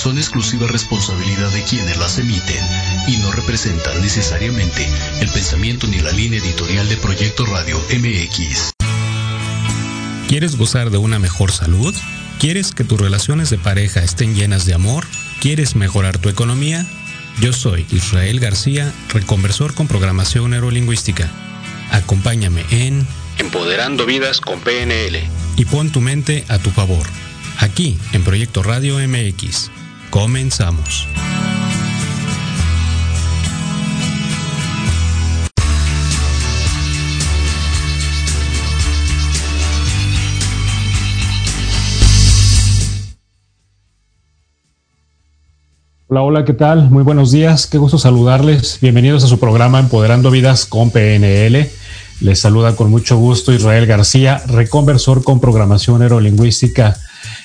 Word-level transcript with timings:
son 0.00 0.16
exclusiva 0.16 0.66
responsabilidad 0.66 1.50
de 1.50 1.62
quienes 1.62 1.98
las 1.98 2.16
emiten 2.16 2.64
y 3.06 3.18
no 3.18 3.32
representan 3.32 4.00
necesariamente 4.00 4.88
el 5.20 5.28
pensamiento 5.28 5.86
ni 5.86 5.98
la 5.98 6.10
línea 6.10 6.38
editorial 6.38 6.88
de 6.88 6.96
Proyecto 6.96 7.44
Radio 7.44 7.78
MX. 7.92 8.70
¿Quieres 10.26 10.56
gozar 10.56 10.88
de 10.88 10.96
una 10.96 11.18
mejor 11.18 11.52
salud? 11.52 11.94
¿Quieres 12.38 12.72
que 12.72 12.82
tus 12.82 12.98
relaciones 12.98 13.50
de 13.50 13.58
pareja 13.58 14.02
estén 14.02 14.34
llenas 14.34 14.64
de 14.64 14.72
amor? 14.72 15.04
¿Quieres 15.38 15.76
mejorar 15.76 16.16
tu 16.16 16.30
economía? 16.30 16.86
Yo 17.42 17.52
soy 17.52 17.84
Israel 17.90 18.40
García, 18.40 18.94
reconversor 19.12 19.74
con 19.74 19.86
programación 19.86 20.52
neurolingüística. 20.52 21.30
Acompáñame 21.90 22.64
en 22.70 23.06
Empoderando 23.36 24.06
Vidas 24.06 24.40
con 24.40 24.60
PNL 24.60 25.18
y 25.56 25.64
pon 25.66 25.90
tu 25.90 26.00
mente 26.00 26.46
a 26.48 26.58
tu 26.58 26.70
favor. 26.70 27.06
Aquí 27.58 27.98
en 28.14 28.24
Proyecto 28.24 28.62
Radio 28.62 28.96
MX. 28.96 29.70
Comenzamos. 30.10 31.06
Hola, 46.08 46.22
hola, 46.22 46.44
¿qué 46.44 46.54
tal? 46.54 46.90
Muy 46.90 47.04
buenos 47.04 47.30
días, 47.30 47.68
qué 47.68 47.78
gusto 47.78 47.96
saludarles. 47.96 48.78
Bienvenidos 48.80 49.22
a 49.22 49.28
su 49.28 49.38
programa 49.38 49.78
Empoderando 49.78 50.32
Vidas 50.32 50.66
con 50.66 50.90
PNL. 50.90 51.70
Les 52.20 52.40
saluda 52.40 52.74
con 52.74 52.90
mucho 52.90 53.16
gusto 53.16 53.52
Israel 53.52 53.86
García, 53.86 54.42
reconversor 54.48 55.22
con 55.22 55.38
programación 55.38 56.00
neurolingüística. 56.00 56.96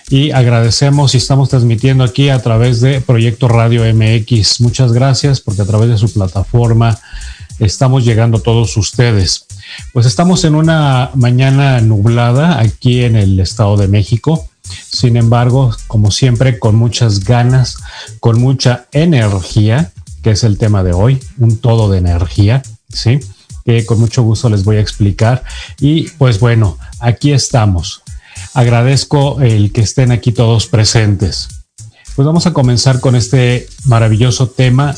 Y 0.10 0.32
agradecemos 0.32 1.16
y 1.16 1.18
estamos 1.18 1.50
transmitiendo 1.50 2.04
aquí 2.04 2.30
a 2.30 2.40
través 2.40 2.80
de 2.80 3.02
Proyecto 3.02 3.48
Radio 3.48 3.82
MX. 3.92 4.62
Muchas 4.62 4.94
gracias 4.94 5.42
porque 5.42 5.64
a 5.64 5.66
través 5.66 5.90
de 5.90 5.98
su 5.98 6.14
plataforma 6.14 7.00
estamos 7.58 8.06
llegando 8.06 8.38
a 8.38 8.42
todos 8.42 8.78
ustedes. 8.78 9.48
Pues 9.94 10.06
estamos 10.06 10.44
en 10.44 10.54
una 10.54 11.10
mañana 11.16 11.82
nublada 11.82 12.60
aquí 12.60 13.04
en 13.04 13.16
el 13.16 13.40
Estado 13.40 13.78
de 13.78 13.88
México. 13.88 14.48
Sin 14.64 15.18
embargo, 15.18 15.76
como 15.88 16.12
siempre, 16.12 16.60
con 16.60 16.76
muchas 16.76 17.22
ganas, 17.22 17.78
con 18.20 18.40
mucha 18.40 18.86
energía, 18.92 19.92
que 20.22 20.32
es 20.32 20.44
el 20.44 20.60
tema 20.60 20.84
de 20.84 20.94
hoy, 20.94 21.20
un 21.40 21.58
todo 21.58 21.90
de 21.90 21.98
energía, 21.98 22.62
¿sí? 22.90 23.20
Que 23.64 23.86
con 23.86 24.00
mucho 24.00 24.22
gusto 24.22 24.50
les 24.50 24.64
voy 24.64 24.78
a 24.78 24.82
explicar. 24.82 25.44
Y 25.80 26.10
pues 26.10 26.40
bueno, 26.40 26.78
aquí 27.00 27.32
estamos. 27.32 28.04
Agradezco 28.56 29.42
el 29.42 29.74
que 29.74 29.82
estén 29.82 30.14
aquí 30.14 30.32
todos 30.32 30.68
presentes. 30.68 31.50
Pues 32.16 32.26
vamos 32.26 32.48
a 32.48 32.54
comenzar 32.54 33.02
con 33.02 33.18
este 33.18 33.68
maravilloso 33.84 34.48
tema 34.48 34.96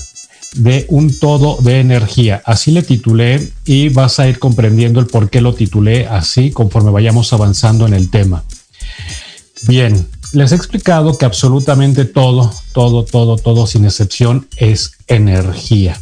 de 0.54 0.86
un 0.90 1.20
todo 1.20 1.58
de 1.62 1.80
energía. 1.80 2.44
Así 2.46 2.70
le 2.70 2.84
titulé 2.84 3.52
y 3.66 3.90
vas 3.90 4.20
a 4.20 4.28
ir 4.28 4.38
comprendiendo 4.38 5.00
el 5.00 5.08
por 5.08 5.32
qué 5.32 5.42
lo 5.42 5.56
titulé 5.56 6.06
así 6.06 6.52
conforme 6.52 6.92
vayamos 6.92 7.34
avanzando 7.34 7.88
en 7.88 7.96
el 7.96 8.12
tema. 8.12 8.44
Bien, 9.68 10.08
les 10.34 10.52
he 10.52 10.56
explicado 10.56 11.18
que 11.18 11.26
absolutamente 11.26 12.06
todo, 12.06 12.54
todo, 12.74 13.06
todo, 13.06 13.38
todo, 13.38 13.66
sin 13.66 13.86
excepción, 13.86 14.48
es 14.58 14.92
energía. 15.08 16.00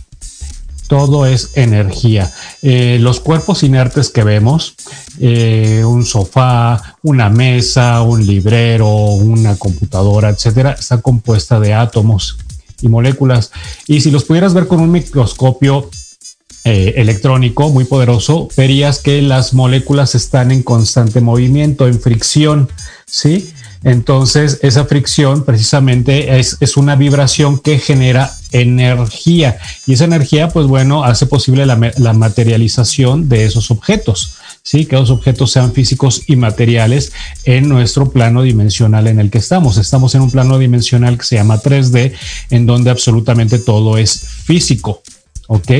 Todo 0.87 1.25
es 1.25 1.51
energía. 1.55 2.31
Eh, 2.61 2.97
los 2.99 3.19
cuerpos 3.19 3.63
inertes 3.63 4.09
que 4.09 4.23
vemos, 4.23 4.75
eh, 5.19 5.83
un 5.85 6.05
sofá, 6.05 6.97
una 7.01 7.29
mesa, 7.29 8.01
un 8.01 8.25
librero, 8.25 8.87
una 8.87 9.57
computadora, 9.57 10.29
etcétera, 10.29 10.75
está 10.77 11.01
compuesta 11.01 11.59
de 11.59 11.73
átomos 11.73 12.37
y 12.81 12.87
moléculas. 12.87 13.51
Y 13.87 14.01
si 14.01 14.11
los 14.11 14.25
pudieras 14.25 14.53
ver 14.53 14.67
con 14.67 14.79
un 14.79 14.91
microscopio 14.91 15.89
eh, 16.67 16.95
electrónico 16.97 17.69
muy 17.69 17.85
poderoso, 17.85 18.47
verías 18.57 18.99
que 18.99 19.21
las 19.21 19.53
moléculas 19.53 20.15
están 20.15 20.51
en 20.51 20.63
constante 20.63 21.21
movimiento, 21.21 21.87
en 21.87 21.99
fricción. 21.99 22.69
¿sí? 23.05 23.53
Entonces, 23.83 24.57
esa 24.63 24.85
fricción 24.85 25.45
precisamente 25.45 26.39
es, 26.39 26.57
una 26.75 26.95
vibración 26.95 27.59
que 27.59 27.77
genera 27.77 28.35
energía 28.61 29.57
y 29.85 29.93
esa 29.93 30.05
energía, 30.05 30.49
pues 30.49 30.67
bueno, 30.67 31.03
hace 31.03 31.25
posible 31.25 31.65
la, 31.65 31.75
materialización 32.13 33.27
de 33.27 33.45
esos 33.45 33.71
objetos, 33.71 34.35
¿sí? 34.63 34.85
Que 34.85 34.95
los 34.95 35.09
objetos 35.09 35.51
sean 35.51 35.73
físicos 35.73 36.23
y 36.27 36.35
materiales 36.35 37.11
en 37.43 37.67
nuestro 37.67 38.11
plano 38.11 38.43
dimensional 38.43 39.07
en 39.07 39.19
el 39.19 39.29
que 39.29 39.39
estamos. 39.39 39.77
Estamos 39.77 40.15
en 40.15 40.21
un 40.21 40.31
plano 40.31 40.57
dimensional 40.57 41.17
que 41.17 41.25
se 41.25 41.35
llama 41.35 41.61
3D, 41.61 42.13
en 42.49 42.65
donde 42.65 42.89
absolutamente 42.89 43.59
todo 43.59 43.97
es 43.97 44.25
físico, 44.45 45.03
¿ok? 45.47 45.71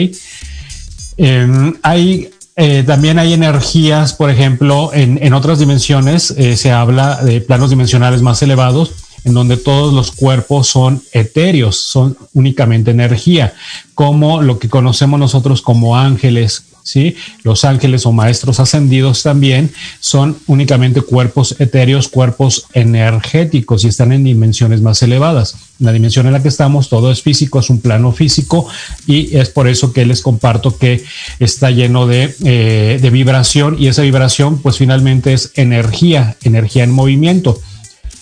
Hay 1.82 2.30
eh, 2.58 2.84
también 2.88 3.20
hay 3.20 3.34
energías, 3.34 4.14
por 4.14 4.30
ejemplo, 4.30 4.92
en, 4.94 5.34
otras 5.34 5.60
dimensiones 5.60 6.32
eh, 6.38 6.56
se 6.56 6.72
habla 6.72 7.18
de 7.18 7.42
planos 7.42 7.70
dimensionales 7.70 8.22
más 8.22 8.42
elevados, 8.42 8.94
en 9.26 9.34
donde 9.34 9.58
todos 9.58 9.94
los 9.94 10.12
cuerpos 10.12 10.68
son 10.68 11.02
etéreos, 11.12 11.76
son 11.76 12.18
únicamente 12.34 12.92
energía, 12.92 13.54
como 13.94 14.42
lo 14.42 14.60
que 14.60 14.70
conocemos 14.70 15.20
nosotros 15.20 15.62
como 15.62 15.98
ángeles, 15.98 16.64
¿sí? 16.84 17.16
Los 17.42 17.66
ángeles 17.66 18.06
o 18.06 18.12
maestros 18.12 18.60
ascendidos 18.60 19.24
también 19.24 19.72
son 20.00 20.38
únicamente 20.46 21.02
cuerpos 21.02 21.56
etéreos, 21.60 22.08
cuerpos 22.08 22.68
energéticos 22.74 23.84
y 23.84 23.88
están 23.88 24.12
en 24.12 24.24
dimensiones 24.24 24.82
más 24.82 25.02
elevadas. 25.02 25.56
La 25.80 25.92
dimensión 25.92 26.28
en 26.28 26.34
la 26.34 26.44
que 26.44 26.50
estamos, 26.50 26.88
todo 26.88 27.12
es 27.12 27.24
físico, 27.24 27.60
es 27.60 27.72
un 27.72 27.82
plano 27.82 28.12
físico 28.12 28.68
y 29.08 29.36
es 29.36 29.50
por 29.50 29.68
eso 29.68 29.92
que 29.92 30.06
les 30.06 30.22
comparto 30.22 30.78
que 30.78 31.04
está 31.40 31.72
lleno 31.72 32.06
de, 32.06 32.36
eh, 32.44 33.00
de 33.02 33.10
vibración 33.10 33.76
y 33.80 33.88
esa 33.88 34.04
vibración 34.04 34.60
pues 34.60 34.78
finalmente 34.78 35.34
es 35.34 35.52
energía, 35.56 36.38
energía 36.44 36.84
en 36.84 36.92
movimiento. 36.92 37.60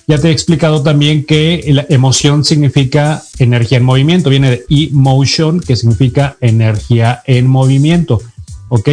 Ya 0.08 0.18
te 0.18 0.30
he 0.30 0.32
explicado 0.32 0.84
también 0.84 1.26
que 1.26 1.64
la 1.68 1.86
emoción 1.90 2.44
significa 2.44 3.24
energía 3.40 3.78
en 3.78 3.86
movimiento, 3.86 4.30
viene 4.30 4.52
de 4.52 4.66
emotion, 4.70 5.60
que 5.62 5.76
significa 5.76 6.36
energía 6.42 7.24
en 7.26 7.48
movimiento. 7.48 8.22
¿ok? 8.70 8.90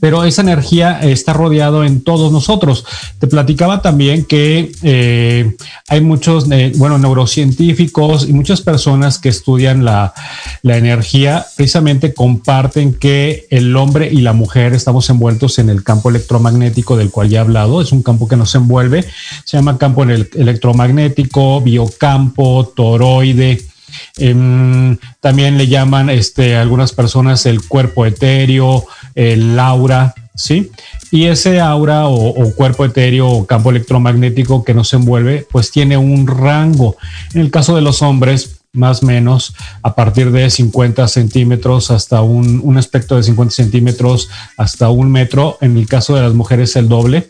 Pero 0.00 0.24
esa 0.24 0.42
energía 0.42 1.00
está 1.00 1.32
rodeado 1.32 1.84
en 1.84 2.02
todos 2.02 2.32
nosotros. 2.32 2.84
Te 3.18 3.26
platicaba 3.26 3.82
también 3.82 4.24
que 4.24 4.72
eh, 4.82 5.56
hay 5.88 6.00
muchos, 6.00 6.50
eh, 6.50 6.72
bueno, 6.76 6.98
neurocientíficos 6.98 8.28
y 8.28 8.32
muchas 8.32 8.60
personas 8.60 9.18
que 9.18 9.28
estudian 9.28 9.84
la, 9.84 10.14
la 10.62 10.76
energía, 10.76 11.46
precisamente 11.56 12.14
comparten 12.14 12.94
que 12.94 13.46
el 13.50 13.76
hombre 13.76 14.08
y 14.10 14.20
la 14.22 14.32
mujer 14.32 14.72
estamos 14.72 15.08
envueltos 15.10 15.58
en 15.58 15.70
el 15.70 15.84
campo 15.84 16.10
electromagnético 16.10 16.96
del 16.96 17.10
cual 17.10 17.28
ya 17.28 17.38
he 17.38 17.40
hablado. 17.40 17.80
Es 17.80 17.92
un 17.92 18.02
campo 18.02 18.26
que 18.26 18.36
nos 18.36 18.54
envuelve. 18.54 19.04
Se 19.44 19.56
llama 19.56 19.78
campo 19.78 20.02
electromagnético, 20.04 21.60
biocampo, 21.60 22.72
toroide 22.74 23.69
Em, 24.16 24.96
también 25.20 25.58
le 25.58 25.66
llaman 25.66 26.10
este, 26.10 26.56
algunas 26.56 26.92
personas 26.92 27.46
el 27.46 27.66
cuerpo 27.66 28.06
etéreo, 28.06 28.86
el 29.14 29.58
aura, 29.58 30.14
¿sí? 30.34 30.70
Y 31.10 31.26
ese 31.26 31.60
aura 31.60 32.06
o, 32.06 32.54
cuerpo 32.54 32.84
etéreo 32.84 33.28
o 33.28 33.46
campo 33.46 33.70
electromagnético 33.70 34.64
que 34.64 34.74
nos 34.74 34.92
envuelve, 34.92 35.46
pues 35.50 35.70
tiene 35.70 35.96
un 35.96 36.26
rango. 36.26 36.96
En 37.34 37.40
el 37.40 37.50
caso 37.50 37.74
de 37.74 37.82
los 37.82 38.02
hombres, 38.02 38.60
más 38.72 39.02
o 39.02 39.06
menos 39.06 39.54
a 39.82 39.96
partir 39.96 40.30
de 40.30 40.48
50 40.48 41.08
centímetros 41.08 41.90
hasta 41.90 42.22
un, 42.22 42.60
un 42.62 42.78
espectro 42.78 43.16
de 43.16 43.24
50 43.24 43.52
centímetros 43.52 44.28
hasta 44.56 44.88
un 44.90 45.10
metro. 45.10 45.58
En 45.60 45.76
el 45.76 45.88
caso 45.88 46.14
de 46.14 46.22
las 46.22 46.34
mujeres, 46.34 46.76
el 46.76 46.88
doble, 46.88 47.28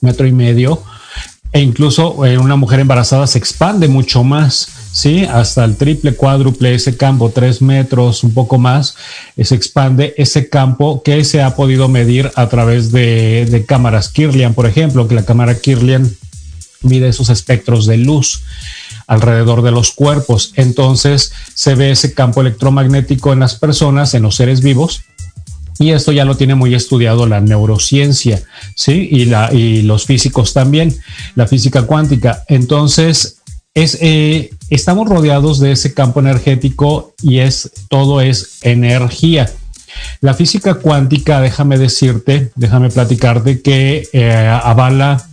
metro 0.00 0.26
y 0.26 0.32
medio. 0.32 0.82
E 1.52 1.60
incluso 1.60 2.26
en 2.26 2.40
una 2.40 2.56
mujer 2.56 2.80
embarazada 2.80 3.26
se 3.26 3.38
expande 3.38 3.86
mucho 3.86 4.24
más. 4.24 4.68
¿Sí? 4.94 5.24
Hasta 5.24 5.64
el 5.64 5.76
triple, 5.76 6.14
cuádruple, 6.14 6.74
ese 6.74 6.96
campo, 6.96 7.30
tres 7.30 7.60
metros, 7.60 8.22
un 8.22 8.32
poco 8.32 8.58
más, 8.58 8.96
eh, 9.36 9.44
se 9.44 9.56
expande 9.56 10.14
ese 10.16 10.48
campo 10.48 11.02
que 11.02 11.24
se 11.24 11.42
ha 11.42 11.56
podido 11.56 11.88
medir 11.88 12.30
a 12.36 12.48
través 12.48 12.92
de, 12.92 13.64
cámaras 13.66 14.08
Kirlian, 14.08 14.54
por 14.54 14.66
ejemplo, 14.66 15.08
que 15.08 15.16
la 15.16 15.24
cámara 15.24 15.58
Kirlian 15.58 16.08
mide 16.82 17.08
esos 17.08 17.28
espectros 17.28 17.86
de 17.86 17.96
luz 17.96 18.44
alrededor 19.08 19.62
de 19.62 19.72
los 19.72 19.90
cuerpos. 19.90 20.52
Entonces 20.54 21.32
se 21.54 21.74
ve 21.74 21.90
ese 21.90 22.14
campo 22.14 22.40
electromagnético 22.40 23.32
en 23.32 23.40
las 23.40 23.56
personas, 23.56 24.14
en 24.14 24.22
los 24.22 24.36
seres 24.36 24.60
vivos, 24.60 25.02
y 25.80 25.90
esto 25.90 26.12
ya 26.12 26.24
lo 26.24 26.36
tiene 26.36 26.54
muy 26.54 26.72
estudiado 26.72 27.26
la 27.26 27.40
neurociencia, 27.40 28.44
¿sí? 28.76 29.08
Y, 29.10 29.82
los 29.82 30.06
físicos 30.06 30.52
también, 30.52 30.96
la 31.34 31.48
física 31.48 31.82
cuántica. 31.82 32.44
Entonces, 32.46 33.38
es, 33.74 33.98
eh, 34.00 34.50
estamos 34.74 35.08
rodeados 35.08 35.60
de 35.60 35.72
ese 35.72 35.94
campo 35.94 36.20
energético 36.20 37.14
y 37.22 37.38
es 37.38 37.70
todo 37.88 38.20
es 38.20 38.58
energía. 38.62 39.50
La 40.20 40.34
física 40.34 40.74
cuántica, 40.74 41.40
déjame 41.40 41.78
decirte, 41.78 42.50
déjame 42.56 42.90
platicarte 42.90 43.62
que 43.62 44.08
eh, 44.12 44.60
avala 44.62 45.24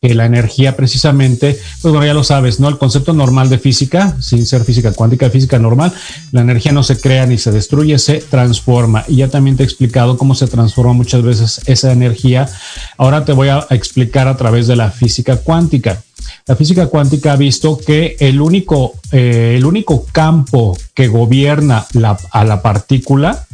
que 0.00 0.14
la 0.14 0.24
energía 0.24 0.76
precisamente, 0.76 1.58
pues 1.82 1.92
bueno, 1.92 2.06
ya 2.06 2.14
lo 2.14 2.24
sabes, 2.24 2.58
¿no? 2.58 2.68
El 2.68 2.78
concepto 2.78 3.12
normal 3.12 3.50
de 3.50 3.58
física, 3.58 4.16
sin 4.20 4.46
ser 4.46 4.64
física 4.64 4.92
cuántica, 4.92 5.28
física 5.28 5.58
normal, 5.58 5.92
la 6.32 6.40
energía 6.40 6.72
no 6.72 6.82
se 6.82 6.98
crea 6.98 7.26
ni 7.26 7.36
se 7.36 7.52
destruye, 7.52 7.98
se 7.98 8.20
transforma. 8.20 9.04
Y 9.08 9.16
ya 9.16 9.28
también 9.28 9.58
te 9.58 9.62
he 9.62 9.66
explicado 9.66 10.16
cómo 10.16 10.34
se 10.34 10.46
transforma 10.46 10.94
muchas 10.94 11.22
veces 11.22 11.60
esa 11.66 11.92
energía. 11.92 12.48
Ahora 12.96 13.26
te 13.26 13.32
voy 13.32 13.48
a 13.48 13.66
explicar 13.70 14.26
a 14.26 14.38
través 14.38 14.66
de 14.66 14.76
la 14.76 14.90
física 14.90 15.36
cuántica. 15.36 16.02
La 16.46 16.56
física 16.56 16.86
cuántica 16.86 17.32
ha 17.32 17.36
visto 17.36 17.78
que 17.78 18.16
el 18.20 18.40
único, 18.40 18.94
eh, 19.12 19.54
el 19.56 19.64
único 19.64 20.06
campo 20.12 20.76
que 20.94 21.08
gobierna 21.08 21.86
a 22.30 22.44
la 22.44 22.62
partícula 22.62 23.46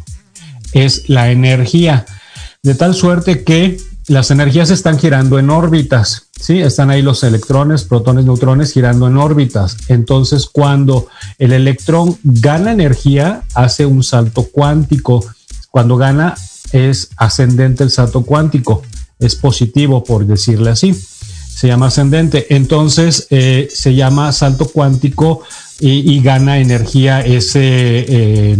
es 0.73 1.09
la 1.09 1.31
energía, 1.31 2.07
de 2.63 2.75
tal 2.75 2.95
suerte 2.95 3.45
que 3.45 3.79
las 4.09 4.31
energías 4.31 4.71
están 4.71 4.99
girando 4.99 5.39
en 5.39 5.51
órbitas, 5.51 6.29
¿sí? 6.39 6.61
Están 6.61 6.91
ahí 6.91 7.03
los 7.03 7.25
electrones, 7.25 7.85
protones, 7.85 8.25
neutrones 8.25 8.73
girando 8.73 9.09
en 9.09 9.17
órbitas. 9.17 9.77
Entonces, 9.89 10.47
cuando 10.47 11.09
el 11.39 11.53
electrón 11.53 12.17
gana 12.23 12.73
energía, 12.73 13.43
hace 13.55 13.85
un 13.85 14.05
salto 14.05 14.45
cuántico. 14.45 15.25
Cuando 15.71 15.97
gana, 15.97 16.35
es 16.73 17.11
ascendente 17.17 17.83
el 17.83 17.91
salto 17.91 18.23
cuántico. 18.23 18.83
Es 19.19 19.35
positivo, 19.35 20.05
por 20.05 20.25
decirle 20.25 20.71
así. 20.71 20.95
Se 21.57 21.69
llama 21.69 21.87
ascendente. 21.87 22.55
Entonces, 22.55 23.29
eh, 23.31 23.69
se 23.73 23.95
llama 23.95 24.31
salto 24.33 24.69
cuántico 24.69 25.41
y, 25.81 26.21
gana 26.21 26.59
energía 26.59 27.23
eh, 27.25 28.59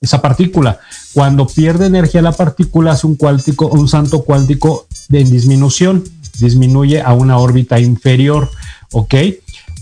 esa 0.00 0.22
partícula. 0.22 0.80
Cuando 1.12 1.46
pierde 1.46 1.84
energía 1.84 2.22
la 2.22 2.32
partícula 2.32 2.92
hace 2.92 3.06
un, 3.06 3.16
cuántico, 3.16 3.66
un 3.66 3.88
salto 3.88 4.22
cuántico 4.22 4.86
de 5.10 5.22
disminución, 5.24 6.02
disminuye 6.38 7.02
a 7.02 7.12
una 7.12 7.36
órbita 7.36 7.78
inferior, 7.78 8.50
¿ok? 8.92 9.14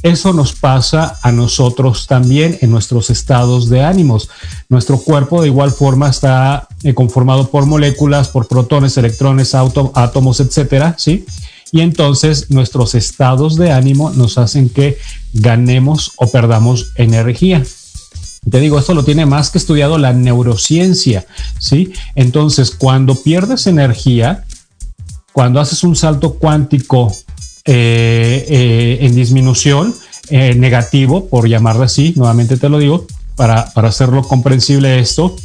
Eso 0.03 0.33
nos 0.33 0.53
pasa 0.53 1.17
a 1.23 1.31
nosotros 1.31 2.09
también 2.09 2.59
en 2.61 2.73
nuestros 2.73 3.11
estados 3.11 3.69
de 3.69 3.85
ánimos. 3.85 4.31
Nuestro 4.69 4.99
cuerpo 4.99 5.43
de 5.43 5.49
igual 5.49 5.71
forma 5.71 6.09
está 6.09 6.67
eh, 6.83 6.93
conformado 6.93 7.51
por 7.51 7.67
moléculas, 7.67 8.29
por 8.29 8.49
protones, 8.49 8.97
electrones, 8.97 9.55
átomos, 9.55 10.41
etcétera, 10.41 10.97
¿sí? 10.99 11.25
Y 11.73 11.81
entonces 11.81 12.51
nuestros 12.51 12.95
estados 12.95 13.57
de 13.57 13.73
ánimo 13.73 14.11
nos 14.11 14.39
hacen 14.39 14.69
que 14.69 14.99
ganemos 15.33 16.13
o 16.17 16.31
perdamos 16.31 16.93
energía. 16.97 17.63
Te 18.51 18.61
digo, 18.61 18.79
esto 18.79 18.95
lo 18.95 19.05
tiene 19.05 19.27
más 19.27 19.51
que 19.51 19.59
estudiado 19.59 19.99
la 19.99 20.13
neurociencia, 20.13 21.27
¿sí? 21.59 21.93
Entonces, 22.15 22.71
cuando 22.71 23.15
pierdes 23.17 23.67
energía, 23.67 24.45
cuando 25.33 25.61
haces 25.61 25.85
un 25.85 25.97
salto 25.97 26.35
cuántico 26.35 27.15
eh, 27.65 28.47
eh, 28.49 28.99
en 29.03 29.15
disminución, 29.15 29.95
eh, 30.31 30.55
negativo, 30.55 31.29
por 31.29 31.49
llamarlo 31.49 31.85
así, 31.85 32.13
nuevamente 32.17 32.57
te 32.57 32.69
lo 32.69 32.79
digo, 32.79 33.07
para, 33.37 33.73
para 33.73 33.89
hacerlo 33.89 34.23
comprensible 34.23 34.99
esto, 34.99 35.37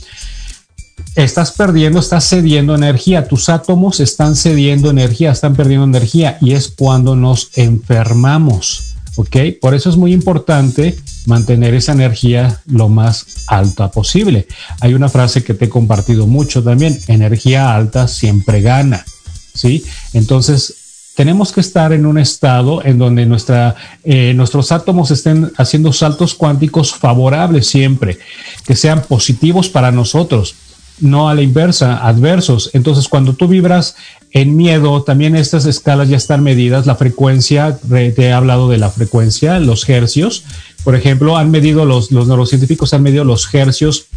estás 1.15 1.51
perdiendo, 1.51 1.99
estás 1.99 2.27
cediendo 2.27 2.75
energía, 2.75 3.27
tus 3.27 3.49
átomos 3.49 3.99
están 3.99 4.35
cediendo 4.35 4.89
energía, 4.89 5.31
están 5.31 5.55
perdiendo 5.55 5.85
energía 5.85 6.37
y 6.41 6.53
es 6.53 6.69
cuando 6.69 7.15
nos 7.15 7.51
enfermamos. 7.55 8.95
¿ok? 9.15 9.37
Por 9.61 9.75
eso 9.75 9.89
es 9.89 9.97
muy 9.97 10.13
importante 10.13 10.97
mantener 11.25 11.73
esa 11.75 11.91
energía 11.91 12.61
lo 12.65 12.89
más 12.89 13.45
alta 13.47 13.91
posible. 13.91 14.47
Hay 14.81 14.93
una 14.93 15.09
frase 15.09 15.43
que 15.43 15.53
te 15.53 15.65
he 15.65 15.69
compartido 15.69 16.25
mucho 16.25 16.63
también, 16.63 16.99
energía 17.07 17.75
alta 17.75 18.07
siempre 18.07 18.61
gana, 18.61 19.05
¿sí? 19.53 19.85
Entonces, 20.13 20.75
tenemos 21.15 21.51
que 21.51 21.61
estar 21.61 21.93
en 21.93 22.07
un 22.07 22.17
estado 22.17 22.83
en 22.83 22.97
donde 22.97 23.27
eh, 24.03 24.33
nuestros 24.33 24.71
átomos 24.71 25.11
estén 25.11 25.51
haciendo 25.57 25.93
saltos 25.93 26.33
cuánticos 26.33 26.91
favorables 26.95 27.67
siempre, 27.67 28.17
que 28.65 28.75
sean 28.75 29.03
positivos 29.03 29.69
para 29.69 29.91
nosotros 29.91 30.55
no 30.99 31.29
a 31.29 31.35
la 31.35 31.41
inversa, 31.41 32.05
adversos. 32.07 32.69
Entonces, 32.73 33.07
cuando 33.07 33.33
tú 33.33 33.47
vibras 33.47 33.95
en 34.31 34.55
miedo, 34.55 35.03
también 35.03 35.35
estas 35.35 35.65
escalas 35.65 36.09
ya 36.09 36.17
están 36.17 36.43
medidas. 36.43 36.85
La 36.85 36.95
frecuencia, 36.95 37.77
te 37.77 38.13
he 38.15 38.33
hablado 38.33 38.69
de 38.69 38.77
la 38.77 38.89
frecuencia, 38.89 39.59
los 39.59 39.87
hercios. 39.89 40.43
Por 40.83 40.95
ejemplo, 40.95 41.37
han 41.37 41.51
medido 41.51 41.85
los, 41.85 42.11
los 42.11 42.27
neurocientíficos 42.27 42.93
han 42.93 43.03
medido 43.03 43.23
los 43.23 43.53
hercios 43.53 44.07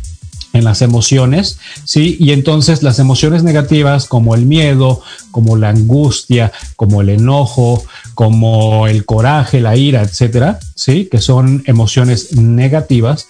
en 0.56 0.64
las 0.64 0.83
emociones, 0.83 1.59
¿sí? 1.85 2.16
Y 2.18 2.33
entonces 2.33 2.83
las 2.83 2.99
emociones 2.99 3.42
negativas 3.42 4.06
como 4.06 4.35
el 4.35 4.47
miedo, 4.47 5.02
como 5.30 5.56
la 5.56 5.68
angustia, 5.68 6.52
como 6.76 7.02
el 7.02 7.11
enojo, 7.11 7.85
como 8.14 8.87
el 8.87 9.04
coraje, 9.04 9.61
la 9.61 9.76
ira, 9.76 10.02
etcétera, 10.02 10.59
¿sí? 10.75 11.09
Que 11.11 11.21
son 11.21 11.62
emociones 11.66 12.33
negativas, 12.33 13.28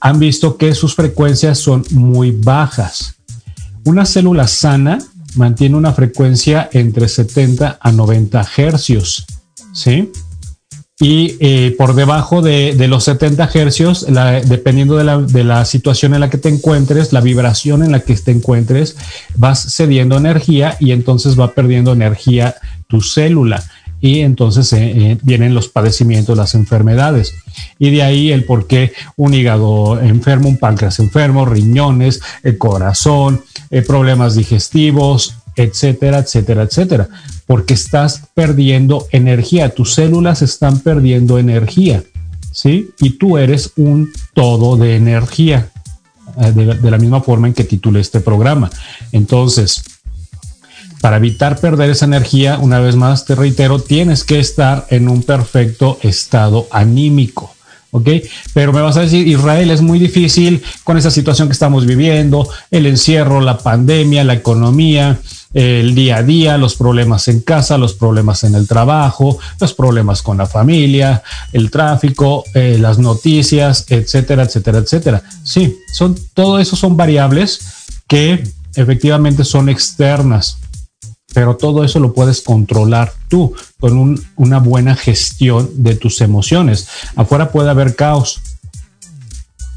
han 0.00 0.18
visto 0.18 0.56
que 0.56 0.74
sus 0.74 0.94
frecuencias 0.94 1.58
son 1.58 1.84
muy 1.90 2.30
bajas. 2.30 3.16
Una 3.84 4.04
célula 4.04 4.46
sana 4.46 4.98
mantiene 5.36 5.76
una 5.76 5.92
frecuencia 5.92 6.68
entre 6.72 7.08
70 7.08 7.78
a 7.80 7.92
90 7.92 8.46
hercios, 8.56 9.26
¿sí? 9.72 10.10
Y 10.98 11.36
eh, 11.40 11.74
por 11.76 11.94
debajo 11.94 12.40
de, 12.40 12.74
los 12.88 13.04
70 13.04 13.50
hercios, 13.52 14.06
dependiendo 14.46 14.96
de 14.96 15.44
la, 15.44 15.64
situación 15.66 16.14
en 16.14 16.20
la 16.20 16.30
que 16.30 16.38
te 16.38 16.48
encuentres, 16.48 17.12
la 17.12 17.20
vibración 17.20 17.82
en 17.82 17.92
la 17.92 18.00
que 18.00 18.16
te 18.16 18.30
encuentres, 18.30 18.96
vas 19.34 19.74
cediendo 19.74 20.16
energía 20.16 20.76
y 20.80 20.92
entonces 20.92 21.38
va 21.38 21.52
perdiendo 21.52 21.92
energía 21.92 22.54
tu 22.88 23.02
célula 23.02 23.62
y 24.00 24.20
entonces 24.20 24.72
eh, 24.72 24.92
eh, 24.96 25.18
vienen 25.22 25.54
los 25.54 25.68
padecimientos, 25.68 26.36
las 26.36 26.54
enfermedades. 26.54 27.34
Y 27.78 27.90
de 27.90 28.02
ahí 28.02 28.32
el 28.32 28.44
por 28.44 28.66
qué 28.66 28.92
un 29.16 29.34
hígado 29.34 30.00
enfermo, 30.00 30.48
un 30.48 30.58
páncreas 30.58 30.98
enfermo, 30.98 31.44
riñones, 31.44 32.20
el 32.42 32.58
corazón, 32.58 33.42
eh, 33.70 33.82
problemas 33.82 34.34
digestivos, 34.34 35.36
etcétera, 35.56 36.18
etcétera, 36.18 36.62
etcétera. 36.62 37.08
Porque 37.46 37.74
estás 37.74 38.22
perdiendo 38.34 39.06
energía, 39.10 39.70
tus 39.70 39.94
células 39.94 40.42
están 40.42 40.80
perdiendo 40.80 41.38
energía, 41.38 42.02
¿sí? 42.52 42.90
Y 43.00 43.18
tú 43.18 43.38
eres 43.38 43.72
un 43.76 44.12
todo 44.34 44.76
de 44.76 44.96
energía, 44.96 45.70
de, 46.36 46.74
de 46.74 46.90
la 46.90 46.98
misma 46.98 47.20
forma 47.20 47.46
en 47.46 47.54
que 47.54 47.64
titulé 47.64 48.00
este 48.00 48.20
programa. 48.20 48.70
Entonces, 49.12 49.82
para 51.00 51.16
evitar 51.16 51.58
perder 51.58 51.90
esa 51.90 52.06
energía, 52.06 52.58
una 52.58 52.80
vez 52.80 52.96
más 52.96 53.24
te 53.24 53.34
reitero, 53.34 53.80
tienes 53.80 54.24
que 54.24 54.38
estar 54.38 54.86
en 54.90 55.08
un 55.08 55.22
perfecto 55.22 55.98
estado 56.02 56.66
anímico. 56.70 57.54
¿ok? 57.90 58.08
Pero 58.52 58.72
me 58.72 58.80
vas 58.80 58.96
a 58.96 59.02
decir, 59.02 59.26
Israel 59.26 59.70
es 59.70 59.80
muy 59.80 59.98
difícil 59.98 60.62
con 60.84 60.98
esa 60.98 61.10
situación 61.10 61.48
que 61.48 61.52
estamos 61.52 61.86
viviendo, 61.86 62.48
el 62.70 62.86
encierro, 62.86 63.40
la 63.40 63.58
pandemia, 63.58 64.24
la 64.24 64.34
economía, 64.34 65.18
el 65.54 65.94
día 65.94 66.16
a 66.16 66.22
día, 66.22 66.58
los 66.58 66.76
problemas 66.76 67.28
en 67.28 67.40
casa, 67.40 67.78
los 67.78 67.94
problemas 67.94 68.44
en 68.44 68.54
el 68.54 68.68
trabajo, 68.68 69.38
los 69.58 69.72
problemas 69.72 70.20
con 70.20 70.36
la 70.36 70.46
familia, 70.46 71.22
el 71.52 71.70
tráfico, 71.70 72.44
eh, 72.52 72.76
las 72.78 72.98
noticias, 72.98 73.86
etcétera, 73.88 74.42
etcétera, 74.42 74.78
etcétera. 74.78 75.22
Sí, 75.42 75.76
son, 75.92 76.14
todo 76.34 76.58
eso 76.58 76.76
son 76.76 76.96
variables 76.96 77.60
que 78.06 78.42
efectivamente 78.74 79.44
son 79.44 79.70
externas 79.70 80.58
pero 81.36 81.54
todo 81.54 81.84
eso 81.84 82.00
lo 82.00 82.14
puedes 82.14 82.40
controlar 82.40 83.12
tú 83.28 83.52
con 83.78 84.18
una 84.36 84.58
buena 84.58 84.96
gestión 84.96 85.68
de 85.74 85.94
tus 85.94 86.22
emociones. 86.22 86.88
Afuera 87.14 87.52
puede 87.52 87.68
haber 87.68 87.94
caos, 87.94 88.40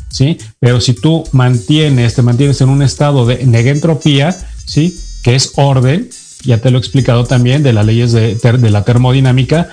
¿sí? 0.09 0.37
Pero 0.61 0.79
si 0.79 0.93
tú 0.93 1.25
mantienes, 1.33 2.15
te 2.15 2.21
mantienes 2.21 2.61
en 2.61 2.69
un 2.69 2.81
estado 2.81 3.25
de 3.25 3.45
negentropía, 3.45 4.37
¿sí? 4.65 4.97
Que 5.21 5.35
es 5.35 5.51
orden, 5.57 6.09
ya 6.45 6.59
te 6.59 6.71
lo 6.71 6.77
he 6.77 6.79
explicado 6.79 7.25
también 7.25 7.61
de 7.61 7.73
las 7.73 7.85
leyes 7.85 8.13
de, 8.13 8.39
la 8.69 8.85
termodinámica, 8.85 9.67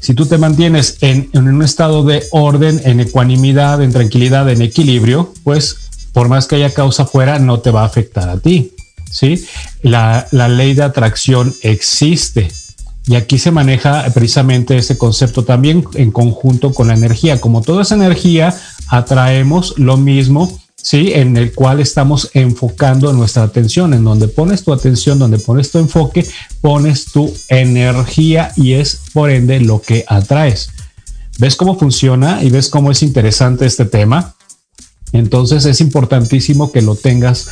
si 0.00 0.14
tú 0.14 0.24
te 0.24 0.38
mantienes 0.38 0.96
en, 1.02 1.28
en, 1.34 1.46
un 1.46 1.62
estado 1.62 2.04
de 2.04 2.22
orden, 2.30 2.80
en 2.86 3.00
ecuanimidad, 3.00 3.82
en 3.82 3.92
tranquilidad, 3.92 4.48
en 4.48 4.62
equilibrio, 4.62 5.34
pues 5.44 5.76
por 6.14 6.30
más 6.30 6.46
que 6.46 6.56
haya 6.56 6.72
causa 6.72 7.02
afuera, 7.02 7.38
no 7.38 7.60
te 7.60 7.70
va 7.70 7.82
a 7.82 7.84
afectar 7.84 8.30
a 8.30 8.38
ti. 8.38 8.72
¿Sí? 9.12 9.46
La, 9.82 10.26
ley 10.32 10.74
de 10.74 10.82
atracción 10.82 11.54
existe. 11.62 12.50
Y 13.06 13.16
aquí 13.16 13.38
se 13.38 13.50
maneja 13.50 14.04
precisamente 14.14 14.76
ese 14.76 14.96
concepto 14.96 15.44
también 15.44 15.84
en 15.94 16.10
conjunto 16.10 16.72
con 16.72 16.88
la 16.88 16.94
energía. 16.94 17.40
Como 17.40 17.60
toda 17.60 17.82
esa 17.82 17.96
energía, 17.96 18.56
atraemos 18.88 19.74
lo 19.76 19.96
mismo, 19.96 20.60
¿sí? 20.76 21.12
En 21.12 21.36
el 21.36 21.52
cual 21.52 21.80
estamos 21.80 22.30
enfocando 22.34 23.12
nuestra 23.12 23.42
atención. 23.42 23.92
En 23.92 24.04
donde 24.04 24.28
pones 24.28 24.62
tu 24.62 24.72
atención, 24.72 25.18
donde 25.18 25.38
pones 25.38 25.70
tu 25.72 25.78
enfoque, 25.78 26.26
pones 26.60 27.06
tu 27.06 27.32
energía 27.48 28.52
y 28.56 28.74
es 28.74 29.00
por 29.12 29.30
ende 29.30 29.60
lo 29.60 29.82
que 29.82 30.04
atraes. 30.06 30.70
¿Ves 31.38 31.56
cómo 31.56 31.76
funciona 31.76 32.42
y 32.42 32.50
ves 32.50 32.68
cómo 32.68 32.92
es 32.92 33.02
interesante 33.02 33.66
este 33.66 33.84
tema? 33.84 34.36
Entonces 35.12 35.66
es 35.66 35.80
importantísimo 35.80 36.72
que 36.72 36.80
lo 36.82 36.94
tengas 36.94 37.48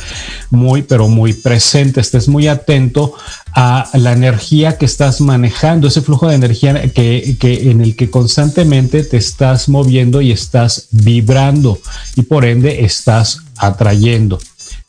muy, 0.49 0.81
pero 0.81 1.07
muy 1.07 1.33
presente, 1.33 2.01
estés 2.01 2.27
muy 2.27 2.47
atento 2.47 3.13
a 3.53 3.89
la 3.93 4.13
energía 4.13 4.77
que 4.77 4.85
estás 4.85 5.21
manejando, 5.21 5.87
ese 5.87 6.01
flujo 6.01 6.27
de 6.27 6.35
energía 6.35 6.91
que, 6.91 7.37
en 7.41 7.81
el 7.81 7.95
que 7.95 8.09
constantemente 8.09 9.03
te 9.03 9.17
estás 9.17 9.69
moviendo 9.69 10.21
y 10.21 10.31
estás 10.31 10.87
vibrando 10.91 11.79
y 12.15 12.23
por 12.23 12.45
ende 12.45 12.83
estás 12.83 13.39
atrayendo. 13.57 14.39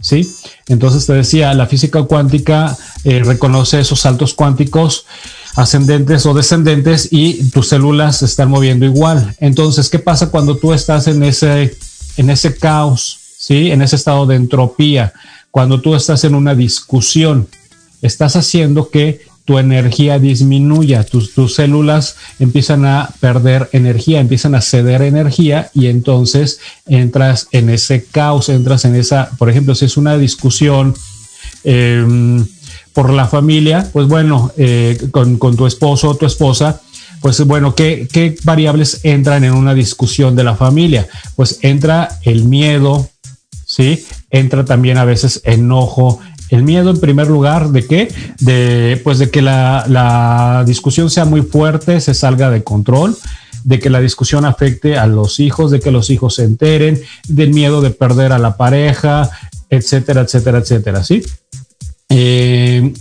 ¿Sí? 0.01 0.29
Entonces 0.67 1.07
te 1.07 1.13
decía, 1.13 1.55
la 1.55 1.67
física 1.67 2.03
cuántica 2.03 2.77
eh, 3.05 3.23
reconoce 3.23 3.79
esos 3.79 4.01
saltos 4.01 4.35
cuánticos 4.35 5.07
ascendentes 5.55 6.27
o 6.27 6.35
descendentes 6.35 7.09
y 7.11 7.51
tus 7.51 7.69
células 7.69 8.19
se 8.19 8.25
están 8.25 8.49
moviendo 8.49 8.85
igual. 8.85 9.37
Entonces, 9.39 9.89
¿qué 9.89 9.99
pasa 9.99 10.31
cuando 10.31 10.57
tú 10.57 10.73
estás 10.73 11.07
en 11.07 11.23
ese 11.23 11.77
en 12.17 12.31
ese 12.31 12.57
caos, 12.57 13.19
¿sí? 13.39 13.71
En 13.71 13.83
ese 13.83 13.97
estado 13.97 14.27
de 14.27 14.37
entropía, 14.37 15.13
cuando 15.51 15.81
tú 15.81 15.95
estás 15.95 16.25
en 16.25 16.35
una 16.35 16.55
discusión, 16.55 17.49
estás 18.01 18.37
haciendo 18.37 18.91
que 18.91 19.21
tu 19.45 19.59
energía 19.59 20.19
disminuya, 20.19 21.05
tus, 21.05 21.35
tus, 21.35 21.55
células 21.55 22.17
empiezan 22.39 22.85
a 22.85 23.11
perder 23.21 23.69
energía, 23.73 24.21
empiezan 24.21 24.55
a 24.55 24.61
ceder 24.61 25.03
energía 25.03 25.71
y 25.75 25.87
entonces 25.87 26.61
entras 26.87 27.49
en 27.51 27.69
ese 27.69 28.05
caos, 28.05 28.49
entras 28.49 28.85
en 28.85 28.95
esa, 28.95 29.31
por 29.39 29.51
ejemplo, 29.51 29.75
si 29.75 29.87
es 29.87 29.97
una 29.97 30.17
discusión 30.17 30.95
em, 31.65 32.47
por 32.93 33.11
la 33.11 33.27
familia, 33.27 33.89
pues 33.93 34.07
bueno, 34.07 34.53
eh, 34.57 35.09
con, 35.11 35.39
con, 35.39 35.57
tu 35.57 35.67
esposo 35.67 36.11
o 36.11 36.15
tu 36.15 36.27
esposa, 36.27 36.81
pues 37.23 37.41
bueno, 37.47 37.75
¿qué, 37.75 38.37
variables 38.43 39.01
entran 39.05 39.45
en 39.45 39.55
una 39.55 39.75
discusión 39.75 40.35
de 40.35 40.45
la 40.45 40.57
familia? 40.57 41.07
Pues 41.37 41.61
entra 41.63 42.19
el 42.23 42.45
miedo, 42.45 43.09
¿sí? 43.65 44.05
Entra 44.31 44.65
también 44.65 44.99
a 44.99 45.05
veces 45.05 45.41
enojo, 45.45 46.21
el 46.51 46.65
miedo 46.65 46.91
en 46.91 47.01
primer 47.01 47.29
lugar 47.29 47.71
de 47.71 47.87
qué? 47.87 48.13
De, 48.41 49.01
pues 49.05 49.19
de 49.19 49.31
que 49.31 49.41
la, 49.41 49.87
la, 49.89 50.65
discusión 50.67 51.09
sea 51.09 51.25
muy 51.25 51.43
fuerte, 51.43 52.01
se 52.01 52.13
salga 52.13 52.51
de 52.51 52.65
control, 52.65 53.17
de 53.65 53.79
que 53.79 53.89
la 53.89 54.01
discusión 54.01 54.45
afecte 54.45 54.99
a 54.99 55.07
los 55.07 55.39
hijos, 55.39 55.71
de 55.71 55.81
que 55.81 55.93
los 55.93 56.11
hijos 56.11 56.35
se 56.35 56.45
enteren, 56.45 57.01
del 57.29 57.55
miedo 57.55 57.81
de 57.81 57.91
perder 57.91 58.33
a 58.33 58.39
la 58.39 58.57
pareja, 58.57 59.31
etcétera, 59.71 60.23
etcétera, 60.23 60.59
etcétera, 60.59 61.05
¿sí? 61.05 61.23
Eh, 62.15 62.93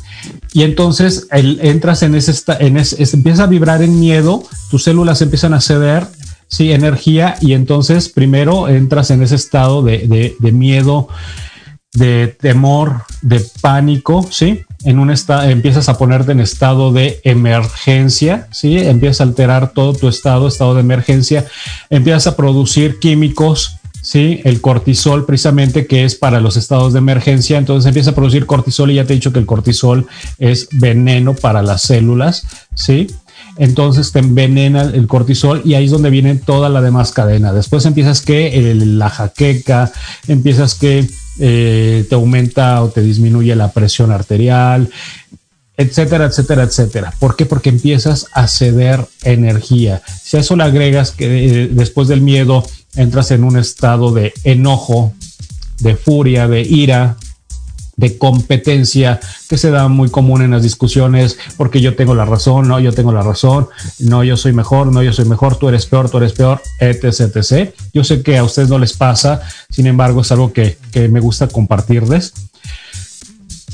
y 0.54 0.64
entonces 0.64 1.28
entras 1.32 2.02
en 2.04 2.16
ese, 2.16 2.34
en 2.60 2.78
empieza 2.78 3.44
a 3.44 3.48
vibrar 3.48 3.82
en 3.82 4.00
miedo, 4.00 4.44
tus 4.70 4.84
células 4.84 5.22
empiezan 5.22 5.54
a 5.54 5.62
ceder, 5.62 6.08
sí, 6.48 6.72
energía, 6.72 7.36
y 7.42 7.54
entonces 7.54 8.08
primero 8.10 8.70
entras 8.70 9.12
en 9.12 9.22
ese 9.22 9.36
estado 9.36 9.82
de, 9.82 10.36
de, 10.40 10.52
miedo, 10.52 11.10
de 11.94 12.28
temor, 12.40 13.04
de 13.22 13.46
pánico, 13.62 14.26
sí, 14.30 14.62
en 14.86 15.00
un 15.00 15.12
estado, 15.12 15.50
empiezas 15.50 15.90
a 15.90 15.98
ponerte 15.98 16.32
en 16.32 16.40
estado 16.40 16.94
de 16.94 17.20
emergencia, 17.24 18.48
sí, 18.52 18.78
empiezas 18.78 19.22
a 19.22 19.26
alterar 19.26 19.72
todo 19.74 19.94
tu 19.94 20.08
estado, 20.08 20.48
estado 20.48 20.74
de 20.76 20.82
emergencia, 20.82 21.46
empiezas 21.90 22.28
a 22.28 22.38
producir 22.38 23.00
químicos 23.00 23.81
¿sí? 24.12 24.42
El 24.44 24.60
cortisol 24.60 25.26
precisamente 25.26 25.88
que 25.88 26.04
es 26.04 26.16
para 26.16 26.42
los 26.42 26.58
estados 26.58 26.92
de 26.92 27.00
emergencia, 27.00 27.58
entonces 27.58 27.88
empieza 27.88 28.10
a 28.10 28.14
producir 28.14 28.46
cortisol 28.46 28.92
y 28.92 28.96
ya 28.96 29.06
te 29.06 29.14
he 29.14 29.16
dicho 29.16 29.32
que 29.32 29.40
el 29.40 29.46
cortisol 29.46 30.06
es 30.38 30.68
veneno 30.74 31.34
para 31.34 31.62
las 31.62 31.84
células, 31.84 32.46
¿sí? 32.76 33.08
Entonces 33.56 34.12
te 34.12 34.20
envenena 34.20 34.82
el 34.82 35.08
cortisol 35.08 35.62
y 35.64 35.76
ahí 35.76 35.86
es 35.86 35.92
donde 35.92 36.10
viene 36.10 36.36
toda 36.36 36.68
la 36.68 36.82
demás 36.82 37.14
cadena. 37.14 37.54
Después 37.54 37.86
empiezas 37.86 38.20
que 38.20 38.76
la 38.76 39.10
jaqueca, 39.10 39.94
empiezas 40.28 40.76
que 40.76 41.08
eh, 41.40 42.06
te 42.10 42.16
aumenta 42.16 42.84
o 42.84 42.90
te 42.90 43.02
disminuye 43.02 43.56
la 43.56 43.72
presión 43.72 44.12
arterial, 44.12 44.90
etcétera, 45.78 46.26
etcétera, 46.26 46.64
etcétera. 46.64 47.14
¿Por 47.18 47.38
qué? 47.38 47.46
Porque 47.46 47.70
empiezas 47.70 48.28
a 48.34 48.50
ceder 48.50 49.06
energía. 49.24 50.02
Si 50.22 50.36
a 50.36 50.42
eso 50.42 50.58
le 50.58 50.64
agregas 50.64 51.12
que 51.12 51.46
eh, 51.46 51.70
después 51.72 52.10
del 52.10 52.20
miedo 52.20 52.66
entras 52.96 53.32
en 53.32 53.44
un 53.44 53.58
estado 53.58 54.12
de 54.12 54.34
enojo, 54.44 55.14
de 55.80 55.96
furia, 55.96 56.48
de 56.48 56.62
ira, 56.62 57.18
de 57.98 58.18
competencia 58.18 59.20
que 59.48 59.58
se 59.58 59.70
da 59.70 59.88
muy 59.88 60.10
común 60.10 60.42
en 60.42 60.52
las 60.52 60.64
discusiones 60.64 61.38
porque 61.58 61.82
yo 61.82 61.96
tengo 61.96 62.16
la 62.16 62.26
razón, 62.26 62.68
no, 62.68 62.80
yo 62.80 62.94
tengo 62.94 63.12
la 63.12 63.22
razón, 63.22 63.68
no, 64.00 64.24
yo 64.24 64.38
soy 64.38 64.54
mejor, 64.54 64.88
no, 64.88 65.04
yo 65.04 65.14
soy 65.14 65.26
mejor, 65.26 65.58
tú 65.58 65.70
eres 65.70 65.86
peor, 65.86 66.10
tú 66.10 66.18
eres 66.18 66.34
peor, 66.34 66.62
etc, 66.80 67.36
etc. 67.36 67.74
Yo 67.94 68.04
sé 68.04 68.24
que 68.24 68.38
a 68.38 68.44
ustedes 68.44 68.70
no 68.70 68.80
les 68.80 68.94
pasa, 68.94 69.42
sin 69.70 69.86
embargo 69.86 70.22
es 70.22 70.32
algo 70.32 70.52
que, 70.52 70.78
que 70.92 71.10
me 71.10 71.20
gusta 71.20 71.48
compartirles 71.48 72.34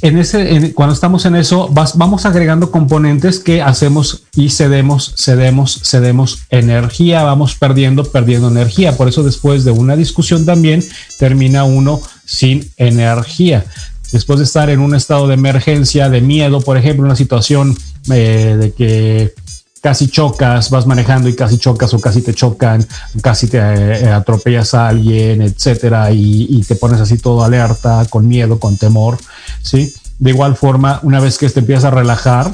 en 0.02 0.18
ese, 0.18 0.74
cuando 0.74 0.94
estamos 0.94 1.26
en 1.26 1.36
eso, 1.36 1.70
vamos 1.72 2.26
agregando 2.26 2.72
componentes 2.72 3.40
que 3.40 3.62
hacemos 3.62 4.24
y 4.36 4.50
cedemos, 4.50 5.16
cedemos, 5.18 5.82
cedemos 5.84 6.40
energía, 6.50 7.24
vamos 7.24 7.56
perdiendo, 7.56 8.04
perdiendo 8.04 8.50
energía. 8.50 8.96
Por 8.96 9.08
eso 9.08 9.24
después 9.24 9.64
de 9.64 9.72
una 9.72 9.96
discusión 9.96 10.46
también 10.46 10.84
termina 11.18 11.64
uno 11.64 12.02
sin 12.26 12.70
energía. 12.78 13.66
Después 14.12 14.40
de 14.40 14.46
estar 14.46 14.70
en 14.70 14.80
un 14.80 14.96
estado 14.96 15.28
de 15.28 15.34
emergencia, 15.34 16.10
de 16.10 16.22
miedo, 16.22 16.62
por 16.62 16.78
ejemplo, 16.78 17.06
una 17.06 17.16
situación 17.16 17.76
eh, 18.10 18.56
de 18.58 18.72
que 18.74 19.34
casi 19.82 20.08
chocas, 20.08 20.70
vas 20.70 20.86
manejando 20.86 21.30
y 21.30 21.36
casi 21.36 21.58
chocas 21.58 21.94
o 21.94 22.00
casi 22.00 22.22
te 22.22 22.34
chocan, 22.34 22.86
casi 23.22 23.48
te 23.48 23.58
eh, 23.58 24.10
atropellas 24.10 24.74
a 24.74 24.88
alguien, 24.88 25.42
etcétera, 25.42 26.12
y, 26.12 26.62
te 26.68 26.76
pones 26.76 27.00
así 27.00 27.18
todo 27.18 27.44
alerta, 27.44 28.06
con 28.10 28.28
miedo, 28.28 28.60
con 28.60 28.78
temor, 28.78 29.18
¿sí? 29.62 29.94
De 30.20 30.32
igual 30.32 30.56
forma, 30.56 31.00
una 31.04 31.20
vez 31.20 31.38
que 31.38 31.50
te 31.50 31.60
empiezas 31.60 31.86
a 31.86 31.92
relajar, 31.92 32.52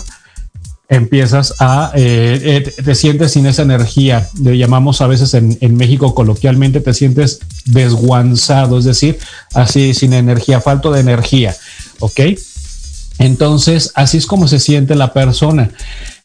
empiezas 0.90 1.56
a, 1.60 1.92
eh, 1.96 2.40
eh, 2.44 2.84
te 2.84 2.96
sientes 2.96 3.32
sin 3.32 3.46
esa 3.46 3.62
energía, 3.62 4.28
le 4.42 4.58
llamamos 4.58 5.02
a 5.02 5.08
veces 5.08 5.34
en, 5.34 5.58
en, 5.62 5.76
México 5.76 6.14
coloquialmente, 6.14 6.82
te 6.82 6.94
sientes 6.94 7.40
desguanzado, 7.66 8.78
es 8.78 8.86
decir, 8.86 9.18
así 9.54 9.94
sin 9.94 10.14
energía, 10.14 10.62
falto 10.62 10.92
de 10.92 11.00
energía, 11.00 11.56
¿ok? 12.00 12.20
Entonces, 13.20 13.92
así 13.96 14.18
es 14.18 14.26
como 14.26 14.48
se 14.48 14.60
siente 14.60 14.96
la 14.96 15.14
persona. 15.14 15.70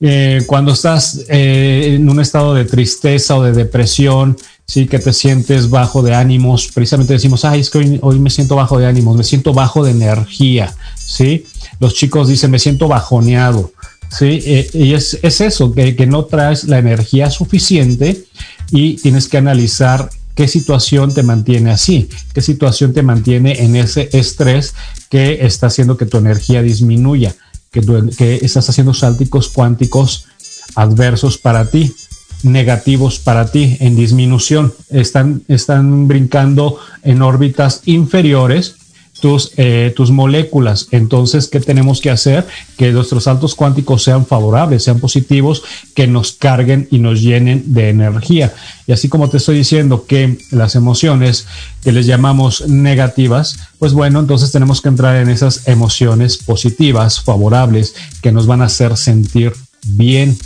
Eh, 0.01 0.43
cuando 0.47 0.73
estás 0.73 1.25
eh, 1.29 1.95
en 1.95 2.09
un 2.09 2.21
estado 2.21 2.55
de 2.55 2.65
tristeza 2.65 3.37
o 3.37 3.43
de 3.43 3.53
depresión, 3.53 4.37
sí 4.69 4.87
que 4.87 4.99
te 4.99 5.15
sientes 5.15 5.71
bajo 5.71 6.03
de 6.03 6.15
ánimos, 6.15 6.69
precisamente 6.75 7.15
decimos, 7.15 7.47
ay, 7.47 7.61
es 7.61 7.71
que 7.71 7.99
hoy, 8.03 8.21
me 8.21 8.29
siento 8.29 8.55
bajo 8.55 8.79
de 8.79 8.87
ánimos, 8.87 9.17
me 9.17 9.25
siento 9.25 9.55
bajo 9.55 9.83
de 9.83 9.93
energía, 9.93 10.75
¿sí? 10.95 11.47
Los 11.81 11.95
chicos 11.95 12.29
dicen, 12.29 12.51
me 12.51 12.59
siento 12.59 12.87
bajoneado, 12.87 13.73
¿sí? 14.11 14.43
Eh, 14.45 14.71
y 14.75 14.93
es, 14.93 15.19
es 15.23 15.41
eso, 15.41 15.73
que, 15.73 15.97
que 15.97 16.07
no 16.07 16.27
traes 16.27 16.65
la 16.65 16.79
energía 16.79 17.31
suficiente 17.31 18.27
y 18.71 18.97
tienes 18.97 19.29
que 19.29 19.39
analizar 19.39 20.11
qué 20.35 20.47
situación 20.47 21.15
te 21.15 21.23
mantiene 21.23 21.71
así, 21.71 22.11
qué 22.35 22.43
situación 22.43 22.93
te 22.93 23.03
mantiene 23.03 23.63
en 23.63 23.75
ese 23.75 24.11
estrés 24.13 24.75
que 25.09 25.47
está 25.47 25.69
haciendo 25.69 25.97
que 25.97 26.05
tu 26.05 26.19
energía 26.19 26.61
disminuya, 26.61 27.35
que, 27.73 27.81
que 28.19 28.35
estás 28.43 28.69
haciendo 28.69 28.93
sálticos 28.93 29.49
cuánticos 29.49 30.27
adversos 30.75 31.39
para 31.39 31.71
ti 31.71 31.95
negativos 32.43 33.19
para 33.19 33.51
ti 33.51 33.77
en 33.81 33.97
disminución 33.97 34.73
están 34.91 35.43
están 35.49 36.07
brincando 36.09 36.79
en 37.03 37.23
órbitas 37.23 37.83
inferiores 37.85 38.77
tus, 39.21 39.53
eh, 39.57 39.93
tus 39.97 40.11
moléculas. 40.11 40.89
Entonces, 40.91 41.49
¿qué 41.49 41.61
tenemos 41.61 42.01
que 42.01 42.11
hacer? 42.11 42.47
Que 42.77 42.93
nuestros 42.93 43.25
saltos 43.25 43.55
cuánticos 43.55 44.03
sean 44.03 44.27
favorables, 44.27 44.85
sean 44.85 45.01
positivos, 45.01 45.63
que 45.95 46.07
nos 46.07 46.33
carguen 46.33 46.89
y 46.91 46.99
nos 46.99 47.21
llenen 47.21 47.75
de 47.75 47.91
energía. 47.91 48.55
Y 48.87 48.93
así 48.93 49.09
como 49.09 49.29
te 49.29 49.39
estoy 49.39 49.57
diciendo 49.57 50.07
que 50.07 50.39
las 50.51 50.75
emociones 50.75 51.47
que 51.83 51.93
les 51.93 52.07
llamamos 52.07 52.67
negativas, 52.69 53.59
pues 53.79 53.93
bueno, 53.93 54.21
entonces 54.21 54.53
tenemos 54.53 54.81
que 54.81 54.89
entrar 54.89 55.17
en 55.17 55.29
esas 55.29 55.67
emociones 55.69 56.39
positivas, 56.39 57.21
favorables, 57.21 57.95
que 58.23 58.33
nos 58.33 58.47
van 58.47 58.63
a 58.63 58.67
hacer 58.67 58.97
sentir 58.97 59.53
bien, 59.85 60.39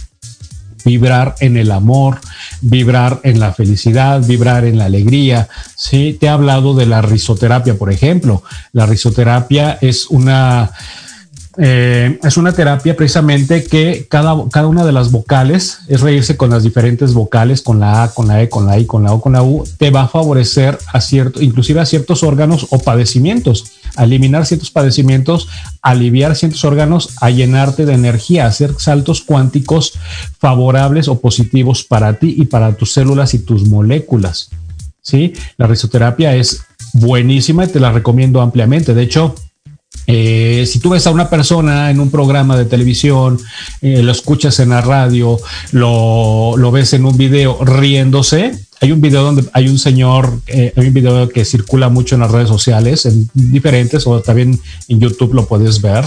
vibrar 0.85 1.35
en 1.41 1.57
el 1.57 1.71
amor, 1.71 2.21
vibrar 2.61 3.21
en 3.25 3.41
la 3.41 3.53
felicidad, 3.53 4.21
vibrar 4.25 4.65
en 4.65 4.79
la 4.79 4.87
alegría. 4.87 5.49
Sí, 5.77 6.17
te 6.19 6.27
he 6.27 6.29
hablado 6.29 6.75
de 6.75 6.87
la 6.87 7.03
risoterapia, 7.03 7.75
por 7.75 7.93
ejemplo. 7.93 8.43
La 8.73 8.87
risoterapia 8.87 9.79
es 9.81 10.07
una 10.07 10.71
eh, 11.59 12.19
es 12.23 12.37
una 12.39 12.53
terapia 12.53 12.97
precisamente 12.97 13.65
que 13.65 14.07
cada, 14.09 14.35
cada 14.51 14.67
una 14.69 14.85
de 14.85 14.93
las 14.93 15.11
vocales, 15.11 15.81
es 15.89 16.01
reírse 16.01 16.37
con 16.37 16.51
las 16.51 16.63
diferentes 16.63 17.13
vocales, 17.13 17.61
con 17.61 17.79
la 17.79 18.05
A, 18.05 18.15
con 18.15 18.29
la 18.29 18.43
E, 18.43 18.49
con 18.49 18.67
la 18.67 18.79
I, 18.79 18.87
con 18.87 19.03
la 19.03 19.13
O, 19.13 19.21
con 19.21 19.35
la 19.35 19.43
U, 19.43 19.65
te 19.77 19.91
va 19.91 20.03
a 20.03 20.09
favorecer 20.09 20.79
a 20.93 21.01
cierto, 21.01 21.43
inclusive 21.43 21.81
a 21.81 21.87
ciertos 21.87 22.23
órganos 22.23 22.69
o 22.71 22.79
padecimientos, 22.79 23.73
a 23.97 24.05
eliminar 24.05 24.47
ciertos 24.47 24.71
padecimientos, 24.71 25.49
aliviar 25.83 26.37
ciertos 26.37 26.65
órganos, 26.65 27.11
a 27.21 27.29
llenarte 27.29 27.85
de 27.85 27.95
energía, 27.95 28.47
hacer 28.47 28.75
saltos 28.79 29.21
cuánticos 29.21 29.93
favorables 30.39 31.09
o 31.09 31.21
positivos 31.21 31.85
para 31.85 32.15
ti 32.15 32.35
y 32.39 32.47
para 32.47 32.77
tus 32.77 32.95
células 32.95 33.35
y 33.35 33.41
tus 33.41 33.69
moléculas. 33.69 34.49
¿sí? 35.03 35.35
La 35.59 35.67
risoterapia 35.67 36.35
es 36.35 36.65
buenísima 36.95 37.65
y 37.65 37.69
te 37.69 37.81
la 37.81 37.93
recomiendo 37.93 38.41
ampliamente. 38.41 38.95
De 38.95 39.03
hecho, 39.03 39.35
eh, 40.07 40.65
si 40.67 40.79
tú 40.81 40.91
ves 40.91 41.07
a 41.07 41.11
una 41.11 41.31
persona 41.31 41.91
en 41.91 42.01
un 42.01 42.11
programa 42.11 42.57
de 42.57 42.65
televisión, 42.65 43.39
eh, 43.81 44.03
lo 44.03 44.13
escuchas 44.13 44.59
en 44.61 44.71
la 44.71 44.81
radio, 44.81 45.39
lo, 45.71 46.55
lo, 46.57 46.73
ves 46.73 46.93
en 46.93 47.05
un 47.05 47.17
video 47.17 47.65
riéndose, 47.65 48.53
hay 48.81 48.91
un 48.91 49.01
video 49.01 49.23
donde 49.23 49.45
hay 49.53 49.69
un 49.69 49.79
señor, 49.79 50.41
eh, 50.49 50.73
hay 50.77 50.89
un 50.89 50.93
video 50.93 51.29
que 51.29 51.45
circula 51.45 51.89
mucho 51.89 52.17
en 52.17 52.23
las 52.23 52.33
redes 52.33 52.49
sociales, 52.49 53.07
en 53.07 53.31
diferentes, 53.33 54.07
o 54.09 54.21
también 54.21 54.59
en 54.89 55.01
YouTube 55.01 55.35
lo 55.35 55.47
puedes 55.47 55.81
ver. 55.81 56.05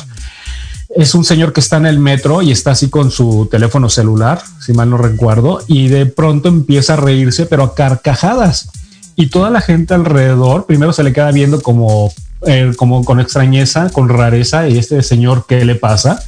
Es 0.93 1.15
un 1.15 1.23
señor 1.23 1.53
que 1.53 1.61
está 1.61 1.77
en 1.77 1.85
el 1.85 1.99
metro 1.99 2.41
y 2.41 2.51
está 2.51 2.71
así 2.71 2.89
con 2.89 3.11
su 3.11 3.47
teléfono 3.49 3.89
celular, 3.89 4.41
si 4.59 4.73
mal 4.73 4.89
no 4.89 4.97
recuerdo, 4.97 5.61
y 5.67 5.87
de 5.87 6.05
pronto 6.05 6.49
empieza 6.49 6.93
a 6.93 6.97
reírse, 6.97 7.45
pero 7.45 7.63
a 7.63 7.75
carcajadas. 7.75 8.69
Y 9.15 9.27
toda 9.27 9.49
la 9.49 9.61
gente 9.61 9.93
alrededor, 9.93 10.65
primero 10.65 10.91
se 10.91 11.03
le 11.03 11.13
queda 11.13 11.31
viendo 11.31 11.61
como 11.61 12.11
eh, 12.45 12.71
como 12.75 13.03
con 13.03 13.19
extrañeza, 13.19 13.89
con 13.89 14.09
rareza, 14.09 14.67
y 14.67 14.77
este 14.77 15.01
señor, 15.01 15.45
¿qué 15.47 15.65
le 15.65 15.75
pasa? 15.75 16.23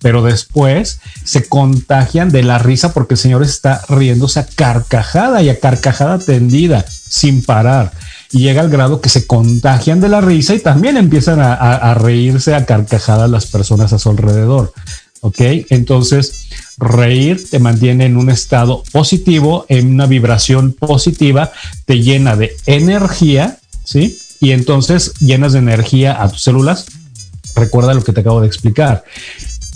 Pero 0.00 0.22
después 0.22 1.00
se 1.24 1.48
contagian 1.48 2.30
de 2.30 2.42
la 2.42 2.58
risa 2.58 2.92
porque 2.92 3.14
el 3.14 3.18
señor 3.18 3.42
está 3.42 3.82
riéndose 3.88 4.40
a 4.40 4.46
carcajada 4.46 5.42
y 5.42 5.48
a 5.48 5.60
carcajada 5.60 6.18
tendida, 6.18 6.84
sin 6.88 7.42
parar. 7.42 7.92
Y 8.32 8.40
llega 8.40 8.62
al 8.62 8.70
grado 8.70 9.00
que 9.00 9.08
se 9.08 9.26
contagian 9.26 10.00
de 10.00 10.08
la 10.08 10.20
risa 10.20 10.54
y 10.54 10.60
también 10.60 10.96
empiezan 10.96 11.40
a, 11.40 11.94
reírse 11.94 12.54
a 12.54 12.64
carcajadas 12.64 13.30
las 13.30 13.46
personas 13.46 13.92
a 13.92 13.98
su 13.98 14.10
alrededor. 14.10 14.72
¿ok? 15.20 15.40
Entonces, 15.70 16.48
reír 16.78 17.48
te 17.50 17.58
mantiene 17.58 18.06
en 18.06 18.16
un 18.16 18.30
estado 18.30 18.82
positivo, 18.92 19.66
en 19.68 19.94
una 19.94 20.06
vibración 20.06 20.72
positiva, 20.72 21.52
te 21.84 22.00
llena 22.00 22.36
de 22.36 22.56
energía, 22.66 23.58
¿sí? 23.84 24.18
Y 24.42 24.50
entonces 24.50 25.14
llenas 25.20 25.52
de 25.52 25.60
energía 25.60 26.20
a 26.20 26.28
tus 26.28 26.42
células. 26.42 26.86
Recuerda 27.54 27.94
lo 27.94 28.02
que 28.02 28.12
te 28.12 28.22
acabo 28.22 28.40
de 28.40 28.48
explicar. 28.48 29.04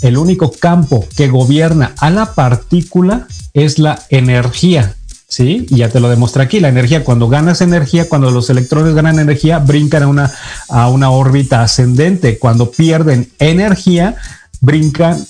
El 0.03 0.19
único 0.19 0.51
campo 0.51 1.07
que 1.17 1.29
gobierna 1.29 1.95
a 1.99 2.11
la 2.11 2.35
partícula 2.35 3.29
es 3.55 3.79
la 3.79 4.03
energía. 4.09 4.97
¿sí? 5.29 5.69
Y 5.71 5.77
ya 5.77 5.89
te 5.89 6.01
lo 6.01 6.09
demuestra 6.09 6.43
aquí. 6.43 6.59
La 6.59 6.69
energía, 6.69 7.05
cuando 7.05 7.29
ganas 7.29 7.61
energía, 7.61 8.09
cuando 8.09 8.33
los 8.33 8.51
electrones 8.51 8.93
ganan 8.95 9.21
energía, 9.21 9.61
brincan 9.61 10.03
a 10.03 10.09
una, 10.09 10.33
a 10.69 10.89
una 10.89 11.11
órbita 11.11 11.63
ascendente. 11.63 12.37
Cuando 12.41 12.73
pierden 12.73 13.31
energía, 13.39 14.17
brincan 14.61 15.25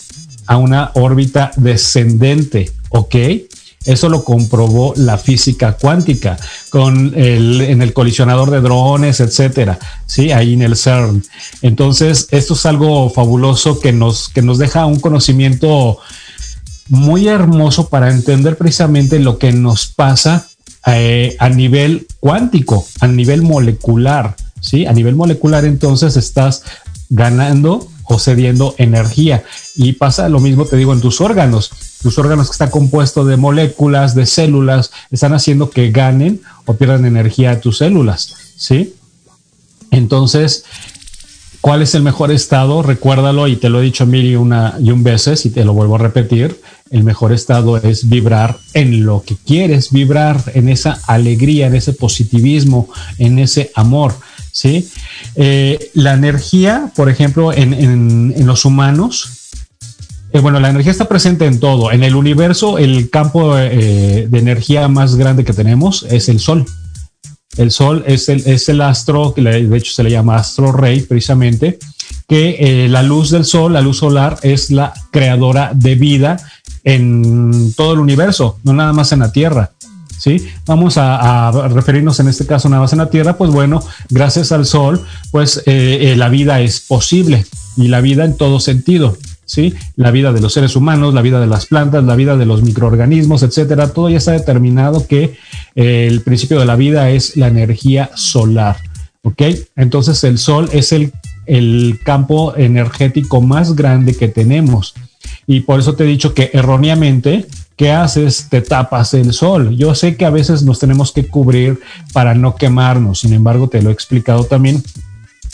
a 0.47 0.57
una 0.57 0.93
órbita 0.95 1.51
descendente. 1.57 2.73
¿Ok? 2.89 3.17
Eso 3.87 4.09
lo 4.09 4.25
comprobó 4.25 4.93
la 4.97 5.17
física 5.17 5.77
cuántica 5.81 6.37
con 6.71 7.13
el, 7.17 7.61
en 7.61 7.83
el 7.83 7.93
colisionador 7.93 8.51
de 8.51 8.61
drones, 8.61 9.21
etcétera, 9.21 9.79
sí, 10.07 10.33
ahí 10.33 10.55
en 10.55 10.63
el 10.63 10.77
CERN. 10.77 11.23
Entonces, 11.63 12.29
esto 12.33 12.55
es 12.55 12.67
algo 12.67 13.09
fabuloso 13.11 13.81
que 13.81 13.93
nos, 13.93 14.29
que 14.29 14.43
nos 14.43 14.59
deja 14.59 14.87
un 14.87 15.01
conocimiento 15.01 15.99
muy 16.89 17.29
hermoso 17.29 17.89
para 17.89 18.11
entender 18.11 18.57
precisamente 18.57 19.19
lo 19.19 19.39
que 19.39 19.53
nos 19.53 19.87
pasa 19.87 20.49
eh, 20.87 21.37
a 21.39 21.49
nivel 21.49 22.07
cuántico, 22.21 22.87
a 23.01 23.07
nivel 23.07 23.43
molecular, 23.43 24.37
sí, 24.61 24.87
a 24.87 24.93
nivel 24.93 25.15
molecular. 25.15 25.65
Entonces, 25.65 26.17
estás 26.17 26.63
ganando 27.09 27.89
o 28.05 28.19
cediendo 28.19 28.75
energía 28.79 29.45
y 29.75 29.95
pasa 29.95 30.29
lo 30.29 30.41
mismo, 30.41 30.65
te 30.65 30.77
digo, 30.77 30.93
en 30.93 31.01
tus 31.01 31.21
órganos 31.21 31.73
tus 32.07 32.21
órganos 32.21 32.47
que 32.47 32.53
están 32.53 32.71
compuestos 32.71 33.27
de 33.27 33.37
moléculas, 33.37 34.15
de 34.15 34.27
células, 34.27 34.93
están 35.11 35.35
haciendo 35.35 35.71
que 35.71 35.91
ganen 35.91 36.41
o 36.65 36.75
pierdan 36.75 37.05
energía 37.05 37.51
a 37.51 37.61
tus 37.61 37.79
células, 37.79 38.33
¿sí? 38.57 38.95
Entonces, 39.91 40.65
¿cuál 41.61 41.83
es 41.83 41.97
el 41.97 42.05
mejor 42.05 42.31
estado? 42.31 42.81
Recuérdalo 42.85 43.49
y 43.49 43.57
te 43.57 43.71
lo 43.71 43.81
he 43.81 43.83
dicho 43.83 44.07
mil 44.07 44.25
y 44.25 44.37
una 44.37 44.77
y 44.79 44.93
un 44.93 45.03
veces 45.03 45.47
y 45.47 45.51
te 45.51 45.65
lo 45.65 45.75
vuelvo 45.75 45.97
a 45.97 45.99
repetir. 45.99 46.61
El 46.93 47.03
mejor 47.03 47.33
estado 47.33 47.77
es 47.77 48.09
vibrar 48.09 48.57
en 48.73 49.05
lo 49.05 49.25
que 49.27 49.35
quieres, 49.35 49.91
vibrar 49.91 50.41
en 50.55 50.69
esa 50.69 51.01
alegría, 51.09 51.67
en 51.67 51.75
ese 51.75 51.93
positivismo, 51.93 52.89
en 53.19 53.41
ese 53.41 53.73
amor. 53.75 54.15
¿sí? 54.53 54.89
Eh, 55.35 55.91
la 55.95 56.15
energía, 56.15 56.93
por 56.95 57.11
ejemplo, 57.11 57.53
en, 57.53 57.75
en 57.75 58.47
los 58.47 58.65
humanos, 58.65 59.46
eh, 60.33 60.41
bueno, 60.41 60.61
la 60.61 60.71
energía 60.71 60.93
está 60.93 61.09
presente 61.09 61.47
en 61.47 61.61
todo. 61.61 61.93
En 61.93 62.03
el 62.03 62.15
universo, 62.15 62.79
el 62.79 63.11
campo 63.11 63.57
eh, 63.59 64.27
de 64.29 64.39
energía 64.39 64.89
más 64.89 65.17
grande 65.17 65.45
que 65.45 65.53
tenemos 65.53 66.05
es 66.11 66.29
el 66.29 66.41
Sol. 66.41 66.67
El 67.57 67.71
Sol 67.71 68.05
es 68.07 68.29
el, 68.29 68.43
es 68.47 68.69
el 68.69 68.81
astro, 68.81 69.33
que 69.33 69.41
de 69.41 69.77
hecho 69.77 69.93
se 69.93 70.03
le 70.03 70.11
llama 70.11 70.37
astro 70.37 70.73
rey 70.73 71.01
precisamente, 71.01 71.79
que 72.29 72.57
eh, 72.59 72.89
la 72.89 73.03
luz 73.03 73.31
del 73.31 73.45
Sol, 73.45 73.73
la 73.73 73.81
luz 73.81 73.99
solar, 73.99 74.39
es 74.43 74.71
la 74.71 74.93
creadora 75.11 75.71
de 75.75 75.95
vida 75.95 76.37
en 76.85 77.73
todo 77.75 77.95
el 77.95 78.01
universo, 78.01 78.59
no 78.63 78.73
nada 78.73 78.93
más 78.93 79.13
en 79.13 79.21
la 79.21 79.33
Tierra. 79.33 79.73
¿sí? 80.19 80.47
Vamos 80.67 80.99
a, 80.99 81.51
referirnos 81.73 82.21
en 82.21 82.29
este 82.29 82.47
caso 82.47 82.69
nada 82.69 82.83
más 82.83 82.93
en 82.93 82.99
la 82.99 83.11
Tierra, 83.11 83.39
pues 83.39 83.51
bueno, 83.51 83.83
gracias 84.11 84.53
al 84.53 84.67
Sol, 84.67 85.03
pues 85.31 85.63
la 85.67 86.29
vida 86.29 86.61
es 86.61 86.81
posible 86.81 87.47
y 87.77 87.89
la 87.89 88.01
vida 88.01 88.25
en 88.25 88.37
todo 88.37 88.61
sentido. 88.61 89.17
¿Sí? 89.47 89.75
La 89.95 90.11
vida 90.11 90.33
de 90.33 90.41
los 90.41 90.53
seres 90.53 90.77
humanos, 90.77 91.15
la 91.15 91.23
vida 91.23 91.41
de 91.41 91.47
las 91.47 91.67
plantas, 91.67 92.05
la 92.05 92.17
vida 92.17 92.37
de 92.37 92.45
los 92.45 92.63
microorganismos, 92.63 93.43
etcétera. 93.43 93.93
Todo 93.93 94.11
ya 94.11 94.19
está 94.19 94.33
determinado 94.33 95.07
que 95.07 95.37
eh, 95.75 96.07
el 96.09 96.21
principio 96.21 96.59
de 96.59 96.67
la 96.67 96.77
vida 96.77 97.09
es 97.11 97.37
la 97.37 97.49
energía 97.49 98.11
solar, 98.15 98.77
¿ok? 99.23 99.43
Entonces 99.77 100.23
el 100.25 100.39
sol 100.39 100.69
es 100.73 100.93
el, 100.93 101.13
el 101.47 102.01
campo 102.05 102.55
energético 102.57 103.41
más 103.41 103.75
grande 103.75 104.15
que 104.15 104.29
tenemos. 104.29 104.95
Y 105.47 105.61
por 105.61 105.81
eso 105.81 105.95
te 105.95 106.05
he 106.05 106.09
dicho 106.09 106.35
que 106.35 106.51
erróneamente, 106.53 107.47
¿qué 107.77 107.93
haces? 107.93 108.49
Te 108.51 108.63
tapas 108.63 109.15
el 109.15 109.33
sol. 109.33 109.77
Yo 109.77 109.95
sé 109.95 110.17
que 110.17 110.25
a 110.25 110.31
veces 110.31 110.65
nos 110.65 110.81
tenemos 110.81 111.13
que 111.13 111.29
cubrir 111.29 111.79
para 112.13 112.35
no 112.35 112.57
quemarnos. 112.57 113.21
Sin 113.21 113.33
embargo, 113.33 113.69
te 113.69 113.81
lo 113.81 113.91
he 113.91 113.93
explicado 113.93 114.45
también 114.45 114.83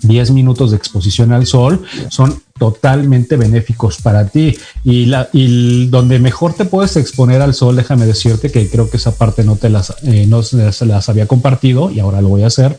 10 0.03 0.31
minutos 0.33 0.71
de 0.71 0.77
exposición 0.77 1.33
al 1.33 1.47
sol 1.47 1.83
son 2.09 2.43
totalmente 2.59 3.37
benéficos 3.37 4.01
para 4.03 4.27
ti. 4.29 4.57
Y, 4.85 5.07
la, 5.07 5.29
y 5.33 5.87
donde 5.87 6.19
mejor 6.19 6.55
te 6.55 6.65
puedes 6.65 6.97
exponer 6.97 7.41
al 7.43 7.55
sol, 7.55 7.77
déjame 7.77 8.07
decirte 8.07 8.51
que 8.51 8.69
creo 8.69 8.91
que 8.91 8.97
esa 8.97 9.17
parte 9.17 9.45
no 9.45 9.57
te 9.57 9.71
las, 9.71 9.95
eh, 10.03 10.27
no 10.27 10.43
se 10.43 10.87
las 10.87 11.09
había 11.09 11.27
compartido 11.27 11.91
y 11.91 12.01
ahora 12.01 12.21
lo 12.21 12.29
voy 12.29 12.43
a 12.43 12.49
hacer. 12.49 12.79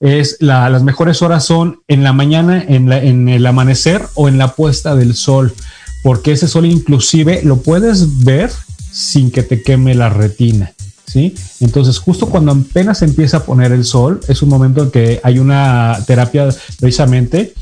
Es 0.00 0.36
la, 0.40 0.68
las 0.70 0.82
mejores 0.82 1.22
horas 1.22 1.44
son 1.44 1.80
en 1.88 2.04
la 2.04 2.12
mañana, 2.12 2.64
en, 2.66 2.88
la, 2.88 3.02
en 3.02 3.28
el 3.28 3.44
amanecer 3.46 4.02
o 4.14 4.28
en 4.28 4.38
la 4.38 4.54
puesta 4.54 4.94
del 4.94 5.14
sol, 5.14 5.54
porque 6.02 6.32
ese 6.32 6.46
sol 6.46 6.66
inclusive 6.66 7.40
lo 7.42 7.56
puedes 7.62 8.24
ver 8.24 8.50
sin 8.92 9.30
que 9.30 9.42
te 9.42 9.62
queme 9.62 9.94
la 9.94 10.08
retina. 10.08 10.72
Entonces, 11.60 11.98
justo 11.98 12.28
cuando 12.28 12.52
apenas 12.52 13.02
empieza 13.02 13.38
a 13.38 13.44
poner 13.44 13.72
el 13.72 13.84
sol, 13.84 14.20
es 14.28 14.42
un 14.42 14.48
momento 14.48 14.82
en 14.82 14.90
que 14.90 15.20
hay 15.22 15.38
una 15.38 15.98
terapia 16.06 16.48
precisamente 16.78 17.54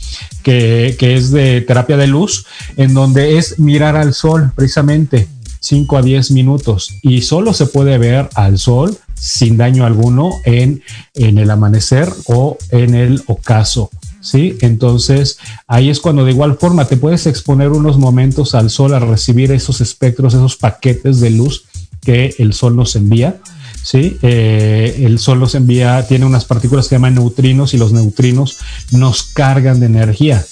que, 0.43 0.97
es 1.01 1.31
de 1.31 1.61
terapia 1.61 1.97
de 1.97 2.07
luz, 2.07 2.47
en 2.77 2.95
donde 2.95 3.39
es 3.39 3.59
mirar 3.59 3.97
al 3.97 4.15
sol 4.15 4.53
precisamente 4.55 5.29
5 5.61 5.97
a 5.97 6.03
10 6.03 6.31
minutos 6.33 6.95
y 7.03 7.23
solo 7.23 7.53
se 7.53 7.67
puede 7.67 7.99
ver 7.99 8.29
al 8.35 8.59
sol 8.59 8.97
sin 9.15 9.57
daño 9.57 9.85
alguno 9.85 10.31
en, 10.45 10.83
el 11.15 11.51
amanecer 11.51 12.13
o 12.27 12.59
en 12.71 12.95
el 12.95 13.23
ocaso. 13.27 13.91
Entonces, 14.33 15.39
ahí 15.69 15.89
es 15.89 16.01
cuando 16.01 16.25
de 16.25 16.33
igual 16.33 16.59
forma 16.59 16.87
te 16.87 16.97
puedes 16.97 17.27
exponer 17.27 17.71
unos 17.71 17.97
momentos 17.97 18.57
al 18.57 18.71
sol 18.71 18.93
a 18.95 18.99
recibir 18.99 19.53
esos 19.53 19.81
espectros, 19.81 20.35
esos 20.35 20.57
paquetes 20.57 21.21
de 21.21 21.31
luz 21.31 21.65
que 22.07 22.37
el 22.39 22.55
Sol 22.55 22.77
nos 22.77 22.95
envía. 22.95 23.37
¿sí? 23.83 24.17
Eh, 24.23 25.03
el 25.05 25.19
Sol 25.19 25.41
nos 25.41 25.57
envía, 25.57 26.07
tiene 26.07 26.25
unas 26.25 26.45
partículas 26.45 26.87
que 26.87 26.95
llaman 26.95 27.17
neutrinos 27.17 27.75
y 27.75 27.79
los 27.79 27.93
neutrinos 27.93 28.59
nos 28.93 29.25
cargan 29.25 29.81
de 29.81 29.87
energía. 29.87 30.47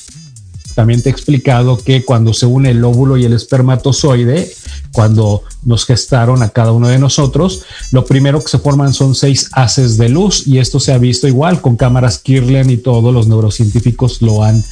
También 0.75 1.01
te 1.01 1.09
he 1.09 1.13
explicado 1.13 1.79
que 1.79 2.05
cuando 2.05 2.35
se 2.35 2.47
une 2.47 2.73
el 2.73 2.83
óvulo 2.83 3.17
y 3.17 3.25
el 3.25 3.33
espermatozoide, 3.33 4.53
cuando 4.93 5.45
nos 5.63 5.87
gestaron 5.87 6.43
a 6.43 6.49
cada 6.49 6.73
uno 6.73 6.89
de 6.89 6.99
nosotros, 6.99 7.63
lo 7.93 8.05
primero 8.05 8.43
que 8.43 8.49
se 8.49 8.59
forman 8.59 8.93
son 8.93 9.15
seis 9.15 9.49
haces 9.53 9.97
de 9.97 10.09
luz 10.09 10.49
y 10.49 10.59
esto 10.59 10.81
se 10.81 10.93
ha 10.93 10.99
visto 10.99 11.29
igual 11.29 11.61
con 11.61 11.77
cámaras 11.77 12.19
Kirlian 12.19 12.71
y 12.71 12.79
todos 12.79 13.15
los 13.15 13.29
neurocientíficos 13.29 14.21
lo 14.21 14.43
han 14.43 14.65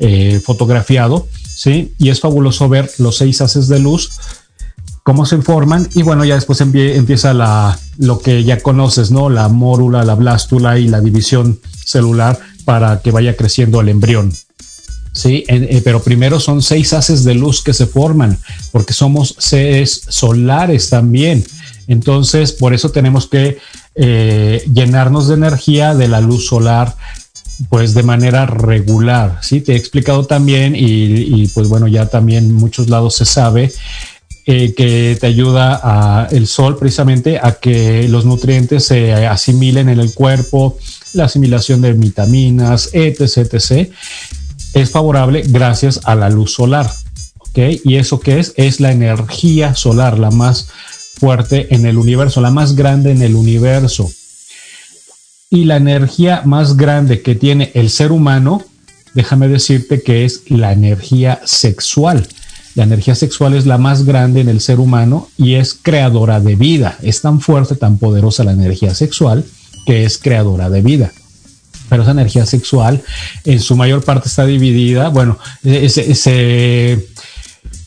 eh, 0.00 0.40
fotografiado, 0.44 1.28
¿sí? 1.46 1.92
Y 1.98 2.08
es 2.08 2.18
fabuloso 2.18 2.68
ver 2.68 2.90
los 2.98 3.18
seis 3.18 3.40
haces 3.40 3.68
de 3.68 3.78
luz 3.78 4.10
cómo 5.04 5.26
se 5.26 5.40
forman 5.42 5.88
y 5.94 6.02
bueno, 6.02 6.24
ya 6.24 6.34
después 6.34 6.60
empieza 6.62 7.34
la, 7.34 7.78
lo 7.98 8.18
que 8.18 8.42
ya 8.42 8.60
conoces, 8.60 9.10
¿no? 9.10 9.28
La 9.28 9.48
mórula, 9.48 10.02
la 10.02 10.14
blástula 10.14 10.78
y 10.78 10.88
la 10.88 11.00
división 11.00 11.60
celular 11.84 12.40
para 12.64 13.00
que 13.02 13.10
vaya 13.10 13.36
creciendo 13.36 13.82
el 13.82 13.90
embrión. 13.90 14.32
Sí, 15.12 15.44
eh, 15.46 15.80
pero 15.84 16.02
primero 16.02 16.40
son 16.40 16.60
seis 16.62 16.92
haces 16.94 17.22
de 17.22 17.34
luz 17.34 17.62
que 17.62 17.74
se 17.74 17.86
forman, 17.86 18.36
porque 18.72 18.94
somos 18.94 19.36
seres 19.38 20.02
solares 20.08 20.90
también. 20.90 21.44
Entonces, 21.86 22.52
por 22.52 22.74
eso 22.74 22.90
tenemos 22.90 23.28
que 23.28 23.58
eh, 23.94 24.64
llenarnos 24.72 25.28
de 25.28 25.34
energía 25.34 25.94
de 25.94 26.08
la 26.08 26.20
luz 26.20 26.46
solar 26.46 26.96
pues 27.68 27.94
de 27.94 28.02
manera 28.02 28.46
regular, 28.46 29.38
¿sí? 29.42 29.60
Te 29.60 29.74
he 29.74 29.76
explicado 29.76 30.26
también 30.26 30.74
y, 30.76 31.46
pues 31.48 31.68
bueno, 31.68 31.86
ya 31.86 32.06
también 32.06 32.46
en 32.46 32.54
muchos 32.54 32.88
lados 32.88 33.14
se 33.14 33.24
sabe 33.24 33.72
eh, 34.46 34.74
que 34.74 35.16
te 35.20 35.26
ayuda 35.26 35.80
a 35.82 36.28
el 36.30 36.46
sol 36.46 36.76
precisamente 36.76 37.38
a 37.42 37.52
que 37.52 38.08
los 38.08 38.24
nutrientes 38.24 38.84
se 38.86 39.12
asimilen 39.12 39.88
en 39.88 40.00
el 40.00 40.12
cuerpo, 40.12 40.78
la 41.12 41.24
asimilación 41.24 41.80
de 41.80 41.92
vitaminas, 41.92 42.90
etc, 42.92 43.38
etc. 43.52 43.90
Es 44.74 44.90
favorable 44.90 45.42
gracias 45.46 46.00
a 46.04 46.14
la 46.14 46.28
luz 46.28 46.52
solar, 46.52 46.90
¿ok? 47.38 47.58
Y 47.84 47.96
eso 47.96 48.20
que 48.20 48.38
es 48.38 48.52
es 48.56 48.80
la 48.80 48.92
energía 48.92 49.74
solar, 49.74 50.18
la 50.18 50.30
más 50.30 50.68
fuerte 51.18 51.74
en 51.74 51.86
el 51.86 51.96
universo, 51.96 52.40
la 52.40 52.50
más 52.50 52.74
grande 52.74 53.12
en 53.12 53.22
el 53.22 53.36
universo 53.36 54.10
y 55.54 55.64
la 55.64 55.76
energía 55.76 56.42
más 56.44 56.76
grande 56.76 57.22
que 57.22 57.36
tiene 57.36 57.70
el 57.74 57.88
ser 57.88 58.10
humano, 58.10 58.62
déjame 59.14 59.46
decirte 59.46 60.02
que 60.02 60.24
es 60.24 60.42
la 60.48 60.72
energía 60.72 61.40
sexual. 61.44 62.26
La 62.74 62.84
energía 62.84 63.14
sexual 63.14 63.54
es 63.54 63.66
la 63.66 63.78
más 63.78 64.04
grande 64.04 64.40
en 64.40 64.48
el 64.48 64.60
ser 64.60 64.80
humano 64.80 65.28
y 65.36 65.54
es 65.54 65.74
creadora 65.74 66.40
de 66.40 66.56
vida. 66.56 66.98
Es 67.02 67.20
tan 67.20 67.40
fuerte, 67.40 67.76
tan 67.76 67.98
poderosa 67.98 68.42
la 68.42 68.52
energía 68.52 68.94
sexual 68.94 69.44
que 69.86 70.04
es 70.04 70.18
creadora 70.18 70.70
de 70.70 70.82
vida. 70.82 71.12
Pero 71.88 72.02
esa 72.02 72.12
energía 72.12 72.46
sexual 72.46 73.02
en 73.44 73.60
su 73.60 73.76
mayor 73.76 74.02
parte 74.04 74.28
está 74.28 74.44
dividida, 74.44 75.08
bueno, 75.10 75.38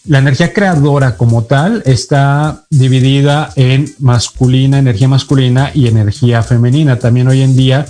la 0.06 0.20
energía 0.20 0.54
creadora 0.54 1.18
como 1.18 1.44
tal 1.44 1.84
está 1.86 2.64
dividida 2.70 3.52
en 3.56 3.94
masculina, 4.00 4.80
energía 4.80 5.10
masculina 5.10 5.72
y 5.74 5.88
energía 5.88 6.44
femenina. 6.44 6.98
También 7.00 7.28
hoy 7.28 7.42
en 7.42 7.58
día 7.58 7.86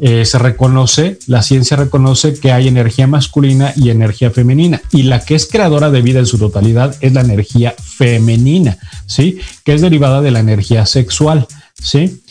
eh, 0.00 0.24
se 0.24 0.38
reconoce, 0.38 1.18
la 1.26 1.42
ciencia 1.42 1.76
reconoce 1.76 2.34
que 2.34 2.52
hay 2.52 2.68
energía 2.68 3.06
masculina 3.06 3.72
y 3.76 3.90
energía 3.90 4.30
femenina. 4.30 4.80
Y 4.92 5.02
la 5.02 5.20
que 5.20 5.34
es 5.34 5.46
creadora 5.46 5.90
de 5.90 6.00
vida 6.00 6.20
en 6.20 6.26
su 6.26 6.38
totalidad 6.38 6.96
es 7.00 7.12
la 7.12 7.20
energía 7.20 7.74
femenina, 7.78 8.78
¿sí? 9.06 9.38
Que 9.64 9.74
es 9.74 9.82
derivada 9.82 10.22
de 10.22 10.30
la 10.30 10.40
energía 10.40 10.86
sexual, 10.86 11.46
¿sí? 11.80 12.22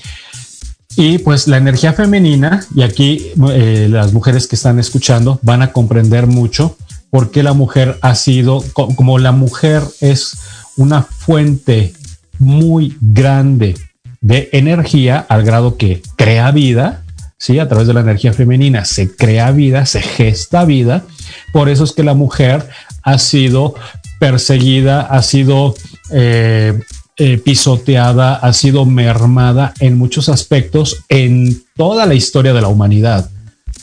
Y 0.95 1.19
pues 1.19 1.47
la 1.47 1.58
energía 1.58 1.93
femenina, 1.93 2.65
y 2.75 2.82
aquí 2.82 3.27
eh, 3.51 3.88
las 3.89 4.13
mujeres 4.13 4.47
que 4.47 4.55
están 4.55 4.79
escuchando 4.79 5.39
van 5.43 5.62
a 5.62 5.71
comprender 5.71 6.25
mucho 6.27 6.75
porque 7.12 7.43
la 7.43 7.53
mujer 7.53 7.97
ha 8.01 8.15
sido, 8.15 8.63
como 8.73 9.17
la 9.19 9.32
mujer 9.32 9.82
es 10.01 10.38
una 10.75 11.03
fuente 11.03 11.93
muy 12.38 12.97
grande 13.01 13.75
de 14.21 14.49
energía 14.53 15.25
al 15.27 15.43
grado 15.43 15.77
que 15.77 16.01
crea 16.15 16.51
vida, 16.51 16.98
¿sí? 17.39 17.58
A 17.58 17.67
través 17.67 17.88
de 17.88 17.93
la 17.95 18.02
energía 18.02 18.34
femenina 18.34 18.86
se 18.86 19.15
crea 19.15 19.52
vida, 19.52 19.88
se 19.88 20.02
gesta 20.02 20.65
vida. 20.65 21.06
Por 21.52 21.69
eso 21.69 21.84
es 21.84 21.93
que 21.93 22.04
la 22.04 22.13
mujer 22.13 22.69
ha 23.02 23.17
sido 23.17 23.73
perseguida, 24.19 25.02
ha 25.02 25.23
sido 25.23 25.73
eh, 26.12 26.80
eh, 27.17 27.38
pisoteada, 27.38 28.36
ha 28.36 28.54
sido 28.54 28.86
mermada 28.86 29.73
en 29.80 29.97
muchos 29.97 30.30
aspectos 30.30 31.04
en 31.10 31.63
toda 31.75 32.06
la 32.06 32.13
historia 32.13 32.54
de 32.54 32.62
la 32.62 32.67
humanidad, 32.67 33.30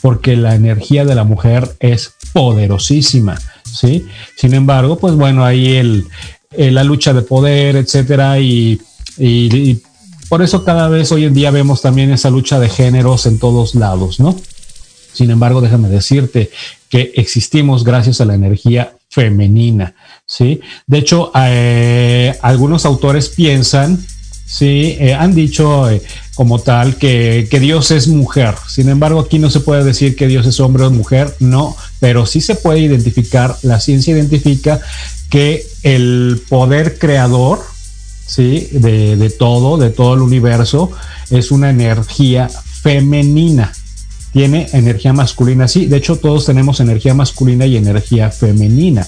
porque 0.01 0.37
la 0.37 0.55
energía 0.55 1.05
de 1.05 1.15
la 1.15 1.23
mujer 1.23 1.75
es 1.79 2.13
poderosísima, 2.33 3.37
¿sí? 3.63 4.05
Sin 4.37 4.53
embargo, 4.53 4.97
pues 4.97 5.15
bueno, 5.15 5.43
ahí 5.43 5.75
el, 5.75 6.05
la 6.55 6.83
lucha 6.83 7.13
de 7.13 7.23
poder, 7.23 7.75
etcétera, 7.75 8.39
y, 8.39 8.79
y, 9.17 9.81
por 10.29 10.41
eso 10.41 10.63
cada 10.63 10.87
vez 10.89 11.11
hoy 11.11 11.25
en 11.25 11.33
día 11.33 11.51
vemos 11.51 11.81
también 11.81 12.11
esa 12.11 12.29
lucha 12.29 12.59
de 12.59 12.69
géneros 12.69 13.25
en 13.25 13.39
todos 13.39 13.75
lados, 13.75 14.19
¿no? 14.19 14.35
Sin 15.13 15.31
embargo, 15.31 15.61
déjame 15.61 15.89
decirte 15.89 16.51
que 16.89 17.11
existimos 17.15 17.83
gracias 17.83 18.21
a 18.21 18.25
la 18.25 18.35
energía 18.35 18.93
femenina, 19.09 19.95
¿sí? 20.25 20.61
De 20.85 20.99
hecho, 20.99 21.31
eh, 21.35 22.37
algunos 22.41 22.85
autores 22.85 23.29
piensan 23.29 24.05
Sí, 24.47 24.95
eh, 25.01 25.13
han 25.13 25.35
dicho 25.35 25.89
eh, 25.89 26.01
como 26.33 26.59
tal 26.59 26.95
que, 26.95 27.45
Dios 27.59 27.91
es 27.91 28.07
mujer. 28.07 28.55
Sin 28.69 28.87
embargo, 28.87 29.19
aquí 29.19 29.39
no 29.39 29.49
se 29.49 29.59
puede 29.59 29.83
decir 29.83 30.15
que 30.15 30.25
Dios 30.25 30.47
es 30.47 30.61
hombre 30.61 30.85
o 30.85 30.89
mujer, 30.89 31.35
no, 31.41 31.75
pero 31.99 32.25
sí 32.25 32.39
se 32.39 32.55
puede 32.55 32.79
identificar, 32.79 33.57
la 33.63 33.81
ciencia 33.81 34.13
identifica 34.13 34.79
que 35.29 35.67
el 35.83 36.41
poder 36.47 36.97
creador, 36.97 37.61
sí, 38.27 38.69
de, 38.71 39.15
de 39.15 39.29
todo, 39.31 39.77
de 39.77 39.89
todo 39.89 40.13
el 40.13 40.21
universo, 40.21 40.91
es 41.31 41.49
una 41.51 41.71
energía 41.71 42.47
femenina 42.49 43.73
tiene 44.37 44.67
energía 44.73 45.13
masculina. 45.13 45.67
Sí, 45.67 45.87
de 45.87 45.97
hecho 45.97 46.17
todos 46.17 46.45
tenemos 46.45 46.79
energía 46.79 47.15
masculina 47.15 47.65
y 47.65 47.75
energía 47.75 48.29
femenina. 48.29 49.07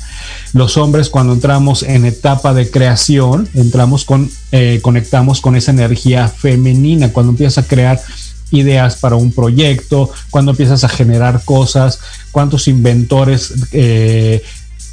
Los 0.53 0.75
hombres 0.75 1.09
cuando 1.09 1.33
entramos 1.33 1.83
en 1.83 2.05
etapa 2.05 2.53
de 2.55 2.71
creación, 2.71 3.47
entramos 3.53 4.05
con, 4.05 4.31
eh, 4.51 4.79
conectamos 4.81 5.39
con 5.39 5.55
esa 5.55 5.69
energía 5.69 6.27
femenina. 6.29 7.13
Cuando 7.13 7.33
empiezas 7.33 7.63
a 7.63 7.67
crear 7.67 8.01
ideas 8.49 8.95
para 8.95 9.17
un 9.17 9.31
proyecto, 9.31 10.09
cuando 10.31 10.51
empiezas 10.51 10.83
a 10.83 10.89
generar 10.89 11.43
cosas, 11.45 11.99
cuántos 12.31 12.67
inventores 12.67 13.53
eh, 13.71 14.41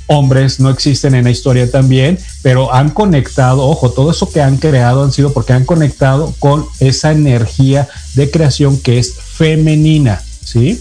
hombres 0.07 0.61
no 0.61 0.71
existen 0.71 1.14
en 1.14 1.25
la 1.25 1.31
historia 1.31 1.71
también, 1.71 2.19
pero 2.42 2.73
han 2.73 2.90
conectado, 2.90 3.62
ojo, 3.62 3.90
todo 3.90 4.11
eso 4.11 4.31
que 4.31 4.40
han 4.40 4.57
creado 4.57 5.03
han 5.03 5.12
sido 5.12 5.33
porque 5.33 5.53
han 5.53 5.64
conectado 5.64 6.35
con 6.38 6.66
esa 6.81 7.12
energía 7.12 7.88
de 8.14 8.31
creación 8.31 8.79
que 8.79 8.99
es 8.99 9.14
femenina, 9.14 10.23
¿sí? 10.45 10.81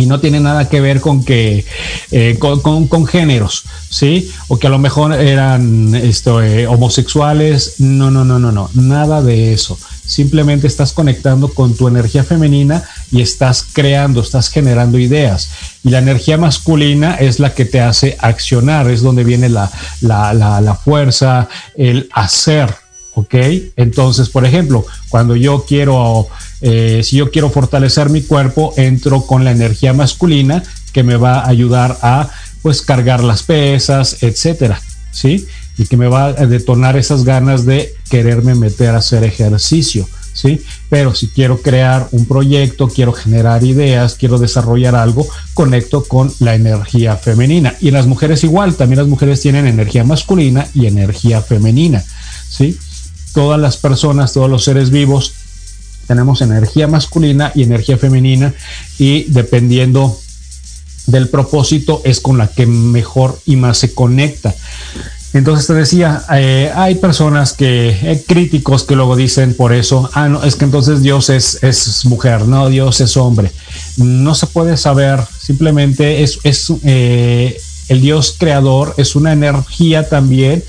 y 0.00 0.06
no 0.06 0.20
tiene 0.20 0.40
nada 0.40 0.68
que 0.68 0.80
ver 0.80 1.00
con 1.00 1.24
que 1.24 1.64
eh, 2.10 2.38
con, 2.38 3.06
géneros, 3.06 3.64
¿sí? 3.88 4.30
O 4.48 4.58
que 4.58 4.66
a 4.66 4.70
lo 4.70 4.78
mejor 4.78 5.12
eran 5.12 5.94
esto, 5.94 6.42
eh, 6.42 6.66
homosexuales. 6.66 7.74
No, 7.78 8.10
no, 8.10 8.24
no, 8.24 8.38
no, 8.38 8.50
no, 8.50 8.70
nada 8.74 9.22
de 9.22 9.52
eso. 9.52 9.78
Simplemente 10.10 10.66
estás 10.66 10.92
conectando 10.92 11.54
con 11.54 11.76
tu 11.76 11.86
energía 11.86 12.24
femenina 12.24 12.82
y 13.12 13.22
estás 13.22 13.64
creando, 13.72 14.20
estás 14.20 14.48
generando 14.48 14.98
ideas. 14.98 15.50
Y 15.84 15.90
la 15.90 15.98
energía 15.98 16.36
masculina 16.36 17.14
es 17.14 17.38
la 17.38 17.54
que 17.54 17.64
te 17.64 17.80
hace 17.80 18.16
accionar, 18.18 18.90
es 18.90 19.02
donde 19.02 19.22
viene 19.22 19.48
la, 19.48 19.70
la, 20.00 20.74
fuerza, 20.74 21.48
el 21.76 22.08
hacer, 22.12 22.74
¿ok? 23.14 23.34
Entonces, 23.76 24.28
por 24.30 24.44
ejemplo, 24.44 24.84
cuando 25.10 25.36
yo 25.36 25.64
quiero 25.64 26.26
eh, 26.60 27.02
si 27.04 27.16
yo 27.16 27.30
quiero 27.30 27.48
fortalecer 27.50 28.10
mi 28.10 28.22
cuerpo, 28.22 28.74
entro 28.76 29.22
con 29.22 29.44
la 29.44 29.52
energía 29.52 29.92
masculina 29.92 30.62
que 30.92 31.04
me 31.04 31.14
va 31.14 31.38
a 31.38 31.48
ayudar 31.48 31.98
a 32.02 32.28
pues 32.62 32.82
cargar 32.82 33.22
las 33.22 33.44
pesas, 33.44 34.22
etcétera, 34.22 34.80
¿sí? 35.10 35.46
Y 35.78 35.86
que 35.86 35.96
me 35.96 36.08
va 36.08 36.26
a 36.26 36.46
detonar 36.46 36.96
esas 36.96 37.24
ganas 37.24 37.64
de 37.64 37.94
quererme 38.08 38.54
meter 38.54 38.90
a 38.90 38.98
hacer 38.98 39.24
ejercicio, 39.24 40.08
¿sí? 40.32 40.62
Pero 40.88 41.14
si 41.14 41.28
quiero 41.28 41.62
crear 41.62 42.08
un 42.12 42.26
proyecto, 42.26 42.88
quiero 42.88 43.12
generar 43.12 43.64
ideas, 43.64 44.14
quiero 44.14 44.38
desarrollar 44.38 44.94
algo, 44.94 45.26
conecto 45.54 46.04
con 46.04 46.32
la 46.40 46.54
energía 46.54 47.16
femenina. 47.16 47.74
Y 47.80 47.90
las 47.90 48.06
mujeres 48.06 48.44
igual, 48.44 48.74
también 48.74 48.98
las 48.98 49.08
mujeres 49.08 49.40
tienen 49.40 49.66
energía 49.66 50.04
masculina 50.04 50.66
y 50.74 50.86
energía 50.86 51.40
femenina, 51.40 52.04
¿sí? 52.48 52.78
Todas 53.32 53.60
las 53.60 53.76
personas, 53.76 54.32
todos 54.32 54.50
los 54.50 54.64
seres 54.64 54.90
vivos 54.90 55.34
tenemos 56.10 56.42
energía 56.42 56.88
masculina 56.88 57.52
y 57.54 57.62
energía 57.62 57.96
femenina 57.96 58.52
y 58.98 59.30
dependiendo 59.30 60.18
del 61.10 61.28
propósito 61.28 62.02
es 62.04 62.20
con 62.20 62.38
la 62.38 62.48
que 62.48 62.66
mejor 62.66 63.38
y 63.46 63.56
más 63.56 63.78
se 63.78 63.94
conecta. 63.94 64.54
Entonces 65.32 65.68
te 65.68 65.74
decía, 65.74 66.24
eh, 66.34 66.72
hay 66.74 66.96
personas 66.96 67.52
que, 67.52 67.90
eh, 67.90 68.24
críticos 68.26 68.82
que 68.82 68.96
luego 68.96 69.14
dicen 69.14 69.54
por 69.54 69.72
eso, 69.72 70.10
ah, 70.14 70.28
no, 70.28 70.42
es 70.42 70.56
que 70.56 70.64
entonces 70.64 71.02
Dios 71.02 71.30
es, 71.30 71.62
es 71.62 72.04
mujer, 72.06 72.48
no, 72.48 72.68
Dios 72.68 73.00
es 73.00 73.16
hombre. 73.16 73.52
No 73.96 74.34
se 74.34 74.46
puede 74.46 74.76
saber, 74.76 75.20
simplemente 75.38 76.24
es, 76.24 76.40
es 76.42 76.72
eh, 76.82 77.60
el 77.88 78.00
Dios 78.00 78.34
creador, 78.38 78.94
es 78.96 79.14
una 79.14 79.32
energía 79.32 80.08
también 80.08 80.64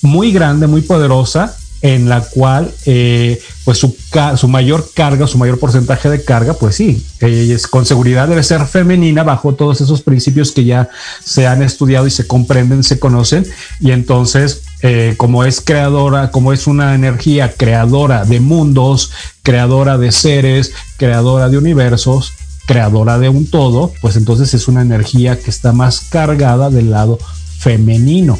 muy 0.00 0.32
grande, 0.32 0.66
muy 0.66 0.80
poderosa, 0.80 1.56
en 1.84 2.08
la 2.08 2.22
cual 2.22 2.72
eh, 2.86 3.38
pues 3.66 3.76
su, 3.76 3.94
su, 4.36 4.48
mayor 4.48 4.88
carga, 4.94 5.26
su 5.26 5.36
mayor 5.36 5.58
porcentaje 5.58 6.08
de 6.08 6.24
carga, 6.24 6.54
pues 6.54 6.76
sí, 6.76 7.04
es, 7.20 7.66
con 7.66 7.84
seguridad 7.84 8.26
debe 8.26 8.42
ser 8.42 8.64
femenina 8.66 9.22
bajo 9.22 9.54
todos 9.54 9.82
esos 9.82 10.00
principios 10.00 10.52
que 10.52 10.64
ya 10.64 10.88
se 11.22 11.46
han 11.46 11.62
estudiado 11.62 12.06
y 12.06 12.10
se 12.10 12.26
comprenden, 12.26 12.84
se 12.84 12.98
conocen, 12.98 13.46
y 13.80 13.90
entonces 13.90 14.62
eh, 14.80 15.12
como 15.18 15.44
es 15.44 15.60
creadora, 15.60 16.30
como 16.30 16.54
es 16.54 16.66
una 16.66 16.94
energía 16.94 17.52
creadora 17.52 18.24
de 18.24 18.40
mundos, 18.40 19.10
creadora 19.42 19.98
de 19.98 20.10
seres, 20.10 20.72
creadora 20.96 21.50
de 21.50 21.58
universos, 21.58 22.32
creadora 22.66 23.18
de 23.18 23.28
un 23.28 23.46
todo, 23.46 23.92
pues 24.00 24.16
entonces 24.16 24.54
es 24.54 24.68
una 24.68 24.80
energía 24.80 25.38
que 25.38 25.50
está 25.50 25.74
más 25.74 26.00
cargada 26.00 26.70
del 26.70 26.90
lado 26.90 27.18
femenino, 27.58 28.38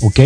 ¿ok? 0.00 0.20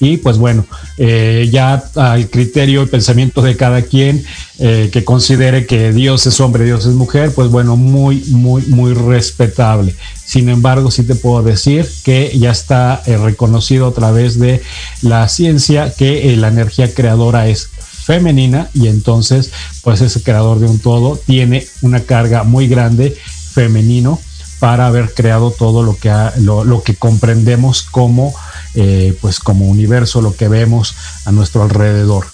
Y 0.00 0.16
pues 0.16 0.38
bueno, 0.38 0.64
eh, 0.96 1.48
ya 1.52 1.84
al 1.94 2.30
criterio 2.30 2.82
y 2.82 2.86
pensamiento 2.86 3.42
de 3.42 3.56
cada 3.56 3.82
quien 3.82 4.24
eh, 4.58 4.88
que 4.90 5.04
considere 5.04 5.66
que 5.66 5.92
Dios 5.92 6.26
es 6.26 6.40
hombre, 6.40 6.64
Dios 6.64 6.86
es 6.86 6.94
mujer, 6.94 7.32
pues 7.34 7.50
bueno, 7.50 7.76
muy, 7.76 8.24
muy, 8.28 8.62
muy 8.62 8.94
respetable. 8.94 9.94
Sin 10.24 10.48
embargo, 10.48 10.90
sí 10.90 11.02
te 11.02 11.14
puedo 11.14 11.42
decir 11.42 11.86
que 12.02 12.36
ya 12.38 12.50
está 12.50 13.02
eh, 13.06 13.18
reconocido 13.18 13.88
a 13.88 13.92
través 13.92 14.38
de 14.38 14.62
la 15.02 15.28
ciencia 15.28 15.92
que 15.92 16.34
la 16.36 16.48
energía 16.48 16.92
creadora 16.94 17.48
es 17.48 17.68
femenina 18.10 18.70
y 18.74 18.88
entonces 18.88 19.52
pues 19.82 20.00
ese 20.00 20.22
creador 20.22 20.58
de 20.58 20.66
un 20.66 20.78
todo 20.78 21.16
tiene 21.16 21.66
una 21.82 22.00
carga 22.00 22.42
muy 22.42 22.66
grande 22.66 23.16
femenino 23.52 24.18
para 24.60 24.86
haber 24.86 25.14
creado 25.14 25.50
todo 25.50 25.82
lo 25.82 25.96
que, 25.96 26.12
lo, 26.38 26.82
que 26.82 26.94
comprendemos 26.94 27.82
como, 27.82 28.34
eh, 28.74 29.16
pues 29.20 29.40
como 29.40 29.66
universo, 29.68 30.20
lo 30.20 30.34
que 30.34 30.48
vemos 30.48 30.94
a 31.24 31.32
nuestro 31.32 31.62
alrededor. 31.62 32.26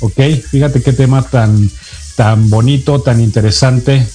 Ok, 0.00 0.20
fíjate 0.50 0.82
qué 0.82 0.92
tema 0.92 1.22
tan, 1.22 1.70
tan 2.16 2.50
bonito, 2.50 3.00
tan 3.00 3.20
interesante, 3.20 4.06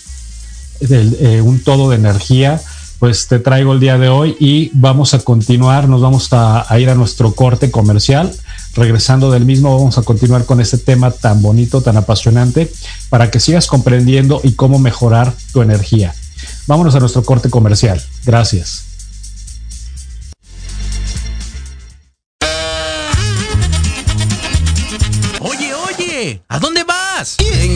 eh, 0.82 1.42
un 1.44 1.64
todo 1.64 1.90
de 1.90 1.98
energía 1.98 2.62
pues 3.00 3.28
te 3.28 3.40
traigo 3.40 3.72
el 3.74 3.80
día 3.80 3.98
de 3.98 4.10
hoy 4.10 4.36
y 4.40 4.72
vamos 4.74 5.14
a 5.14 5.20
continuar, 5.20 5.88
nos 5.88 6.02
vamos 6.02 6.28
a, 6.32 6.66
ir 6.78 6.90
a 6.90 6.96
nuestro 6.96 7.34
corte 7.34 7.72
comercial. 7.72 8.32
Regresando 8.76 9.32
del 9.32 9.46
mismo, 9.46 9.76
vamos 9.76 9.98
a 9.98 10.04
continuar 10.04 10.46
con 10.46 10.60
este 10.60 10.78
tema 10.78 11.10
tan 11.10 11.42
bonito, 11.42 11.82
tan 11.82 11.98
apasionante, 11.98 12.72
para 13.10 13.32
que 13.32 13.40
sigas 13.40 13.68
comprendiendo 13.68 14.42
y 14.44 14.52
cómo 14.52 14.80
mejorar 14.80 15.34
tu 15.54 15.62
energía. 15.62 16.14
Vámonos 16.68 16.94
a 16.94 17.00
nuestro 17.00 17.24
corte 17.24 17.50
comercial. 17.50 18.02
Gracias. 18.26 18.89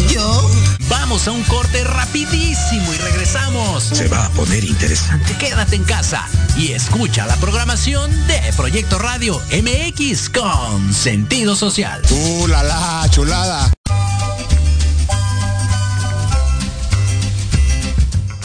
Yo? 0.09 0.49
Vamos 0.89 1.27
a 1.27 1.31
un 1.31 1.43
corte 1.43 1.83
rapidísimo 1.83 2.93
y 2.93 2.97
regresamos. 2.97 3.83
Se 3.83 4.07
va 4.07 4.25
a 4.25 4.29
poner 4.31 4.63
interesante. 4.63 5.35
Quédate 5.37 5.75
en 5.75 5.83
casa 5.83 6.27
y 6.57 6.71
escucha 6.71 7.25
la 7.25 7.35
programación 7.37 8.11
de 8.27 8.39
Proyecto 8.55 8.99
Radio 8.99 9.41
MX 9.51 10.29
con 10.29 10.93
sentido 10.93 11.55
social. 11.55 12.01
¡Uh, 12.09 12.47
la, 12.47 12.63
la 12.63 13.07
chulada! 13.09 13.71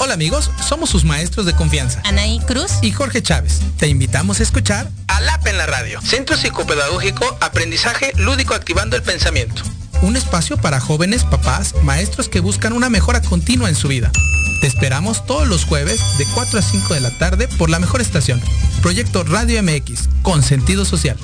Hola 0.01 0.15
amigos, 0.15 0.51
somos 0.67 0.91
sus 0.91 1.05
maestros 1.05 1.45
de 1.45 1.55
confianza. 1.55 2.01
Anaí 2.05 2.39
Cruz 2.41 2.73
y 2.83 2.93
Jorge 2.93 3.21
Chávez. 3.21 3.61
Te 3.79 3.89
invitamos 3.89 4.41
a 4.41 4.45
escuchar 4.45 4.89
ALAP 5.09 5.49
en 5.49 5.59
la 5.59 5.67
radio. 5.67 6.01
Centro 6.01 6.37
Psicopedagógico 6.37 7.37
Aprendizaje 7.41 8.13
Lúdico 8.17 8.55
Activando 8.55 8.97
el 8.97 9.03
Pensamiento. 9.03 9.63
Un 10.01 10.17
espacio 10.17 10.57
para 10.57 10.79
jóvenes, 10.81 11.25
papás, 11.25 11.75
maestros 11.83 12.29
que 12.29 12.39
buscan 12.39 12.73
una 12.73 12.89
mejora 12.89 13.21
continua 13.21 13.69
en 13.69 13.75
su 13.75 13.89
vida. 13.89 14.13
Te 14.61 14.69
esperamos 14.69 15.27
todos 15.27 15.49
los 15.49 15.65
jueves 15.65 16.01
de 16.19 16.27
4 16.35 16.59
a 16.61 16.63
5 16.63 16.95
de 16.95 17.01
la 17.01 17.11
tarde 17.19 17.49
por 17.59 17.69
la 17.69 17.81
mejor 17.81 18.01
estación. 18.01 18.41
Proyecto 18.81 19.25
Radio 19.25 19.61
MX, 19.63 20.09
con 20.23 20.43
sentido 20.45 20.85
social. 20.85 21.17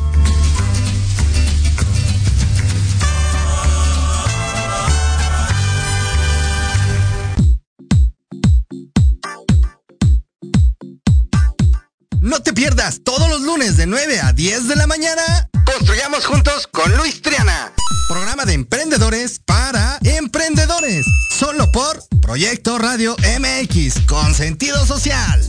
No 12.20 12.40
te 12.40 12.52
pierdas 12.52 13.02
todos 13.04 13.28
los 13.28 13.42
lunes 13.42 13.76
de 13.76 13.87
9 13.87 14.20
a 14.20 14.32
10 14.32 14.66
de 14.66 14.76
la 14.76 14.88
mañana. 14.88 15.48
Construyamos 15.76 16.24
juntos 16.24 16.68
con 16.68 16.96
Luis 16.96 17.20
Triana. 17.20 17.72
Programa 18.08 18.44
de 18.44 18.52
emprendedores 18.52 19.40
para 19.44 19.98
emprendedores. 20.04 21.04
Solo 21.37 21.70
por 21.72 22.00
Proyecto 22.22 22.78
Radio 22.78 23.16
MX 23.40 24.06
con 24.06 24.37
sentido 24.37 24.87
social. 24.87 25.42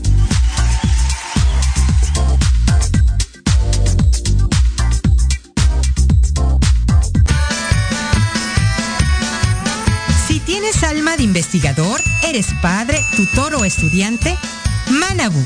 Si 10.27 10.39
tienes 10.39 10.81
alma 10.81 11.17
de 11.17 11.23
investigador, 11.23 12.01
eres 12.23 12.47
padre, 12.63 12.99
tutor 13.15 13.53
o 13.53 13.63
estudiante, 13.63 14.35
Manabu 14.88 15.45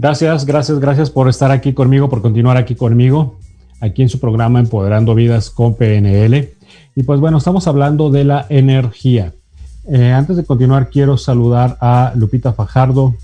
Gracias, 0.00 0.46
gracias, 0.46 0.78
gracias 0.78 1.10
por 1.10 1.28
estar 1.28 1.50
aquí 1.50 1.72
conmigo, 1.72 2.08
por 2.08 2.22
continuar 2.22 2.56
aquí 2.56 2.76
conmigo, 2.76 3.36
aquí 3.80 4.02
en 4.02 4.08
su 4.08 4.20
programa 4.20 4.60
Empoderando 4.60 5.12
Vidas 5.12 5.50
con 5.50 5.74
PNL. 5.74 6.50
Y 6.94 7.02
pues 7.02 7.18
bueno, 7.18 7.38
estamos 7.38 7.66
hablando 7.66 8.08
de 8.08 8.22
la 8.22 8.46
energía. 8.48 9.32
Eh, 9.88 10.12
antes 10.12 10.36
de 10.36 10.44
continuar, 10.44 10.88
quiero 10.88 11.16
saludar 11.16 11.76
a 11.80 12.12
Lupita 12.14 12.52
Fajardo, 12.52 13.16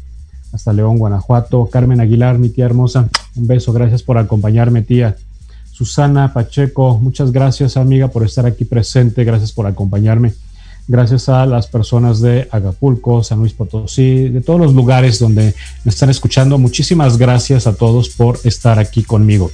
hasta 0.53 0.73
León, 0.73 0.99
Guanajuato, 0.99 1.69
Carmen 1.71 2.01
Aguilar, 2.01 2.39
mi 2.41 2.49
tía 2.49 2.65
hermosa, 2.65 3.09
un 3.37 3.47
beso, 3.47 3.73
gracias 3.73 4.03
por 4.03 4.19
acompañarme, 4.19 4.83
tía. 4.83 5.15
Susana 5.71 6.33
Pacheco, 6.33 6.99
muchas 6.99 7.31
gracias, 7.31 7.77
amiga, 7.77 8.09
por 8.09 8.25
estar 8.25 8.47
aquí 8.47 8.65
presente, 8.65 9.23
gracias 9.23 9.53
por 9.53 9.69
acompañarme 9.69 10.33
gracias 10.87 11.29
a 11.29 11.47
las 11.47 11.66
personas 11.66 12.20
de 12.20 12.49
Acapulco, 12.51 13.23
San 13.23 13.38
Luis 13.38 13.53
Potosí, 13.53 14.29
de 14.29 14.40
todos 14.40 14.61
los 14.61 14.75
lugares 14.75 15.18
donde 15.18 15.55
me 15.85 15.90
están 15.90 16.11
escuchando. 16.11 16.59
Muchísimas 16.59 17.16
gracias 17.16 17.66
a 17.66 17.75
todos 17.75 18.11
por 18.11 18.38
estar 18.44 18.79
aquí 18.79 19.03
conmigo. 19.03 19.51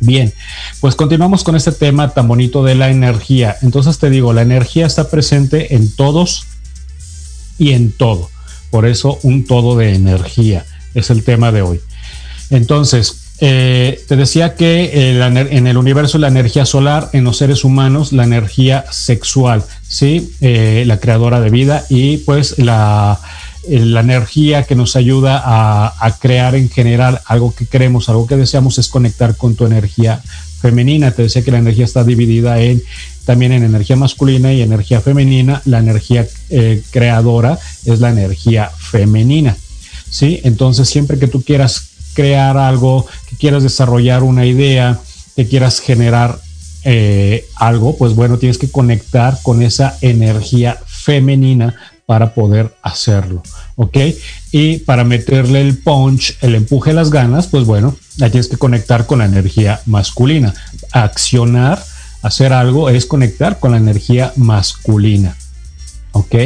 Bien, 0.00 0.32
pues 0.80 0.96
continuamos 0.96 1.44
con 1.44 1.54
este 1.54 1.70
tema 1.70 2.12
tan 2.12 2.26
bonito 2.26 2.64
de 2.64 2.74
la 2.74 2.90
energía. 2.90 3.56
Entonces 3.62 3.98
te 3.98 4.10
digo, 4.10 4.32
la 4.32 4.42
energía 4.42 4.86
está 4.86 5.08
presente 5.08 5.76
en 5.76 5.94
todos 5.94 6.44
y 7.58 7.72
en 7.72 7.92
todo. 7.92 8.28
Por 8.70 8.86
eso 8.86 9.18
un 9.22 9.44
todo 9.44 9.76
de 9.76 9.94
energía 9.94 10.64
es 10.94 11.10
el 11.10 11.22
tema 11.22 11.52
de 11.52 11.62
hoy. 11.62 11.80
Entonces, 12.50 13.21
eh, 13.44 14.00
te 14.06 14.14
decía 14.14 14.54
que 14.54 14.84
eh, 14.84 15.46
en 15.50 15.66
el 15.66 15.76
universo 15.76 16.16
la 16.16 16.28
energía 16.28 16.64
solar, 16.64 17.10
en 17.12 17.24
los 17.24 17.38
seres 17.38 17.64
humanos 17.64 18.12
la 18.12 18.22
energía 18.22 18.84
sexual, 18.92 19.64
¿sí? 19.82 20.30
Eh, 20.40 20.84
la 20.86 21.00
creadora 21.00 21.40
de 21.40 21.50
vida 21.50 21.84
y 21.90 22.18
pues 22.18 22.56
la, 22.60 23.18
energía 23.66 24.62
que 24.62 24.76
nos 24.76 24.94
ayuda 24.94 25.42
a, 25.44 26.18
crear 26.20 26.54
en 26.54 26.70
general 26.70 27.20
algo 27.26 27.52
que 27.52 27.66
queremos, 27.66 28.08
algo 28.08 28.28
que 28.28 28.36
deseamos 28.36 28.78
es 28.78 28.86
conectar 28.86 29.36
con 29.36 29.56
tu 29.56 29.66
energía 29.66 30.22
femenina. 30.60 31.10
Te 31.10 31.22
decía 31.22 31.42
que 31.42 31.50
la 31.50 31.58
energía 31.58 31.84
está 31.84 32.04
dividida 32.04 32.60
en 32.60 32.80
también 33.24 33.50
en 33.50 33.64
energía 33.64 33.96
masculina 33.96 34.52
y 34.52 34.62
energía 34.62 35.00
femenina. 35.00 35.62
La 35.64 35.80
energía 35.80 36.28
creadora 36.92 37.58
es 37.86 37.98
la 37.98 38.10
energía 38.10 38.70
femenina. 38.70 39.56
¿sí? 40.10 40.40
Entonces, 40.44 40.88
siempre 40.88 41.18
que 41.18 41.26
tú 41.26 41.42
quieras 41.42 41.88
crear 42.14 42.56
algo, 42.56 43.06
quieras 43.42 43.64
desarrollar 43.64 44.22
una 44.22 44.46
idea, 44.46 45.00
que 45.34 45.48
quieras 45.48 45.80
generar 45.80 46.38
eh, 46.84 47.44
algo, 47.56 47.96
pues 47.96 48.14
bueno, 48.14 48.38
tienes 48.38 48.56
que 48.56 48.70
conectar 48.70 49.36
con 49.42 49.62
esa 49.62 49.98
energía 50.00 50.78
femenina 50.86 51.74
para 52.06 52.34
poder 52.34 52.72
hacerlo, 52.82 53.42
¿ok? 53.74 53.98
Y 54.52 54.76
para 54.76 55.02
meterle 55.02 55.60
el 55.60 55.76
punch, 55.76 56.36
el 56.40 56.54
empuje, 56.54 56.92
las 56.92 57.10
ganas, 57.10 57.48
pues 57.48 57.64
bueno, 57.64 57.96
la 58.16 58.30
tienes 58.30 58.46
que 58.46 58.58
conectar 58.58 59.06
con 59.06 59.18
la 59.18 59.24
energía 59.24 59.80
masculina. 59.86 60.54
Accionar, 60.92 61.84
hacer 62.22 62.52
algo 62.52 62.90
es 62.90 63.06
conectar 63.06 63.58
con 63.58 63.72
la 63.72 63.78
energía 63.78 64.32
masculina, 64.36 65.36
¿ok? 66.12 66.36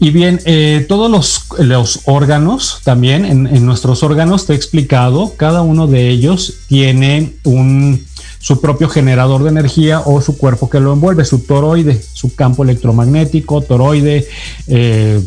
Y 0.00 0.10
bien, 0.10 0.40
eh, 0.46 0.86
todos 0.88 1.10
los, 1.10 1.44
los, 1.58 2.00
órganos, 2.06 2.80
también 2.84 3.26
en, 3.26 3.46
en, 3.46 3.66
nuestros 3.66 4.02
órganos, 4.02 4.46
te 4.46 4.54
he 4.54 4.56
explicado, 4.56 5.34
cada 5.36 5.60
uno 5.60 5.86
de 5.86 6.08
ellos 6.08 6.54
tiene 6.68 7.34
un, 7.44 8.02
su 8.38 8.62
propio 8.62 8.88
generador 8.88 9.42
de 9.42 9.50
energía 9.50 10.00
o 10.00 10.22
su 10.22 10.38
cuerpo 10.38 10.70
que 10.70 10.80
lo 10.80 10.94
envuelve, 10.94 11.26
su 11.26 11.40
toroide, 11.40 12.02
su 12.14 12.34
campo 12.34 12.64
electromagnético, 12.64 13.60
toroide, 13.60 14.26
eh, 14.66 15.20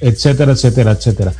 etcétera, 0.00 0.52
etcétera, 0.52 0.92
etcétera. 0.92 1.32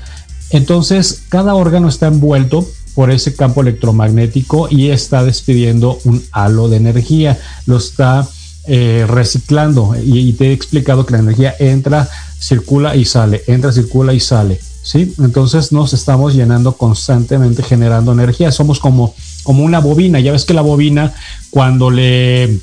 Entonces, 0.50 1.24
cada 1.28 1.54
órgano 1.54 1.88
está 1.88 2.06
envuelto 2.06 2.66
por 2.94 3.10
ese 3.10 3.34
campo 3.34 3.60
electromagnético 3.60 4.68
y 4.70 4.88
está 4.88 5.22
despidiendo 5.22 6.00
un 6.04 6.24
halo 6.32 6.70
de 6.70 6.78
energía, 6.78 7.38
lo 7.66 7.76
está 7.76 8.26
eh, 8.66 9.06
reciclando 9.08 9.94
y, 10.02 10.32
te 10.32 10.48
he 10.48 10.52
explicado 10.52 11.06
que 11.06 11.12
la 11.12 11.20
energía 11.20 11.54
entra, 11.58 12.08
circula 12.38 12.96
y 12.96 13.04
sale, 13.04 13.42
entra, 13.46 13.72
circula 13.72 14.12
y 14.12 14.20
sale. 14.20 14.60
¿sí? 14.82 15.14
Entonces 15.18 15.72
nos 15.72 15.92
estamos 15.92 16.34
llenando 16.34 16.76
constantemente, 16.76 17.62
generando 17.62 18.12
energía. 18.12 18.52
Somos 18.52 18.78
como, 18.80 19.14
como 19.42 19.64
una 19.64 19.80
bobina. 19.80 20.20
Ya 20.20 20.32
ves 20.32 20.44
que 20.44 20.54
la 20.54 20.62
bobina, 20.62 21.12
cuando 21.50 21.90
le 21.90 22.60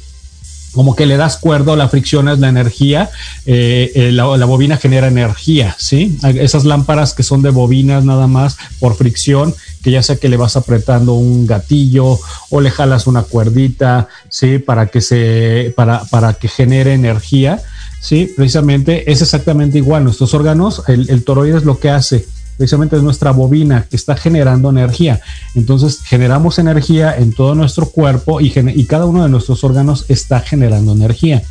como 0.75 0.93
que 0.95 1.05
le 1.05 1.17
das 1.17 1.37
cuerdo, 1.37 1.77
la 1.77 1.87
friccionas 1.87 2.39
la 2.39 2.49
energía, 2.49 3.09
eh, 3.45 3.91
eh, 3.95 4.11
la, 4.11 4.25
bobina 4.45 4.75
genera 4.75 5.07
energía, 5.07 5.73
¿sí? 5.79 6.19
Esas 6.21 6.65
lámparas 6.65 7.13
que 7.13 7.23
son 7.23 7.41
de 7.41 7.49
bobinas 7.49 8.03
nada 8.03 8.27
más 8.27 8.57
por 8.79 8.95
fricción, 8.95 9.55
que 9.81 9.91
ya 9.91 10.03
sea 10.03 10.17
que 10.17 10.27
le 10.27 10.35
vas 10.35 10.57
apretando 10.57 11.13
un 11.13 11.47
gatillo 11.47 12.19
o 12.49 12.61
le 12.61 12.71
jalas 12.71 13.07
una 13.07 13.23
cuerdita, 13.23 14.09
¿sí? 14.27 14.59
Para 14.59 14.87
que 14.87 14.99
se, 14.99 15.73
para, 15.77 16.03
para 16.05 16.33
que 16.33 16.49
genere 16.49 16.93
energía, 16.93 17.63
¿sí? 18.05 18.31
Precisamente 18.35 19.11
es 19.11 19.21
exactamente 19.21 19.79
igual. 19.79 20.03
Nuestros 20.03 20.33
órganos, 20.33 20.83
el, 20.87 21.09
el 21.09 21.23
toroides 21.23 21.65
lo 21.65 21.79
que 21.79 21.89
hace 21.89 22.25
precisamente 22.57 22.95
es 22.95 23.03
nuestra 23.03 23.31
bobina 23.31 23.85
que 23.89 23.95
está 23.95 24.15
generando 24.15 24.69
energía. 24.69 25.21
Entonces 25.55 26.01
generamos 26.03 26.59
energía 26.59 27.15
en 27.17 27.33
todo 27.33 27.55
nuestro 27.55 27.87
cuerpo 27.87 28.41
y, 28.41 28.51
cada 28.85 29.05
uno 29.05 29.23
de 29.23 29.29
nuestros 29.29 29.63
órganos 29.63 30.05
está 30.09 30.39
generando 30.39 30.93
energía. 30.93 31.43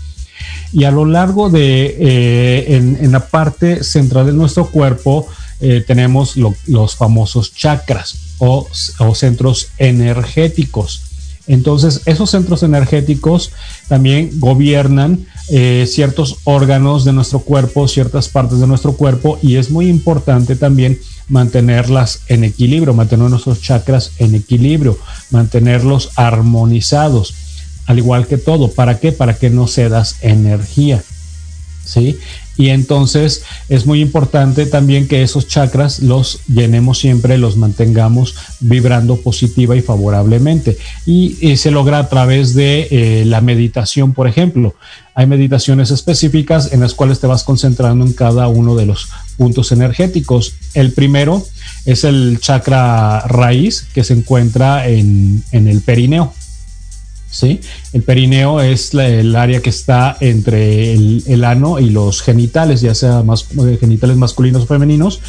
Y 0.73 0.85
a 0.85 0.91
lo 0.91 1.05
largo 1.05 1.51
de, 1.51 1.97
eh, 1.99 2.77
en, 2.77 3.13
la 3.13 3.29
parte 3.29 3.85
central 3.85 4.27
de 4.27 4.33
nuestro 4.33 4.67
cuerpo, 4.67 5.27
eh, 5.61 5.85
tenemos 5.87 6.37
los 6.37 6.97
famosos 6.97 7.55
chakras 7.55 8.17
o 8.39 8.69
centros 9.15 9.69
energéticos. 9.79 11.03
Entonces, 11.47 12.01
esos 12.07 12.31
centros 12.31 12.63
energéticos 12.63 13.53
también 13.89 14.31
gobiernan 14.41 15.27
eh, 15.49 15.87
ciertos 15.87 16.39
órganos 16.45 17.05
de 17.05 17.13
nuestro 17.13 17.41
cuerpo, 17.41 17.87
ciertas 17.87 18.29
partes 18.29 18.61
de 18.61 18.67
nuestro 18.67 18.95
cuerpo 18.95 19.39
y 19.43 19.57
es 19.57 19.71
muy 19.71 19.89
importante 19.89 20.57
también 20.57 20.99
mantenerlas 21.29 22.21
en 22.29 22.45
equilibrio, 22.45 22.95
mantener 22.95 23.29
nuestros 23.29 23.61
chakras 23.61 24.13
en 24.19 24.35
equilibrio, 24.35 24.99
mantenerlos 25.31 26.11
armonizados, 26.17 27.35
al 27.87 27.99
igual 27.99 28.27
que 28.27 28.39
todo. 28.39 28.71
¿Para 28.71 28.99
qué? 28.99 29.13
Para 29.13 29.35
que 29.35 29.51
no 29.51 29.67
cedas 29.67 30.17
energía. 30.23 31.03
¿Sí? 31.85 32.19
Y 32.57 32.69
entonces 32.69 33.43
es 33.69 33.87
muy 33.87 34.01
importante 34.01 34.67
también 34.67 35.09
que 35.09 35.23
esos 35.23 35.49
chakras 35.49 36.01
los 36.01 36.41
llenemos 36.47 36.99
siempre, 36.99 37.37
los 37.39 37.57
mantengamos 37.57 38.37
vibrando 38.61 39.17
positiva 39.17 39.77
y 39.77 39.83
favorablemente. 39.83 40.79
Y, 41.07 41.55
se 41.57 41.71
logra 41.71 41.99
a 41.99 42.09
través 42.09 42.55
de 42.55 42.89
eh, 42.91 43.25
la 43.25 43.41
meditación, 43.41 44.13
por 44.13 44.29
ejemplo. 44.29 44.75
Hay 45.15 45.27
meditaciones 45.27 45.91
específicas 45.91 46.73
en 46.73 46.81
las 46.81 46.95
cuales 46.95 47.21
te 47.21 47.27
vas 47.27 47.45
concentrando 47.45 48.05
en 48.05 48.13
cada 48.13 48.49
uno 48.49 48.75
de 48.75 48.87
los 48.87 49.09
puntos 49.37 49.71
energéticos. 49.73 50.55
El 50.75 50.93
primero 50.93 51.47
es 51.85 52.05
el 52.05 52.39
chakra 52.41 53.21
raíz 53.21 53.87
que 53.95 54.05
se 54.05 54.15
encuentra 54.15 54.89
en, 54.89 55.45
en 55.53 55.69
el 55.69 55.81
perineo. 55.81 56.35
¿Sí? 57.35 57.61
El 57.93 58.03
perineo 58.03 58.61
es 58.61 58.95
el 58.95 59.35
área 59.35 59.61
que 59.61 59.71
está 59.71 60.17
entre 60.21 60.95
el, 60.95 61.45
ano 61.45 61.81
y 61.81 61.91
los 61.91 62.23
genitales, 62.23 62.81
ya 62.81 62.95
sea 62.95 63.23
eh, 63.23 63.77
genitales 63.81 64.17
masculinos 64.17 64.63
o 64.63 64.67
femeninos. 64.67 65.21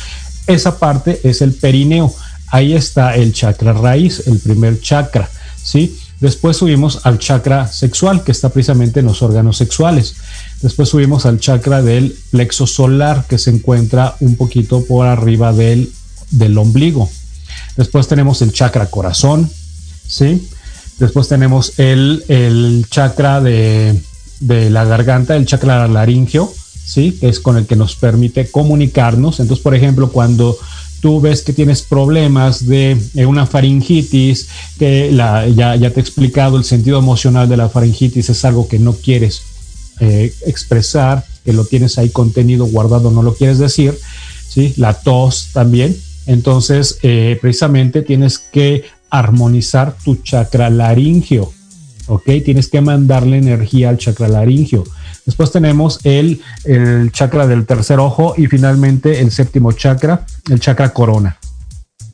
Esa 0.45 0.77
parte 0.77 1.19
es 1.23 1.41
el 1.41 1.53
perineo. 1.53 2.13
Ahí 2.47 2.73
está 2.73 3.15
el 3.15 3.33
chakra 3.33 3.73
raíz, 3.73 4.27
el 4.27 4.37
primer 4.37 4.79
chakra, 4.79 5.27
¿sí? 5.61 5.97
Después 6.19 6.57
subimos 6.57 7.01
al 7.05 7.17
chakra 7.17 7.67
sexual, 7.67 8.23
que 8.23 8.31
está 8.31 8.49
precisamente 8.49 8.99
en 8.99 9.07
los 9.07 9.23
órganos 9.23 9.57
sexuales. 9.57 10.15
Después 10.61 10.89
subimos 10.89 11.25
al 11.25 11.39
chakra 11.39 11.81
del 11.81 12.15
plexo 12.29 12.67
solar, 12.67 13.25
que 13.27 13.39
se 13.39 13.49
encuentra 13.49 14.15
un 14.19 14.35
poquito 14.35 14.85
por 14.85 15.07
arriba 15.07 15.51
del, 15.53 15.91
del 16.29 16.57
ombligo. 16.57 17.09
Después 17.75 18.07
tenemos 18.07 18.41
el 18.43 18.53
chakra 18.53 18.85
corazón, 18.91 19.49
¿sí? 20.07 20.47
Después 20.99 21.27
tenemos 21.27 21.77
el, 21.77 22.85
chakra 22.89 23.41
de, 23.41 23.99
la 24.39 24.85
garganta, 24.85 25.35
el 25.35 25.45
chakra 25.45 25.87
laringio, 25.87 26.51
¿sí? 26.85 27.17
Que 27.19 27.27
es 27.27 27.39
con 27.39 27.57
el 27.57 27.65
que 27.65 27.75
nos 27.75 27.95
permite 27.95 28.49
comunicarnos. 28.49 29.39
Entonces, 29.39 29.61
por 29.61 29.75
ejemplo, 29.75 30.11
cuando 30.11 30.57
tú 31.01 31.19
ves 31.19 31.41
que 31.41 31.53
tienes 31.53 31.81
problemas 31.81 32.65
de, 32.65 32.97
una 33.27 33.45
faringitis, 33.45 34.47
que 34.79 35.11
la, 35.11 35.47
ya, 35.47 35.77
te 35.77 35.99
he 35.99 36.01
explicado 36.01 36.57
el 36.57 36.63
sentido 36.63 36.97
emocional 36.97 37.49
de 37.49 37.57
la 37.57 37.69
faringitis, 37.69 38.29
es 38.29 38.45
algo 38.45 38.67
que 38.67 38.79
no 38.79 38.93
quieres 38.93 39.41
eh, 39.99 40.33
expresar, 40.45 41.25
que 41.43 41.53
lo 41.53 41.65
tienes 41.65 41.97
ahí 41.97 42.09
contenido, 42.09 42.65
guardado, 42.65 43.11
no 43.11 43.21
lo 43.21 43.35
quieres 43.35 43.59
decir, 43.59 43.99
¿sí? 44.47 44.73
La 44.77 44.93
tos 44.93 45.49
también. 45.51 45.95
Entonces, 46.25 46.97
eh, 47.03 47.37
precisamente 47.41 48.01
tienes 48.01 48.39
que 48.39 48.83
armonizar 49.09 49.95
tu 50.03 50.15
chakra 50.17 50.69
laringio. 50.69 51.51
¿Ok? 52.07 52.25
Tienes 52.43 52.69
que 52.69 52.81
mandarle 52.81 53.37
energía 53.37 53.89
al 53.89 53.97
chakra 53.97 54.27
laringio. 54.27 54.83
Después 55.25 55.51
tenemos 55.51 55.99
el, 56.03 56.41
el 56.65 57.11
chakra 57.11 57.47
del 57.47 57.65
tercer 57.65 57.99
ojo 57.99 58.35
y 58.37 58.45
finalmente 58.45 59.21
el 59.21 59.31
séptimo 59.31 59.71
chakra, 59.71 60.25
el 60.51 60.59
chakra 60.59 60.93
corona. 60.93 61.37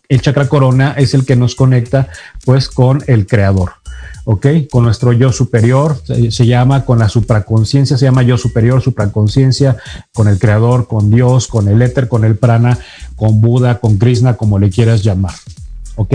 El 0.08 0.22
chakra 0.22 0.48
corona 0.48 0.94
es 0.98 1.14
el 1.14 1.26
que 1.26 1.36
nos 1.36 1.56
conecta 1.56 2.08
pues 2.46 2.70
con 2.70 3.04
el 3.08 3.28
creador. 3.28 3.74
¿ok? 4.26 4.48
Con 4.70 4.84
nuestro 4.84 5.14
yo 5.14 5.32
superior, 5.32 6.02
se, 6.06 6.46
llama 6.46 6.86
con 6.86 7.00
la 7.00 7.10
supraconciencia, 7.10 7.98
se 7.98 8.06
llama 8.06 8.24
yo 8.24 8.38
superior, 8.38 8.82
supraconciencia, 8.82 9.78
con 10.14 10.28
el 10.28 10.39
creador, 10.39 10.88
con 10.88 11.10
Dios, 11.12 11.48
con 11.48 11.68
el 11.68 11.82
éter, 11.82 12.08
con 12.08 12.24
el 12.24 12.38
prana, 12.38 12.78
con 13.16 13.42
Buda, 13.42 13.80
con 13.80 13.98
Krishna, 13.98 14.36
como 14.36 14.60
le 14.60 14.70
quieras 14.70 15.04
llamar, 15.04 15.34
¿ok? 15.96 16.14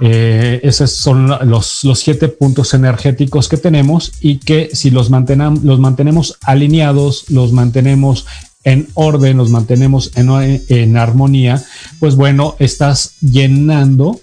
Eh, 0.00 0.60
esos 0.62 0.90
son 0.90 1.28
los, 1.48 1.82
siete 1.94 2.28
puntos 2.28 2.74
energéticos 2.74 3.48
que 3.48 3.56
tenemos 3.56 4.12
y 4.20 4.38
que 4.38 4.70
si 4.72 4.90
los, 4.90 5.10
los 5.10 5.78
mantenemos 5.78 6.38
alineados, 6.42 7.30
los 7.30 7.52
mantenemos 7.52 8.26
en 8.64 8.88
orden, 8.94 9.36
los 9.36 9.50
mantenemos 9.50 10.10
en, 10.16 10.96
armonía, 10.96 11.62
pues 12.00 12.16
bueno, 12.16 12.56
estás 12.58 13.16
llenando 13.20 14.20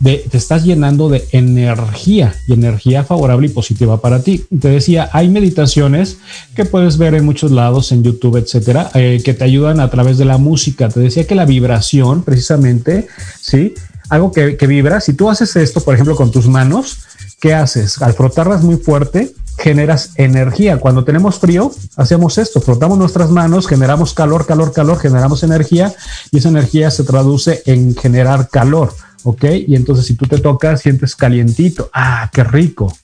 de, 0.00 0.24
te 0.30 0.36
estás 0.36 0.64
llenando 0.64 1.08
de 1.08 1.24
energía 1.32 2.34
y 2.46 2.52
energía 2.52 3.02
favorable 3.02 3.46
y 3.46 3.50
positiva 3.50 3.98
para 4.00 4.22
ti. 4.22 4.44
Te 4.60 4.68
decía, 4.68 5.08
hay 5.12 5.30
meditaciones 5.30 6.18
que 6.54 6.66
puedes 6.66 6.98
ver 6.98 7.14
en 7.14 7.24
muchos 7.24 7.50
lados, 7.50 7.92
en 7.92 8.02
YouTube, 8.02 8.36
etcétera, 8.36 8.90
eh, 8.92 9.22
que 9.24 9.32
te 9.32 9.44
ayudan 9.44 9.80
a 9.80 9.88
través 9.88 10.18
de 10.18 10.26
la 10.26 10.36
música. 10.36 10.90
Te 10.90 11.00
decía 11.00 11.26
que 11.26 11.34
la 11.34 11.46
vibración, 11.46 12.24
precisamente, 12.24 13.06
sí, 13.40 13.72
algo 14.08 14.32
que, 14.32 14.66
vibra. 14.66 15.00
Si 15.00 15.12
tú 15.12 15.30
haces 15.30 15.56
esto, 15.56 15.80
por 15.80 15.94
ejemplo, 15.94 16.16
con 16.16 16.30
tus 16.30 16.46
manos, 16.48 16.98
¿qué 17.40 17.54
haces? 17.54 18.00
Al 18.02 18.14
frotarlas 18.14 18.62
muy 18.62 18.76
fuerte, 18.76 19.32
generas 19.58 20.10
energía. 20.16 20.78
Cuando 20.78 21.04
tenemos 21.04 21.38
frío, 21.38 21.72
hacemos 21.96 22.38
esto, 22.38 22.60
frotamos 22.60 22.98
nuestras 22.98 23.30
manos, 23.30 23.66
generamos 23.66 24.14
calor, 24.14 24.46
calor, 24.46 24.72
calor, 24.72 24.98
generamos 24.98 25.42
energía 25.42 25.94
y 26.30 26.38
esa 26.38 26.48
energía 26.48 26.90
se 26.90 27.04
traduce 27.04 27.62
en 27.66 27.94
generar 27.96 28.48
calor. 28.48 28.92
¿ok? 29.24 29.44
Y 29.66 29.74
entonces 29.74 30.06
si 30.06 30.14
tú 30.14 30.26
te 30.26 30.38
tocas, 30.38 30.80
sientes 30.82 31.16
calientito. 31.16 31.90
Ah, 31.92 32.30
qué 32.32 32.44
rico. 32.44 32.96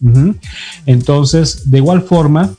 Entonces, 0.86 1.70
de 1.70 1.78
igual 1.78 2.02
forma, 2.02 2.54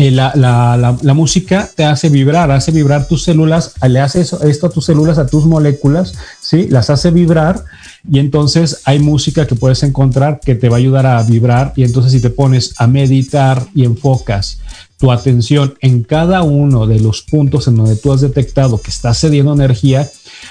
eh, 0.00 0.12
la, 0.12 0.32
la, 0.36 1.14
música 1.14 1.68
te 1.74 1.84
hace 1.84 2.08
vibrar, 2.08 2.52
hace 2.52 2.70
vibrar 2.70 3.08
tus 3.08 3.24
células, 3.24 3.74
le 3.84 3.98
hace 3.98 4.20
esto 4.20 4.68
a 4.68 4.70
tus 4.70 4.84
células, 4.84 5.18
a 5.18 5.26
tus 5.26 5.44
moléculas, 5.44 6.14
¿sí? 6.40 6.68
Las 6.68 6.88
hace 6.88 7.10
vibrar 7.10 7.64
y 8.08 8.20
entonces 8.20 8.80
hay 8.84 9.00
música 9.00 9.48
que 9.48 9.56
puedes 9.56 9.82
encontrar 9.82 10.38
que 10.38 10.54
te 10.54 10.68
va 10.68 10.76
a 10.76 10.78
ayudar 10.78 11.04
a 11.04 11.20
vibrar 11.24 11.72
y 11.74 11.82
entonces 11.82 12.12
si 12.12 12.20
te 12.20 12.30
pones 12.30 12.74
a 12.78 12.86
meditar 12.86 13.66
y 13.74 13.84
enfocas 13.84 14.60
tu 14.98 15.10
atención 15.10 15.74
en 15.80 16.04
cada 16.04 16.42
uno 16.42 16.86
de 16.86 17.00
los 17.00 17.22
puntos 17.22 17.66
en 17.66 17.76
donde 17.76 17.96
tú 17.96 18.12
has 18.12 18.20
detectado 18.20 18.80
que 18.80 18.90
estás 18.90 19.18
cediendo 19.20 19.52
energía, 19.52 20.08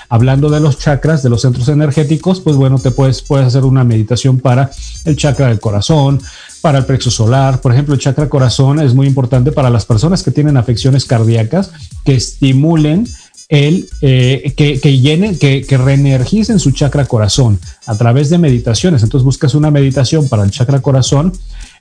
hablando 0.10 0.50
de 0.50 0.60
los 0.60 0.78
chakras, 0.78 1.22
de 1.22 1.30
los 1.30 1.42
centros 1.42 1.68
energéticos, 1.68 2.40
pues 2.40 2.56
bueno, 2.56 2.80
te 2.80 2.92
puedes, 2.92 3.22
puedes 3.22 3.48
hacer 3.48 3.66
una 3.66 3.84
meditación 3.84 4.40
para 4.40 4.72
el 5.06 5.18
chakra 5.18 5.48
del 5.48 5.60
corazón, 5.60 6.22
para 6.62 6.80
el 6.80 6.86
plexo 6.86 7.12
solar. 7.12 7.62
Por 7.62 7.74
ejemplo, 7.74 7.94
el 7.94 8.00
chakra 8.00 8.30
corazón 8.30 8.80
es 8.80 8.94
muy 8.94 9.08
importante 9.08 9.52
para 9.52 9.70
las 9.70 9.86
personas 9.86 10.24
que 10.24 10.32
tienen 10.32 10.58
afecciones 10.58 11.06
cardíacas, 11.06 11.72
que 12.04 12.16
estimulen 12.16 13.08
el 13.50 13.88
eh, 14.02 14.54
que, 14.58 14.80
que, 14.80 15.00
llenen, 15.00 15.40
que, 15.40 15.66
reenergicen 15.70 16.60
su 16.60 16.72
chakra 16.72 17.06
corazón 17.06 17.60
a 17.86 17.98
través 17.98 18.30
de 18.30 18.38
meditaciones. 18.38 19.04
Entonces 19.04 19.24
buscas 19.24 19.56
una 19.56 19.72
meditación 19.72 20.28
para 20.28 20.44
el 20.44 20.52
chakra 20.52 20.82
corazón 20.82 21.32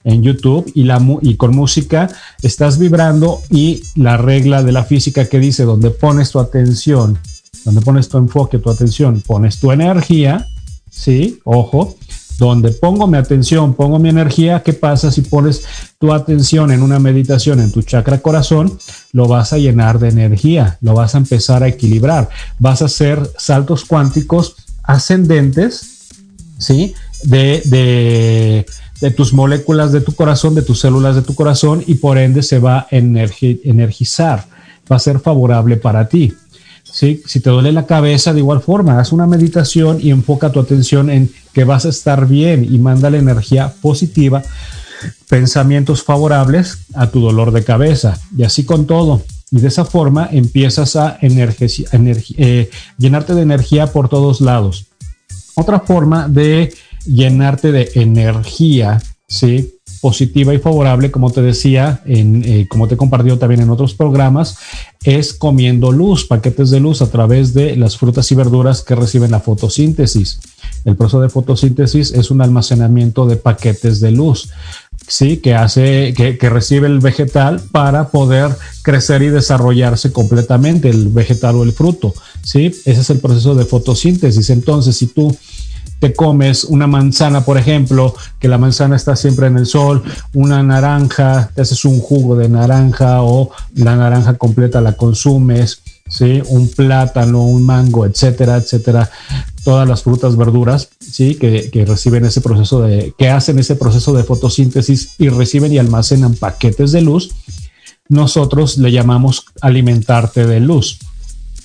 en 0.04 0.22
YouTube 0.22 0.70
y, 0.74 0.84
la, 0.84 1.04
y 1.22 1.34
con 1.36 1.54
música 1.54 2.08
estás 2.42 2.78
vibrando 2.78 3.42
y 3.50 3.82
la 3.96 4.16
regla 4.16 4.62
de 4.62 4.72
la 4.72 4.84
física 4.84 5.24
que 5.28 5.40
dice 5.40 5.64
donde 5.64 5.90
pones 5.90 6.30
tu 6.30 6.38
atención, 6.38 7.18
donde 7.64 7.80
pones 7.80 8.08
tu 8.08 8.18
enfoque, 8.18 8.58
tu 8.58 8.70
atención, 8.70 9.20
pones 9.26 9.58
tu 9.58 9.72
energía, 9.72 10.46
¿sí? 10.88 11.40
Ojo, 11.42 11.96
donde 12.38 12.70
pongo 12.72 13.06
mi 13.06 13.16
atención, 13.16 13.74
pongo 13.74 13.98
mi 13.98 14.08
energía, 14.08 14.62
¿qué 14.62 14.72
pasa 14.72 15.10
si 15.10 15.22
pones 15.22 15.62
tu 15.98 16.12
atención 16.12 16.70
en 16.70 16.82
una 16.82 16.98
meditación 16.98 17.60
en 17.60 17.72
tu 17.72 17.82
chakra 17.82 18.18
corazón? 18.18 18.78
Lo 19.12 19.26
vas 19.26 19.52
a 19.52 19.58
llenar 19.58 19.98
de 19.98 20.08
energía, 20.08 20.78
lo 20.80 20.94
vas 20.94 21.14
a 21.14 21.18
empezar 21.18 21.62
a 21.62 21.68
equilibrar, 21.68 22.28
vas 22.58 22.82
a 22.82 22.86
hacer 22.86 23.30
saltos 23.38 23.84
cuánticos 23.84 24.56
ascendentes, 24.82 26.08
¿sí? 26.58 26.94
De, 27.24 27.62
de, 27.64 28.66
de 29.00 29.10
tus 29.10 29.32
moléculas 29.32 29.92
de 29.92 30.00
tu 30.00 30.12
corazón, 30.12 30.54
de 30.54 30.62
tus 30.62 30.80
células 30.80 31.16
de 31.16 31.22
tu 31.22 31.34
corazón 31.34 31.82
y 31.86 31.96
por 31.96 32.18
ende 32.18 32.42
se 32.42 32.58
va 32.58 32.80
a 32.80 32.86
energizar, 32.90 34.46
va 34.90 34.96
a 34.96 35.00
ser 35.00 35.20
favorable 35.20 35.76
para 35.76 36.08
ti. 36.08 36.34
¿Sí? 36.96 37.22
Si 37.26 37.40
te 37.40 37.50
duele 37.50 37.72
la 37.72 37.84
cabeza, 37.84 38.32
de 38.32 38.38
igual 38.38 38.62
forma, 38.62 38.98
haz 38.98 39.12
una 39.12 39.26
meditación 39.26 39.98
y 40.00 40.10
enfoca 40.10 40.50
tu 40.50 40.60
atención 40.60 41.10
en 41.10 41.30
que 41.52 41.64
vas 41.64 41.84
a 41.84 41.90
estar 41.90 42.26
bien 42.26 42.64
y 42.64 42.78
manda 42.78 43.10
la 43.10 43.18
energía 43.18 43.74
positiva, 43.82 44.42
pensamientos 45.28 46.02
favorables 46.02 46.78
a 46.94 47.08
tu 47.08 47.20
dolor 47.20 47.52
de 47.52 47.64
cabeza. 47.64 48.18
Y 48.34 48.44
así 48.44 48.64
con 48.64 48.86
todo. 48.86 49.22
Y 49.50 49.60
de 49.60 49.68
esa 49.68 49.84
forma 49.84 50.30
empiezas 50.32 50.96
a 50.96 51.18
eh, 51.20 52.70
llenarte 52.96 53.34
de 53.34 53.42
energía 53.42 53.88
por 53.88 54.08
todos 54.08 54.40
lados. 54.40 54.86
Otra 55.54 55.80
forma 55.80 56.28
de 56.28 56.72
llenarte 57.04 57.72
de 57.72 57.90
energía, 57.94 59.02
¿sí? 59.28 59.75
Positiva 60.06 60.54
y 60.54 60.58
favorable, 60.58 61.10
como 61.10 61.32
te 61.32 61.42
decía, 61.42 62.00
eh, 62.06 62.66
como 62.68 62.86
te 62.86 62.94
he 62.94 62.96
compartido 62.96 63.38
también 63.38 63.62
en 63.62 63.70
otros 63.70 63.92
programas, 63.92 64.56
es 65.02 65.34
comiendo 65.34 65.90
luz, 65.90 66.28
paquetes 66.28 66.70
de 66.70 66.78
luz 66.78 67.02
a 67.02 67.10
través 67.10 67.54
de 67.54 67.74
las 67.74 67.96
frutas 67.96 68.30
y 68.30 68.36
verduras 68.36 68.82
que 68.82 68.94
reciben 68.94 69.32
la 69.32 69.40
fotosíntesis. 69.40 70.38
El 70.84 70.94
proceso 70.94 71.20
de 71.20 71.28
fotosíntesis 71.28 72.12
es 72.12 72.30
un 72.30 72.40
almacenamiento 72.40 73.26
de 73.26 73.34
paquetes 73.34 73.98
de 73.98 74.12
luz, 74.12 74.50
sí, 75.08 75.38
que 75.38 75.56
hace, 75.56 76.14
que, 76.16 76.38
que 76.38 76.50
recibe 76.50 76.86
el 76.86 77.00
vegetal 77.00 77.60
para 77.72 78.10
poder 78.10 78.56
crecer 78.82 79.22
y 79.22 79.30
desarrollarse 79.30 80.12
completamente, 80.12 80.88
el 80.88 81.08
vegetal 81.08 81.56
o 81.56 81.64
el 81.64 81.72
fruto, 81.72 82.14
sí. 82.44 82.66
Ese 82.66 83.00
es 83.00 83.10
el 83.10 83.18
proceso 83.18 83.56
de 83.56 83.64
fotosíntesis. 83.64 84.50
Entonces, 84.50 84.96
si 84.96 85.08
tú 85.08 85.36
te 85.98 86.12
comes 86.12 86.64
una 86.64 86.86
manzana, 86.86 87.44
por 87.44 87.58
ejemplo, 87.58 88.14
que 88.38 88.48
la 88.48 88.58
manzana 88.58 88.96
está 88.96 89.16
siempre 89.16 89.46
en 89.46 89.56
el 89.56 89.66
sol, 89.66 90.02
una 90.34 90.62
naranja, 90.62 91.50
te 91.54 91.62
haces 91.62 91.84
un 91.84 92.00
jugo 92.00 92.36
de 92.36 92.48
naranja 92.48 93.22
o 93.22 93.50
la 93.74 93.96
naranja 93.96 94.34
completa 94.34 94.80
la 94.80 94.92
consumes, 94.92 95.82
¿sí? 96.08 96.42
un 96.48 96.68
plátano, 96.68 97.42
un 97.44 97.64
mango, 97.64 98.06
etcétera, 98.06 98.56
etcétera, 98.56 99.10
todas 99.64 99.88
las 99.88 100.02
frutas, 100.02 100.36
verduras, 100.36 100.90
¿sí? 101.00 101.36
que, 101.36 101.70
que 101.70 101.84
reciben 101.84 102.24
ese 102.24 102.40
proceso 102.40 102.82
de, 102.82 103.14
que 103.18 103.30
hacen 103.30 103.58
ese 103.58 103.76
proceso 103.76 104.12
de 104.12 104.24
fotosíntesis 104.24 105.14
y 105.18 105.28
reciben 105.28 105.72
y 105.72 105.78
almacenan 105.78 106.34
paquetes 106.34 106.92
de 106.92 107.00
luz, 107.00 107.30
nosotros 108.08 108.78
le 108.78 108.92
llamamos 108.92 109.46
alimentarte 109.60 110.46
de 110.46 110.60
luz. 110.60 110.98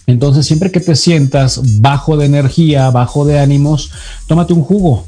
Entonces, 0.08 0.46
siempre 0.46 0.72
que 0.72 0.80
te 0.80 0.96
sientas 0.96 1.62
bajo 1.80 2.18
de 2.18 2.26
energía, 2.26 2.90
bajo 2.90 3.26
de 3.26 3.40
ánimos, 3.40 3.92
tómate 4.28 4.54
un 4.54 4.64
jugo, 4.64 5.06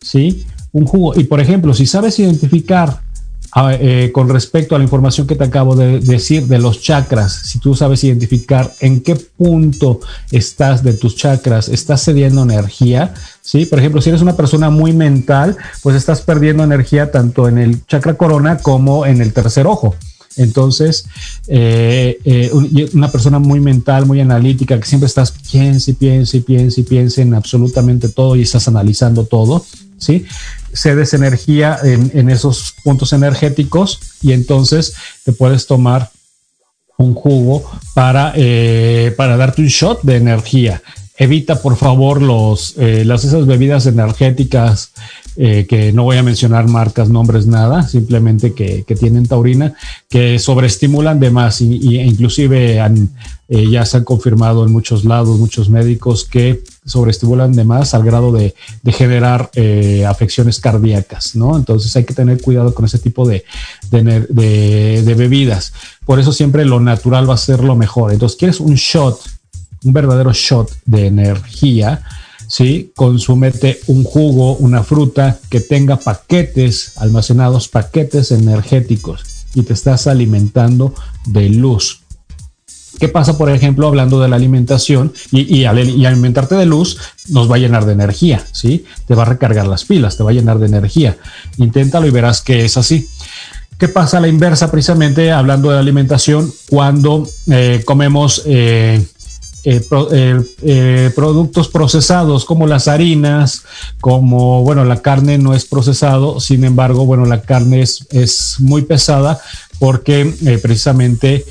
¿sí? 0.00 0.44
Un 0.72 0.86
jugo. 0.86 1.18
Y 1.18 1.24
por 1.24 1.40
ejemplo, 1.40 1.74
si 1.74 1.86
sabes 1.86 2.18
identificar 2.18 3.00
eh, 3.80 4.10
con 4.12 4.28
respecto 4.28 4.74
a 4.76 4.78
la 4.78 4.84
información 4.84 5.26
que 5.26 5.34
te 5.34 5.44
acabo 5.44 5.74
de 5.74 6.00
decir 6.00 6.46
de 6.46 6.58
los 6.58 6.82
chakras, 6.82 7.32
si 7.32 7.58
tú 7.58 7.74
sabes 7.74 8.04
identificar 8.04 8.70
en 8.80 9.00
qué 9.00 9.16
punto 9.16 10.00
estás 10.30 10.84
de 10.84 10.92
tus 10.92 11.16
chakras, 11.16 11.68
estás 11.68 12.04
cediendo 12.04 12.42
energía, 12.42 13.14
¿sí? 13.40 13.64
Por 13.64 13.78
ejemplo, 13.78 14.02
si 14.02 14.10
eres 14.10 14.20
una 14.20 14.36
persona 14.36 14.68
muy 14.68 14.92
mental, 14.92 15.56
pues 15.82 15.96
estás 15.96 16.20
perdiendo 16.20 16.62
energía 16.62 17.10
tanto 17.10 17.48
en 17.48 17.56
el 17.56 17.86
chakra 17.86 18.14
corona 18.14 18.58
como 18.58 19.06
en 19.06 19.22
el 19.22 19.32
tercer 19.32 19.66
ojo. 19.66 19.96
Entonces, 20.38 21.04
eh, 21.48 22.18
eh, 22.24 22.50
una 22.94 23.10
persona 23.10 23.38
muy 23.38 23.60
mental, 23.60 24.06
muy 24.06 24.20
analítica, 24.20 24.78
que 24.78 24.86
siempre 24.86 25.06
estás 25.06 25.32
piensa 25.32 25.90
y 25.90 25.94
piensa 26.40 26.80
y 26.80 26.84
piensa 26.84 27.22
en 27.22 27.34
absolutamente 27.34 28.08
todo 28.08 28.36
y 28.36 28.42
estás 28.42 28.68
analizando 28.68 29.24
todo, 29.24 29.64
¿sí? 29.98 30.24
Cedes 30.72 31.12
energía 31.12 31.78
en, 31.82 32.30
esos 32.30 32.74
puntos 32.84 33.12
energéticos 33.12 34.00
y 34.22 34.32
entonces 34.32 34.94
te 35.24 35.32
puedes 35.32 35.66
tomar 35.66 36.10
un 36.98 37.14
jugo 37.14 37.68
para, 37.94 38.32
eh, 38.36 39.12
para 39.16 39.36
darte 39.36 39.62
un 39.62 39.68
shot 39.68 40.02
de 40.02 40.16
energía. 40.16 40.82
Evita, 41.16 41.60
por 41.60 41.76
favor, 41.76 42.22
los, 42.22 42.76
las, 42.76 43.24
esas 43.24 43.46
bebidas 43.46 43.86
energéticas 43.86 44.92
eh, 45.40 45.66
que 45.68 45.92
no 45.92 46.02
voy 46.02 46.16
a 46.16 46.24
mencionar 46.24 46.66
marcas, 46.66 47.10
nombres, 47.10 47.46
nada, 47.46 47.84
simplemente 47.84 48.54
que, 48.54 48.82
tienen 48.98 49.24
taurina, 49.24 49.72
que 50.08 50.36
sobreestimulan 50.40 51.20
de 51.20 51.30
más 51.30 51.60
y, 51.60 52.00
inclusive 52.00 52.80
han, 52.80 53.10
eh, 53.48 53.70
ya 53.70 53.84
se 53.84 53.98
han 53.98 54.04
confirmado 54.04 54.66
en 54.66 54.72
muchos 54.72 55.04
lados, 55.04 55.38
muchos 55.38 55.70
médicos 55.70 56.24
que 56.24 56.64
sobreestimulan 56.84 57.52
de 57.52 57.62
más 57.62 57.94
al 57.94 58.02
grado 58.02 58.32
de, 58.32 58.52
generar 58.86 59.48
eh, 59.54 60.04
afecciones 60.04 60.58
cardíacas, 60.58 61.36
¿no? 61.36 61.56
Entonces 61.56 61.94
hay 61.94 62.02
que 62.02 62.14
tener 62.14 62.42
cuidado 62.42 62.74
con 62.74 62.84
ese 62.84 62.98
tipo 62.98 63.24
de, 63.24 63.44
de 63.92 65.14
bebidas. 65.16 65.72
Por 66.04 66.18
eso 66.18 66.32
siempre 66.32 66.64
lo 66.64 66.80
natural 66.80 67.30
va 67.30 67.34
a 67.34 67.36
ser 67.36 67.62
lo 67.62 67.76
mejor. 67.76 68.12
Entonces, 68.12 68.36
quieres 68.36 68.58
un 68.58 68.74
shot, 68.74 69.20
un 69.84 69.92
verdadero 69.92 70.32
shot 70.32 70.68
de 70.84 71.06
energía, 71.06 72.02
¿sí? 72.48 72.92
Consúmete 72.96 73.78
un 73.86 74.02
jugo, 74.02 74.56
una 74.56 74.82
fruta 74.82 75.38
que 75.48 75.60
tenga 75.60 75.96
paquetes 75.96 76.94
almacenados, 76.96 77.68
paquetes 77.68 78.32
energéticos 78.32 79.22
y 79.54 79.62
te 79.62 79.74
estás 79.74 80.08
alimentando 80.08 80.94
de 81.26 81.48
luz. 81.50 82.02
¿Qué 82.98 83.08
pasa, 83.08 83.38
por 83.38 83.50
ejemplo, 83.50 83.86
hablando 83.86 84.20
de 84.20 84.28
la 84.28 84.36
alimentación 84.36 85.12
y, 85.30 85.64
alimentarte 85.64 86.56
de 86.56 86.66
luz 86.66 86.98
nos 87.28 87.48
va 87.48 87.54
a 87.54 87.58
llenar 87.58 87.86
de 87.86 87.92
energía, 87.92 88.44
¿sí? 88.52 88.84
Te 89.06 89.14
va 89.14 89.22
a 89.22 89.26
recargar 89.26 89.68
las 89.68 89.84
pilas, 89.84 90.16
te 90.16 90.24
va 90.24 90.30
a 90.30 90.34
llenar 90.34 90.58
de 90.58 90.66
energía. 90.66 91.16
Inténtalo 91.58 92.06
y 92.06 92.10
verás 92.10 92.40
que 92.40 92.64
es 92.64 92.76
así. 92.76 93.06
¿Qué 93.78 93.86
pasa 93.86 94.18
a 94.18 94.20
la 94.20 94.26
inversa, 94.26 94.72
precisamente 94.72 95.30
hablando 95.30 95.70
de 95.70 95.78
alimentación, 95.78 96.52
cuando 96.68 97.28
eh, 97.48 97.82
comemos 97.84 98.42
eh, 98.46 99.06
eh, 99.70 99.82
eh, 100.12 100.40
eh, 100.62 101.10
productos 101.14 101.68
procesados 101.68 102.46
como 102.46 102.66
las 102.66 102.88
harinas, 102.88 103.64
como, 104.00 104.62
bueno, 104.62 104.82
la 104.86 105.02
carne 105.02 105.36
no 105.36 105.52
es 105.52 105.66
procesado, 105.66 106.40
sin 106.40 106.64
embargo, 106.64 107.04
bueno, 107.04 107.26
la 107.26 107.42
carne 107.42 107.82
es, 107.82 108.06
es 108.10 108.60
muy 108.60 108.80
pesada 108.80 109.38
porque 109.78 110.34
precisamente 110.62 111.44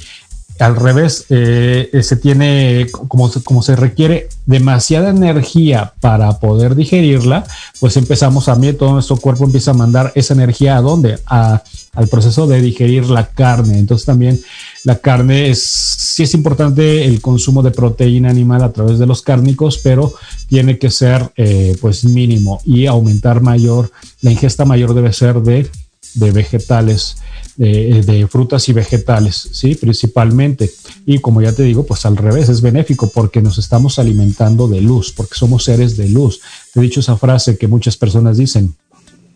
al 0.57 0.75
revés, 0.75 1.25
se 1.27 2.15
tiene, 2.19 2.87
como, 3.07 3.31
como 3.43 3.61
se 3.61 3.75
requiere 3.75 4.29
demasiada 4.47 5.11
energía 5.11 5.93
para 6.01 6.39
poder 6.39 6.73
digerirla, 6.73 7.45
pues 7.79 7.97
empezamos 7.97 8.49
a 8.49 8.55
mí, 8.55 8.73
todo 8.73 8.93
nuestro 8.93 9.17
cuerpo 9.17 9.43
empieza 9.43 9.71
a 9.71 9.75
mandar 9.75 10.11
esa 10.15 10.33
energía 10.33 10.75
a 10.75 10.81
dónde? 10.81 11.19
A, 11.27 11.61
al 11.97 12.07
proceso 12.07 12.45
de 12.45 12.61
digerir 12.61 13.09
la 13.09 13.25
carne. 13.25 13.79
Entonces 13.79 14.05
también 14.05 14.39
la 14.83 14.99
carne 14.99 15.49
es, 15.49 15.63
sí 15.63 16.21
es 16.21 16.35
importante 16.35 17.05
el 17.05 17.21
consumo 17.21 17.63
de 17.63 17.71
proteína 17.71 18.29
animal 18.29 18.63
a 18.63 18.71
través 18.71 18.99
de 18.99 19.07
los 19.07 19.23
cárnicos, 19.23 19.79
pero 19.79 20.13
tiene 20.47 20.77
que 20.77 20.91
ser 20.91 21.31
eh, 21.35 21.75
pues 21.81 22.05
mínimo 22.05 22.61
y 22.65 22.85
aumentar 22.85 23.41
mayor, 23.41 23.91
la 24.21 24.31
ingesta 24.31 24.63
mayor 24.63 24.93
debe 24.93 25.11
ser 25.11 25.41
de 25.41 25.69
de 26.13 26.31
vegetales, 26.31 27.17
de 27.57 28.27
frutas 28.29 28.69
y 28.69 28.73
vegetales, 28.73 29.49
¿sí? 29.51 29.75
Principalmente. 29.75 30.71
Y 31.05 31.19
como 31.19 31.41
ya 31.41 31.51
te 31.53 31.63
digo, 31.63 31.85
pues 31.85 32.05
al 32.05 32.17
revés, 32.17 32.49
es 32.49 32.61
benéfico 32.61 33.09
porque 33.09 33.41
nos 33.41 33.57
estamos 33.57 33.99
alimentando 33.99 34.67
de 34.67 34.81
luz, 34.81 35.11
porque 35.11 35.35
somos 35.35 35.63
seres 35.63 35.95
de 35.95 36.09
luz. 36.09 36.39
Te 36.73 36.79
he 36.79 36.83
dicho 36.83 37.01
esa 37.01 37.17
frase 37.17 37.57
que 37.57 37.67
muchas 37.67 37.97
personas 37.97 38.37
dicen, 38.37 38.75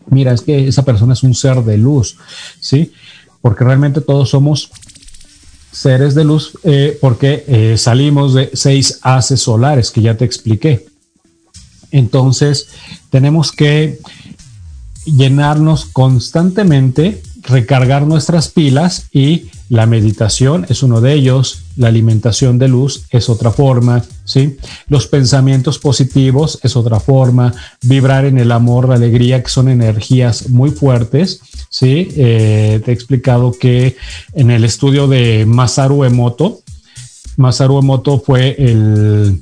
mira, 0.08 0.32
es 0.32 0.42
que 0.42 0.68
esa 0.68 0.84
persona 0.84 1.12
es 1.12 1.22
un 1.22 1.34
ser 1.34 1.62
de 1.62 1.78
luz, 1.78 2.16
¿sí? 2.60 2.92
Porque 3.40 3.64
realmente 3.64 4.00
todos 4.00 4.30
somos 4.30 4.70
seres 5.72 6.14
de 6.14 6.24
luz 6.24 6.58
eh, 6.64 6.98
porque 7.00 7.44
eh, 7.48 7.78
salimos 7.78 8.34
de 8.34 8.50
seis 8.52 9.00
haces 9.02 9.40
solares 9.40 9.90
que 9.90 10.02
ya 10.02 10.16
te 10.16 10.24
expliqué. 10.24 10.86
Entonces, 11.90 12.68
tenemos 13.10 13.52
que 13.52 13.98
llenarnos 15.04 15.86
constantemente, 15.86 17.22
recargar 17.42 18.06
nuestras 18.06 18.48
pilas 18.48 19.06
y 19.12 19.50
la 19.72 19.86
meditación 19.86 20.66
es 20.68 20.82
uno 20.82 21.00
de 21.00 21.14
ellos, 21.14 21.62
la 21.76 21.88
alimentación 21.88 22.58
de 22.58 22.68
luz 22.68 23.06
es 23.10 23.30
otra 23.30 23.50
forma, 23.50 24.04
¿sí? 24.26 24.58
Los 24.86 25.06
pensamientos 25.06 25.78
positivos 25.78 26.58
es 26.62 26.76
otra 26.76 27.00
forma, 27.00 27.54
vibrar 27.80 28.26
en 28.26 28.36
el 28.36 28.52
amor, 28.52 28.86
la 28.86 28.96
alegría, 28.96 29.42
que 29.42 29.48
son 29.48 29.70
energías 29.70 30.50
muy 30.50 30.72
fuertes, 30.72 31.40
¿sí? 31.70 32.08
Eh, 32.16 32.82
te 32.84 32.90
he 32.90 32.94
explicado 32.94 33.52
que 33.58 33.96
en 34.34 34.50
el 34.50 34.64
estudio 34.64 35.06
de 35.06 35.46
Masaru 35.46 36.04
Emoto, 36.04 36.60
Masaru 37.38 37.78
Emoto 37.78 38.20
fue 38.20 38.54
el, 38.58 39.40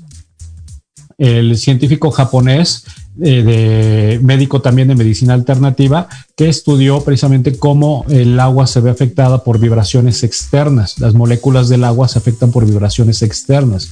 el 1.19 1.59
científico 1.59 2.13
japonés 2.13 2.85
eh, 3.19 3.43
de 3.43 4.21
médico 4.23 4.63
también 4.63 4.87
de 4.87 4.95
medicina 4.95 5.35
alternativa 5.35 6.09
que 6.37 6.49
estudió 6.49 7.03
precisamente 7.03 7.59
cómo 7.59 8.05
el 8.09 8.39
agua 8.39 8.69
se 8.69 8.81
ve 8.81 8.89
afectada 8.89 9.43
por 9.43 9.59
vibraciones 9.59 10.23
externas. 10.23 10.99
Las 11.01 11.15
moléculas 11.15 11.69
del 11.69 11.83
agua 11.83 12.07
se 12.07 12.19
afectan 12.19 12.53
por 12.53 12.65
vibraciones 12.65 13.23
externas. 13.23 13.91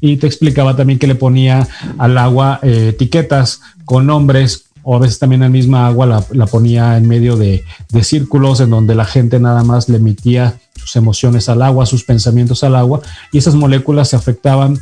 Y 0.00 0.18
te 0.18 0.26
explicaba 0.26 0.76
también 0.76 0.98
que 0.98 1.06
le 1.06 1.14
ponía 1.14 1.66
al 1.96 2.18
agua 2.18 2.60
eh, 2.62 2.88
etiquetas 2.90 3.60
con 3.86 4.06
nombres 4.06 4.66
o 4.82 4.96
a 4.96 4.98
veces 4.98 5.18
también 5.18 5.40
la 5.40 5.48
misma 5.48 5.86
agua 5.86 6.24
la, 6.30 6.46
ponía 6.46 6.96
en 6.96 7.08
medio 7.08 7.36
de, 7.36 7.64
de, 7.90 8.04
círculos 8.04 8.60
en 8.60 8.70
donde 8.70 8.94
la 8.94 9.04
gente 9.04 9.38
nada 9.38 9.62
más 9.62 9.88
le 9.88 9.96
emitía 9.96 10.58
sus 10.74 10.96
emociones 10.96 11.48
al 11.48 11.62
agua, 11.62 11.86
sus 11.86 12.04
pensamientos 12.04 12.64
al 12.64 12.76
agua, 12.76 13.00
y 13.32 13.38
esas 13.38 13.54
moléculas 13.54 14.08
se 14.08 14.16
afectaban 14.16 14.80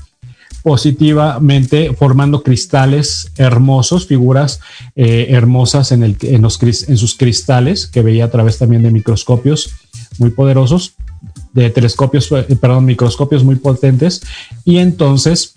positivamente 0.62 1.94
formando 1.94 2.42
cristales 2.42 3.30
hermosos, 3.36 4.06
figuras 4.06 4.60
eh, 4.96 5.28
hermosas 5.30 5.92
en, 5.92 6.02
el, 6.02 6.16
en, 6.22 6.42
los, 6.42 6.62
en 6.62 6.96
sus 6.96 7.16
cristales 7.16 7.86
que 7.86 8.02
veía 8.02 8.26
a 8.26 8.30
través 8.30 8.58
también 8.58 8.82
de 8.82 8.90
microscopios 8.90 9.70
muy 10.18 10.30
poderosos, 10.30 10.94
de 11.52 11.70
telescopios, 11.70 12.30
eh, 12.32 12.56
perdón, 12.60 12.84
microscopios 12.84 13.44
muy 13.44 13.56
potentes. 13.56 14.22
Y 14.64 14.78
entonces 14.78 15.54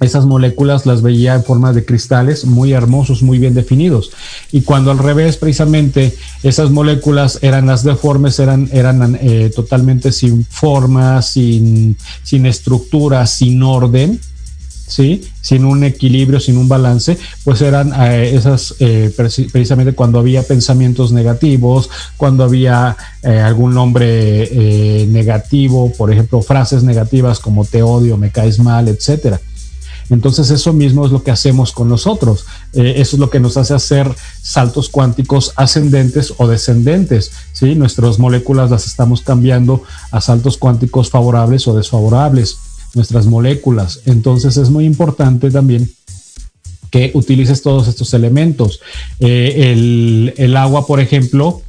esas 0.00 0.24
moléculas 0.24 0.86
las 0.86 1.02
veía 1.02 1.34
en 1.34 1.44
forma 1.44 1.74
de 1.74 1.84
cristales 1.84 2.46
muy 2.46 2.72
hermosos, 2.72 3.22
muy 3.22 3.38
bien 3.38 3.54
definidos. 3.54 4.10
Y 4.50 4.62
cuando 4.62 4.90
al 4.90 4.98
revés, 4.98 5.36
precisamente, 5.36 6.16
esas 6.42 6.70
moléculas 6.70 7.38
eran 7.42 7.66
las 7.66 7.84
deformes, 7.84 8.38
eran, 8.38 8.70
eran 8.72 9.18
eh, 9.20 9.50
totalmente 9.54 10.10
sin 10.10 10.44
forma, 10.46 11.20
sin, 11.20 11.98
sin 12.22 12.46
estructura, 12.46 13.26
sin 13.26 13.62
orden, 13.62 14.18
¿sí? 14.86 15.22
sin 15.42 15.66
un 15.66 15.84
equilibrio, 15.84 16.40
sin 16.40 16.56
un 16.56 16.66
balance, 16.66 17.18
pues 17.44 17.60
eran 17.60 17.92
eh, 17.92 18.34
esas, 18.34 18.76
eh, 18.78 19.12
precisamente 19.14 19.92
cuando 19.92 20.18
había 20.18 20.42
pensamientos 20.42 21.12
negativos, 21.12 21.90
cuando 22.16 22.44
había 22.44 22.96
algún 23.22 23.74
nombre 23.74 25.06
negativo, 25.08 25.92
por 25.92 26.10
ejemplo, 26.10 26.40
frases 26.40 26.82
negativas 26.84 27.38
como 27.38 27.66
te 27.66 27.82
odio, 27.82 28.16
me 28.16 28.30
caes 28.30 28.58
mal, 28.58 28.88
etcétera. 28.88 29.38
Entonces 30.10 30.50
eso 30.50 30.72
mismo 30.72 31.06
es 31.06 31.12
lo 31.12 31.22
que 31.22 31.30
hacemos 31.30 31.72
con 31.72 31.88
nosotros. 31.88 32.44
Eh, 32.72 32.94
eso 32.96 33.16
es 33.16 33.20
lo 33.20 33.30
que 33.30 33.40
nos 33.40 33.56
hace 33.56 33.74
hacer 33.74 34.14
saltos 34.42 34.88
cuánticos 34.88 35.52
ascendentes 35.56 36.34
o 36.36 36.46
descendentes. 36.48 37.32
Nuestras 37.60 38.18
moléculas 38.18 38.70
las 38.70 38.86
estamos 38.86 39.22
cambiando 39.22 39.82
a 40.10 40.20
saltos 40.20 40.58
cuánticos 40.58 41.10
favorables 41.10 41.66
o 41.68 41.76
desfavorables. 41.76 42.58
Nuestras 42.94 43.26
moléculas. 43.26 44.00
Entonces 44.04 44.56
es 44.56 44.68
muy 44.68 44.84
importante 44.84 45.50
también 45.50 45.88
que 46.90 47.12
utilices 47.14 47.62
todos 47.62 47.88
estos 47.88 48.12
elementos. 48.14 48.80
Eh, 49.20 50.34
el, 50.36 50.56
agua, 50.56 50.86
por 50.86 51.00
ejemplo, 51.00 51.62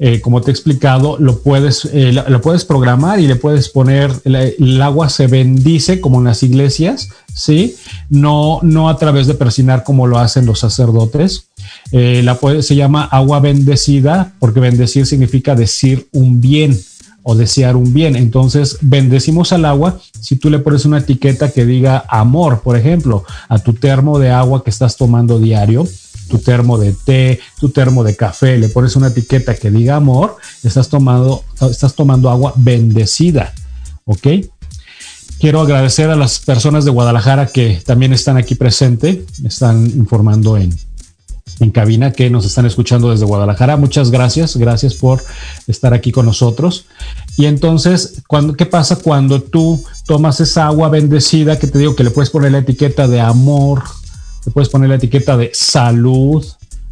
eh, 0.00 0.20
como 0.20 0.40
te 0.40 0.50
he 0.50 0.52
explicado, 0.52 1.16
lo 1.18 1.40
puedes, 1.40 1.84
eh, 1.92 2.12
lo, 2.12 2.40
puedes 2.40 2.64
programar 2.64 3.18
y 3.18 3.26
le 3.26 3.34
puedes 3.34 3.68
poner, 3.68 4.12
el, 4.22 4.80
agua 4.80 5.08
se 5.08 5.26
bendice 5.26 6.00
como 6.00 6.18
en 6.18 6.26
las 6.26 6.44
iglesias, 6.44 7.08
¿sí? 7.34 7.74
No, 8.08 8.60
no 8.62 8.88
a 8.88 8.96
través 8.96 9.26
de 9.26 9.34
persinar 9.34 9.82
como 9.82 10.06
lo 10.06 10.18
hacen 10.18 10.46
los 10.46 10.60
sacerdotes. 10.60 11.48
Eh, 11.90 12.22
la 12.22 12.36
puede, 12.36 12.62
se 12.62 12.76
llama 12.76 13.04
agua 13.10 13.40
bendecida 13.40 14.34
porque 14.38 14.60
bendecir 14.60 15.04
significa 15.04 15.56
decir 15.56 16.06
un 16.12 16.40
bien 16.40 16.78
o 17.24 17.34
desear 17.34 17.74
un 17.74 17.92
bien. 17.92 18.14
Entonces, 18.14 18.78
bendecimos 18.80 19.52
al 19.52 19.64
agua 19.64 20.00
si 20.20 20.36
tú 20.36 20.48
le 20.48 20.60
pones 20.60 20.84
una 20.84 20.98
etiqueta 20.98 21.50
que 21.50 21.66
diga 21.66 22.04
amor, 22.08 22.60
por 22.60 22.76
ejemplo, 22.76 23.24
a 23.48 23.58
tu 23.58 23.72
termo 23.72 24.20
de 24.20 24.30
agua 24.30 24.62
que 24.62 24.70
estás 24.70 24.96
tomando 24.96 25.40
diario 25.40 25.88
tu 26.28 26.38
termo 26.38 26.78
de 26.78 26.92
té, 26.92 27.40
tu 27.58 27.70
termo 27.70 28.04
de 28.04 28.16
café, 28.16 28.58
le 28.58 28.68
pones 28.68 28.96
una 28.96 29.08
etiqueta 29.08 29.54
que 29.54 29.70
diga 29.70 29.96
amor, 29.96 30.36
estás 30.62 30.88
tomando, 30.88 31.44
estás 31.70 31.94
tomando 31.94 32.30
agua 32.30 32.52
bendecida. 32.56 33.52
¿Ok? 34.04 34.26
Quiero 35.38 35.60
agradecer 35.60 36.10
a 36.10 36.16
las 36.16 36.40
personas 36.40 36.84
de 36.84 36.90
Guadalajara 36.90 37.46
que 37.46 37.80
también 37.84 38.12
están 38.12 38.36
aquí 38.36 38.54
presentes, 38.56 39.18
están 39.44 39.86
informando 39.86 40.56
en, 40.56 40.76
en 41.60 41.70
cabina 41.70 42.12
que 42.12 42.30
nos 42.30 42.44
están 42.44 42.66
escuchando 42.66 43.10
desde 43.10 43.24
Guadalajara. 43.24 43.76
Muchas 43.76 44.10
gracias, 44.10 44.56
gracias 44.56 44.94
por 44.94 45.22
estar 45.66 45.94
aquí 45.94 46.12
con 46.12 46.26
nosotros. 46.26 46.86
Y 47.36 47.46
entonces, 47.46 48.22
cuando, 48.26 48.54
¿qué 48.54 48.66
pasa 48.66 48.96
cuando 48.96 49.40
tú 49.40 49.82
tomas 50.06 50.40
esa 50.40 50.66
agua 50.66 50.88
bendecida 50.88 51.58
que 51.58 51.66
te 51.66 51.78
digo 51.78 51.94
que 51.94 52.04
le 52.04 52.10
puedes 52.10 52.30
poner 52.30 52.52
la 52.52 52.58
etiqueta 52.58 53.06
de 53.06 53.20
amor, 53.20 53.84
puedes 54.50 54.68
poner 54.68 54.88
la 54.88 54.96
etiqueta 54.96 55.36
de 55.36 55.50
salud 55.54 56.44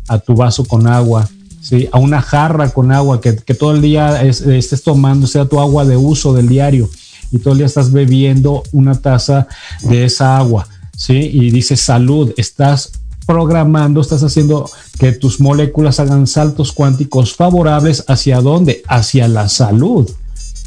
a 0.09 0.18
tu 0.18 0.34
vaso 0.34 0.64
con 0.64 0.86
agua, 0.86 1.28
¿sí? 1.61 1.88
a 1.92 1.98
una 1.98 2.22
jarra 2.22 2.70
con 2.70 2.92
agua 2.92 3.20
que, 3.20 3.32
todo 3.32 3.72
el 3.72 3.82
día 3.82 4.22
estés 4.22 4.82
tomando, 4.82 5.26
sea 5.26 5.46
tu 5.46 5.61
agua 5.61 5.84
de 5.84 5.96
uso 5.96 6.32
del 6.32 6.48
diario 6.48 6.88
y 7.32 7.38
todo 7.38 7.52
el 7.52 7.59
día 7.59 7.66
estás 7.66 7.92
bebiendo 7.92 8.62
una 8.72 8.94
taza 8.94 9.48
de 9.82 10.04
esa 10.04 10.36
agua, 10.36 10.68
¿sí? 10.96 11.30
Y 11.32 11.50
dice 11.50 11.76
salud, 11.76 12.32
estás 12.36 12.92
programando, 13.26 14.00
estás 14.00 14.22
haciendo 14.22 14.70
que 14.98 15.12
tus 15.12 15.40
moléculas 15.40 15.98
hagan 15.98 16.26
saltos 16.26 16.72
cuánticos 16.72 17.34
favorables 17.34 18.04
hacia 18.07 18.40
dónde? 18.40 18.82
Hacia 18.86 19.26
la 19.26 19.48
salud. 19.48 20.09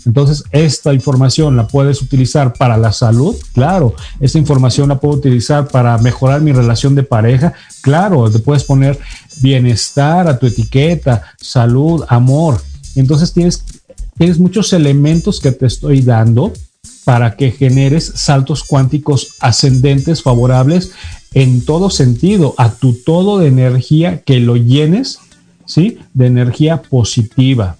Entonces, 0.10 0.43
esta 0.51 0.91
información 0.91 1.55
la 1.55 1.68
puedes 1.68 2.01
utilizar 2.01 2.53
para 2.53 2.78
la 2.78 2.91
salud, 2.91 3.36
claro. 3.53 3.93
Esta 4.20 4.39
información 4.39 4.89
la 4.89 4.99
puedo 4.99 5.14
utilizar 5.14 5.68
para 5.68 5.95
mejorar 5.99 6.41
mi 6.41 6.51
relación 6.51 6.95
de 6.95 7.03
pareja, 7.03 7.53
claro. 7.82 8.28
Te 8.32 8.39
puedes 8.39 8.64
poner 8.64 8.97
bienestar 9.39 10.28
a 10.28 10.39
tu 10.39 10.47
etiqueta, 10.47 11.22
salud, 11.39 12.03
amor. 12.07 12.60
Entonces, 12.95 13.34
tienes, 13.34 13.64
tienes 14.18 14.39
muchos 14.39 14.74
elementos 14.74 15.39
que 15.39 15.51
te 15.51 15.68
estoy 15.68 16.01
dando 16.01 16.53
para 17.05 17.36
que 17.36 17.51
generes 17.51 18.12
saltos 18.16 18.64
cuánticos 18.64 19.36
ascendentes 19.41 20.24
favorables 20.24 20.91
en 21.36 21.64
todo 21.64 21.91
sentido, 21.91 22.55
a 22.57 22.72
tu 22.72 22.93
todo 22.93 23.38
de 23.38 23.49
energía 23.49 24.22
que 24.22 24.39
lo 24.39 24.57
llenes, 24.57 25.20
¿sí? 25.68 25.99
De 26.16 26.26
energía 26.26 26.82
positiva. 26.82 27.78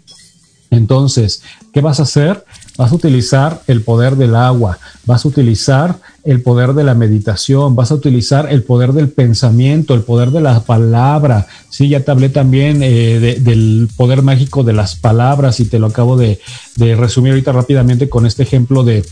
Entonces, 0.72 1.42
¿qué 1.74 1.82
vas 1.82 2.00
a 2.00 2.04
hacer? 2.04 2.44
Vas 2.78 2.92
a 2.92 2.96
utilizar 2.96 3.62
el 3.68 3.82
poder 3.82 4.16
del 4.16 4.36
agua, 4.36 4.80
vas 5.06 5.26
a 5.26 5.28
utilizar 5.28 6.00
el 6.24 6.42
poder 6.42 6.74
de 6.74 6.84
la 6.84 6.96
meditación, 6.96 7.76
vas 7.76 7.92
a 7.92 7.96
utilizar 7.96 8.52
el 8.52 8.64
poder 8.64 8.94
del 8.94 9.10
pensamiento, 9.10 9.94
el 9.94 10.02
poder 10.02 10.32
de 10.32 10.42
la 10.42 10.62
palabra. 10.62 11.48
Sí, 11.70 11.90
ya 11.90 12.02
te 12.02 12.12
hablé 12.12 12.30
también 12.30 12.82
eh, 12.84 13.20
del 13.40 13.90
poder 13.96 14.22
mágico 14.22 14.64
de 14.64 14.74
las 14.74 14.96
palabras 14.96 15.60
y 15.60 15.66
te 15.66 15.80
lo 15.80 15.88
acabo 15.88 16.18
de, 16.18 16.40
resumir 16.78 17.32
ahorita 17.34 17.52
rápidamente 17.52 18.10
con 18.10 18.26
este 18.26 18.44
ejemplo 18.44 18.84
de, 18.84 19.06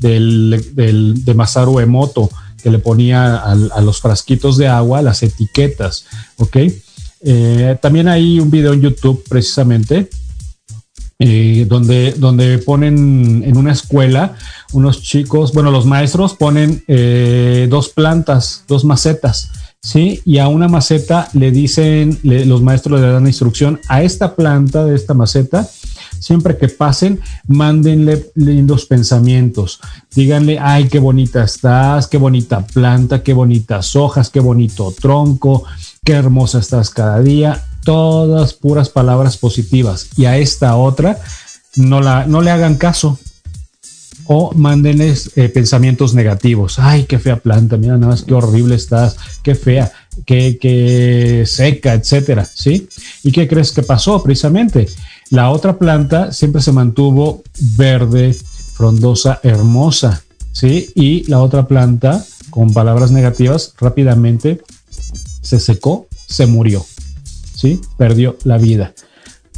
de 0.00 1.34
Masaru 1.34 1.80
Emoto, 1.80 2.30
que 2.62 2.70
le 2.70 2.78
ponía 2.78 3.36
a, 3.36 3.80
los 3.80 4.00
frasquitos 4.00 4.56
de 4.56 4.68
agua 4.68 5.02
las 5.02 5.22
etiquetas. 5.22 6.06
¿Ok? 6.36 6.56
Eh, 7.22 7.76
también 7.82 8.08
hay 8.08 8.40
un 8.40 8.50
video 8.50 8.72
en 8.72 8.80
YouTube 8.80 9.22
precisamente 9.28 10.08
eh, 11.20 11.66
donde, 11.68 12.12
donde 12.12 12.58
ponen 12.58 13.44
en 13.46 13.56
una 13.56 13.72
escuela 13.72 14.34
unos 14.72 15.02
chicos, 15.02 15.52
bueno, 15.52 15.70
los 15.70 15.86
maestros 15.86 16.34
ponen 16.34 16.82
eh, 16.88 17.68
dos 17.70 17.90
plantas, 17.90 18.64
dos 18.66 18.84
macetas 18.84 19.50
¿sí? 19.82 20.20
Y 20.24 20.38
a 20.38 20.48
una 20.48 20.68
maceta 20.68 21.28
le 21.32 21.50
dicen, 21.50 22.18
los 22.22 22.62
maestros 22.62 23.00
le 23.00 23.10
dan 23.10 23.24
la 23.24 23.28
instrucción 23.28 23.80
a 23.88 24.02
esta 24.02 24.36
planta 24.36 24.84
de 24.84 24.94
esta 24.94 25.14
maceta, 25.14 25.68
siempre 26.18 26.56
que 26.58 26.68
pasen, 26.68 27.20
mándenle 27.46 28.30
lindos 28.34 28.86
pensamientos. 28.86 29.80
Díganle, 30.14 30.58
ay, 30.60 30.88
qué 30.88 30.98
bonita 30.98 31.44
estás, 31.44 32.06
qué 32.06 32.18
bonita 32.18 32.66
planta, 32.66 33.22
qué 33.22 33.32
bonitas 33.32 33.96
hojas, 33.96 34.30
qué 34.30 34.40
bonito 34.40 34.94
tronco, 34.98 35.64
qué 36.04 36.12
hermosa 36.12 36.58
estás 36.58 36.90
cada 36.90 37.20
día. 37.20 37.66
Todas 37.84 38.54
puras 38.54 38.88
palabras 38.88 39.36
positivas. 39.36 40.08
Y 40.16 40.26
a 40.26 40.36
esta 40.38 40.76
otra, 40.76 41.18
no, 41.76 42.00
la, 42.00 42.26
no 42.26 42.40
le 42.40 42.50
hagan 42.50 42.76
caso, 42.76 43.18
o 44.32 44.52
mándenles 44.54 45.32
eh, 45.34 45.48
pensamientos 45.48 46.14
negativos. 46.14 46.78
Ay, 46.78 47.02
qué 47.02 47.18
fea 47.18 47.40
planta, 47.40 47.76
mira 47.76 47.96
nada 47.96 48.12
más 48.12 48.22
qué 48.22 48.32
horrible 48.32 48.76
estás, 48.76 49.16
qué 49.42 49.56
fea, 49.56 49.90
qué, 50.24 50.56
qué 50.60 51.42
seca, 51.46 51.94
etcétera, 51.94 52.44
¿sí? 52.44 52.88
¿Y 53.24 53.32
qué 53.32 53.48
crees 53.48 53.72
que 53.72 53.82
pasó 53.82 54.22
precisamente? 54.22 54.88
La 55.30 55.50
otra 55.50 55.78
planta 55.78 56.32
siempre 56.32 56.62
se 56.62 56.70
mantuvo 56.70 57.42
verde, 57.76 58.32
frondosa, 58.74 59.40
hermosa, 59.42 60.22
¿sí? 60.52 60.92
Y 60.94 61.24
la 61.28 61.40
otra 61.40 61.66
planta, 61.66 62.24
con 62.50 62.72
palabras 62.72 63.10
negativas, 63.10 63.74
rápidamente 63.80 64.60
se 65.42 65.58
secó, 65.58 66.06
se 66.28 66.46
murió, 66.46 66.86
¿sí? 67.60 67.80
Perdió 67.96 68.36
la 68.44 68.58
vida 68.58 68.94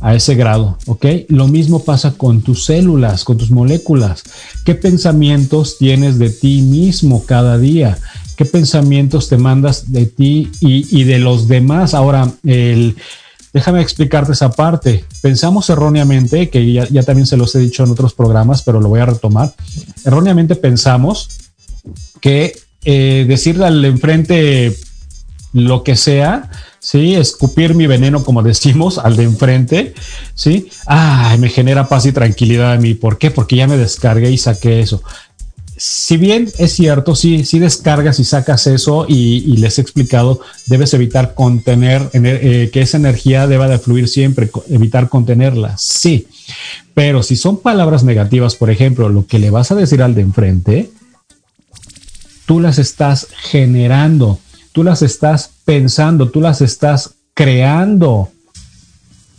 a 0.01 0.15
ese 0.17 0.35
grado, 0.35 0.79
¿ok? 0.87 1.07
Lo 1.29 1.47
mismo 1.47 1.85
pasa 1.85 2.15
con 2.15 2.43
tus 2.43 2.65
células, 2.65 3.23
con 3.23 3.39
tus 3.39 3.53
moléculas. 3.53 4.25
¿Qué 4.65 4.75
pensamientos 4.75 5.79
tienes 5.79 6.19
de 6.19 6.31
ti 6.31 6.61
mismo 6.63 7.25
cada 7.25 7.57
día? 7.57 7.99
¿Qué 8.37 8.45
pensamientos 8.45 9.29
te 9.29 9.37
mandas 9.37 9.93
de 9.93 10.07
ti 10.07 10.51
y, 10.61 11.05
de 11.05 11.19
los 11.21 11.47
demás? 11.47 11.95
Ahora, 11.95 12.29
el, 12.45 12.97
déjame 13.53 13.81
explicarte 13.81 14.33
esa 14.33 14.51
parte. 14.51 15.05
Pensamos 15.21 15.71
erróneamente, 15.71 16.51
que 16.51 16.73
ya, 16.73 17.03
también 17.05 17.27
se 17.27 17.37
los 17.37 17.55
he 17.55 17.61
dicho 17.61 17.85
en 17.85 17.93
otros 17.93 18.13
programas, 18.13 18.63
pero 18.63 18.81
lo 18.81 18.89
voy 18.89 19.01
a 19.01 19.07
retomar. 19.07 19.55
Erróneamente 20.05 20.57
pensamos 20.57 21.29
que 22.21 22.55
eh, 22.85 23.25
decirle 23.29 23.67
al 23.67 23.85
enfrente 23.85 24.75
lo 25.53 25.83
que 25.83 25.97
sea, 25.97 26.51
¿sí? 26.79 27.15
Escupir 27.15 27.75
mi 27.75 27.87
veneno, 27.87 28.25
como 28.25 28.43
decimos, 28.43 28.99
al 28.99 29.17
de 29.17 29.25
enfrente, 29.25 29.95
¿sí? 30.35 30.69
Ay, 30.87 31.39
me 31.39 31.49
genera 31.49 31.89
paz 31.89 32.07
y 32.07 32.13
tranquilidad 32.13 32.73
a 32.73 32.79
mí. 32.79 32.95
¿Por 32.95 33.19
qué? 33.19 33.31
Porque 33.31 33.57
ya 33.57 33.67
me 33.67 33.77
descargué 33.77 34.31
y 34.31 34.39
saqué 34.39 34.81
eso. 34.81 35.03
Si 35.85 36.17
bien 36.17 36.49
es 36.59 36.75
cierto, 36.75 37.17
sí, 37.17 37.45
sí 37.45 37.59
descargas 37.59 38.21
y 38.21 38.25
sacas 38.25 38.69
eso 38.69 39.05
y, 39.09 39.57
les 39.57 39.79
he 39.79 39.83
explicado, 39.83 40.41
debes 40.67 40.95
evitar 40.95 41.35
contener, 41.35 42.09
eh, 42.13 42.71
que 42.73 42.83
esa 42.83 42.99
energía 42.99 43.49
deba 43.49 43.67
de 43.67 43.79
fluir 43.79 44.07
siempre, 44.07 44.49
evitar 44.71 45.09
contenerla, 45.09 45.75
sí. 45.79 46.29
Pero 46.95 47.25
si 47.25 47.35
son 47.35 47.59
palabras 47.59 48.05
negativas, 48.05 48.55
por 48.55 48.71
ejemplo, 48.71 49.09
lo 49.09 49.27
que 49.27 49.41
le 49.41 49.51
vas 49.51 49.73
a 49.73 49.75
decir 49.75 50.03
al 50.03 50.15
de 50.15 50.21
enfrente, 50.21 50.91
tú 52.47 52.61
las 52.61 52.79
estás 52.79 53.29
generando 53.51 54.39
tú 54.73 54.83
las 54.83 55.03
estás 55.03 55.51
pensando, 55.65 56.31
tú 56.31 56.41
las 56.41 56.61
estás 56.61 57.15
creando. 57.35 58.31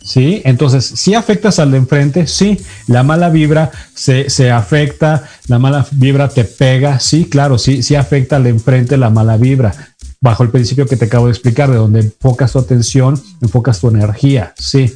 ¿Sí? 0.02 0.42
Entonces, 0.44 0.84
si 0.84 1.14
afectas 1.14 1.58
al 1.58 1.70
de 1.70 1.78
enfrente, 1.78 2.26
sí, 2.26 2.60
la 2.88 3.02
mala 3.02 3.30
vibra 3.30 3.70
se, 3.94 4.28
se, 4.28 4.50
afecta, 4.50 5.24
la 5.48 5.58
mala 5.58 5.86
vibra 5.92 6.28
te 6.28 6.44
pega, 6.44 7.00
sí, 7.00 7.24
claro, 7.24 7.56
sí, 7.56 7.82
sí 7.82 7.94
afecta 7.94 8.36
al 8.36 8.44
de 8.44 8.50
enfrente 8.50 8.98
la 8.98 9.08
mala 9.08 9.38
vibra, 9.38 9.72
bajo 10.20 10.42
el 10.42 10.50
principio 10.50 10.86
que 10.86 10.98
te 10.98 11.06
acabo 11.06 11.26
de 11.26 11.32
explicar, 11.32 11.70
de 11.70 11.76
donde 11.76 12.00
enfocas 12.00 12.52
tu 12.52 12.58
atención, 12.58 13.18
enfocas 13.40 13.80
tu 13.80 13.88
energía, 13.88 14.52
sí. 14.58 14.94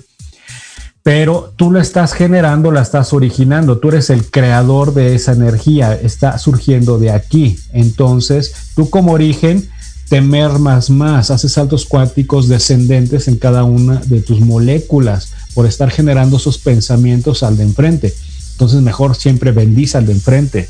Pero 1.02 1.54
tú 1.56 1.70
la 1.72 1.80
estás 1.80 2.12
generando, 2.12 2.70
la 2.70 2.82
estás 2.82 3.14
originando, 3.14 3.78
tú 3.78 3.88
eres 3.88 4.10
el 4.10 4.30
creador 4.30 4.92
de 4.92 5.14
esa 5.14 5.32
energía, 5.32 5.94
está 5.94 6.36
surgiendo 6.36 6.98
de 6.98 7.10
aquí. 7.10 7.58
Entonces, 7.72 8.52
tú 8.76 8.90
como 8.90 9.12
origen, 9.12 9.70
temer 10.08 10.58
más 10.58 10.90
más, 10.90 11.30
haces 11.30 11.52
saltos 11.52 11.84
cuánticos 11.84 12.48
descendentes 12.48 13.28
en 13.28 13.36
cada 13.36 13.64
una 13.64 13.96
de 13.96 14.20
tus 14.20 14.40
moléculas 14.40 15.32
por 15.54 15.66
estar 15.66 15.90
generando 15.90 16.38
esos 16.38 16.58
pensamientos 16.58 17.42
al 17.42 17.56
de 17.56 17.64
enfrente. 17.64 18.14
Entonces 18.52 18.80
mejor 18.80 19.16
siempre 19.16 19.52
bendice 19.52 19.98
al 19.98 20.06
de 20.06 20.12
enfrente, 20.12 20.68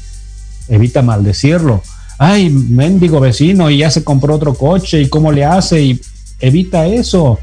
evita 0.69 1.03
maldecirlo. 1.03 1.83
Ay, 2.19 2.51
mendigo 2.51 3.21
vecino 3.21 3.71
y 3.71 3.79
ya 3.79 3.91
se 3.91 4.03
compró 4.03 4.35
otro 4.35 4.55
coche 4.55 5.01
y 5.01 5.09
cómo 5.09 5.31
le 5.31 5.45
hace 5.45 5.83
y 5.83 6.01
evita 6.41 6.87
eso. 6.87 7.39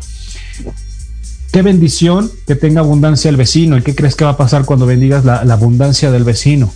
Qué 1.54 1.62
bendición 1.62 2.30
que 2.46 2.56
tenga 2.56 2.82
abundancia 2.82 3.30
el 3.30 3.38
vecino 3.38 3.78
y 3.78 3.82
qué 3.82 3.96
crees 3.96 4.16
que 4.16 4.26
va 4.26 4.32
a 4.32 4.38
pasar 4.38 4.66
cuando 4.66 4.86
bendigas 4.86 5.24
la 5.24 5.40
abundancia 5.54 6.12
del 6.12 6.26
vecino 6.26 6.74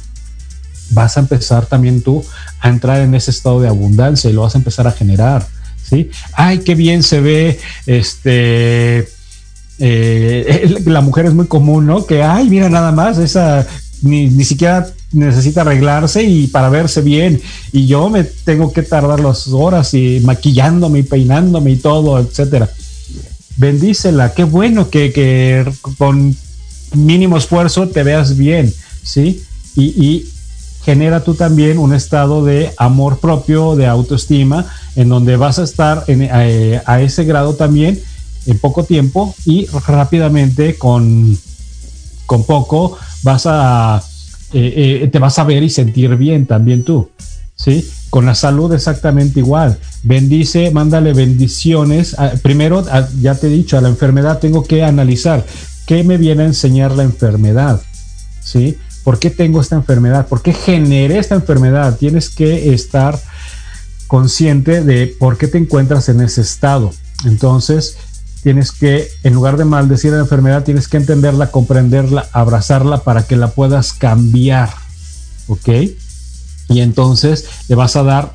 vas 0.92 1.18
a 1.18 1.22
empezar 1.22 1.66
también 1.66 2.02
tú 2.02 2.24
a 2.60 2.70
entrar 2.70 3.02
en 3.02 3.16
ese 3.16 3.32
estado 3.32 3.62
de 3.62 3.68
abundancia 3.68 4.30
y 4.30 4.34
lo 4.34 4.42
vas 4.42 4.56
a 4.56 4.60
empezar 4.60 4.88
a 4.88 4.92
generar, 4.92 5.46
¿sí? 5.84 6.10
Ay, 6.34 6.60
qué 6.60 6.76
bien 6.76 7.04
se 7.04 7.22
ve, 7.22 7.60
este, 7.86 9.08
eh, 9.80 10.76
la 10.86 11.02
mujer 11.02 11.26
es 11.26 11.34
muy 11.34 11.48
común, 11.48 11.86
¿no? 11.86 12.06
Que, 12.06 12.24
ay, 12.24 12.50
mira 12.50 12.70
nada 12.70 12.92
más, 12.92 13.18
esa 13.18 13.66
ni, 14.02 14.28
ni, 14.28 14.44
siquiera 14.46 14.88
necesita 15.12 15.62
arreglarse 15.62 16.24
y 16.24 16.48
para 16.48 16.70
verse 16.70 17.02
bien. 17.02 17.42
Y 17.72 17.88
yo 17.88 18.10
me 18.10 18.24
tengo 18.24 18.72
que 18.72 18.84
tardar 18.84 19.20
las 19.20 19.48
horas 19.48 19.94
y 19.94 20.22
maquillándome 20.24 21.00
y 21.00 21.04
peinándome 21.04 21.72
y 21.72 21.78
todo, 21.78 22.20
etcétera. 22.20 22.70
Bendícela, 23.58 24.34
qué 24.34 24.44
bueno 24.44 24.90
que, 24.90 25.12
que 25.12 25.70
con 25.98 26.36
mínimo 26.94 27.38
esfuerzo 27.38 27.90
te 27.90 28.04
veas 28.04 28.38
bien, 28.38 28.74
¿sí? 29.04 29.44
Y, 29.76 29.84
y 29.84 30.30
genera 30.90 31.24
tú 31.24 31.36
también 31.36 31.78
un 31.78 31.94
estado 31.94 32.44
de 32.44 32.74
amor 32.76 33.20
propio, 33.20 33.76
de 33.76 33.86
autoestima, 33.86 34.66
en 34.96 35.08
donde 35.08 35.38
vas 35.38 35.60
a 35.60 35.64
estar 35.64 36.04
eh, 36.08 36.82
a, 36.84 37.02
ese 37.02 37.26
grado 37.26 37.54
también 37.54 38.02
en 38.48 38.58
poco 38.58 38.84
tiempo 38.86 39.36
y 39.46 39.68
rápidamente 39.86 40.80
con, 40.80 41.38
con 42.26 42.44
poco 42.44 42.98
vas 43.22 43.44
a, 43.46 44.02
eh, 44.52 45.02
eh, 45.04 45.08
te 45.10 45.20
vas 45.20 45.38
a 45.38 45.44
ver 45.44 45.62
y 45.62 45.70
sentir 45.70 46.16
bien 46.16 46.48
también 46.48 46.84
tú, 46.84 47.12
¿sí? 47.56 47.88
Con 48.10 48.26
la 48.26 48.34
salud 48.34 48.74
exactamente 48.74 49.42
igual. 49.42 49.78
Bendice, 50.02 50.72
mándale 50.72 51.14
bendiciones. 51.14 52.16
Ah, 52.18 52.32
primero, 52.42 52.84
ah, 52.92 53.08
ya 53.22 53.36
te 53.36 53.46
he 53.46 53.52
dicho, 53.52 53.78
a 53.78 53.82
la 53.82 53.90
enfermedad 53.90 54.40
tengo 54.40 54.64
que 54.64 54.84
analizar 54.84 55.46
qué 55.86 56.04
me 56.04 56.18
viene 56.18 56.42
a 56.42 56.48
enseñar 56.48 56.94
la 56.94 57.04
enfermedad, 57.04 57.80
¿sí? 58.42 58.76
¿Por 59.04 59.20
qué 59.20 59.30
tengo 59.30 59.62
esta 59.62 59.76
enfermedad? 59.76 60.28
¿Por 60.28 60.42
qué 60.42 60.54
generé 60.54 61.18
esta 61.18 61.36
enfermedad? 61.36 61.98
Tienes 61.98 62.30
que 62.30 62.74
estar 62.74 63.20
consciente 64.08 64.84
de 64.84 65.08
por 65.08 65.38
qué 65.38 65.48
te 65.48 65.58
encuentras 65.58 66.10
en 66.10 66.22
ese 66.22 66.42
estado. 66.42 66.92
Entonces, 67.26 67.98
tienes 68.44 68.72
que, 68.72 69.08
en 69.24 69.34
lugar 69.34 69.58
de 69.58 69.66
maldecir 69.66 70.12
la 70.12 70.20
enfermedad, 70.20 70.64
tienes 70.64 70.88
que 70.88 70.98
entenderla, 70.98 71.52
comprenderla, 71.52 72.28
abrazarla 72.32 73.04
para 73.04 73.24
que 73.24 73.36
la 73.36 73.52
puedas 73.52 73.94
cambiar. 73.94 74.70
¿Ok? 75.48 75.70
Y 76.70 76.82
entonces 76.82 77.46
le 77.68 77.76
vas 77.76 77.96
a 77.96 78.04
dar 78.04 78.34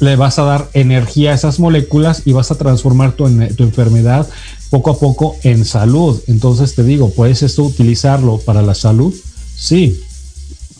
le 0.00 0.16
vas 0.16 0.40
a 0.40 0.42
dar 0.42 0.68
energía 0.72 1.30
a 1.30 1.34
esas 1.34 1.60
moléculas 1.60 2.22
y 2.24 2.32
vas 2.32 2.50
a 2.50 2.56
transformar 2.56 3.12
tu, 3.12 3.24
tu, 3.56 3.62
enfermedad 3.62 4.28
poco 4.68 4.90
a 4.90 4.98
poco 4.98 5.36
en 5.44 5.64
salud. 5.64 6.20
Entonces 6.26 6.74
te 6.74 6.82
digo, 6.82 7.10
¿puedes 7.10 7.44
esto 7.44 7.62
utilizarlo 7.62 8.38
para 8.38 8.62
la 8.62 8.74
salud? 8.74 9.14
Sí, 9.62 10.02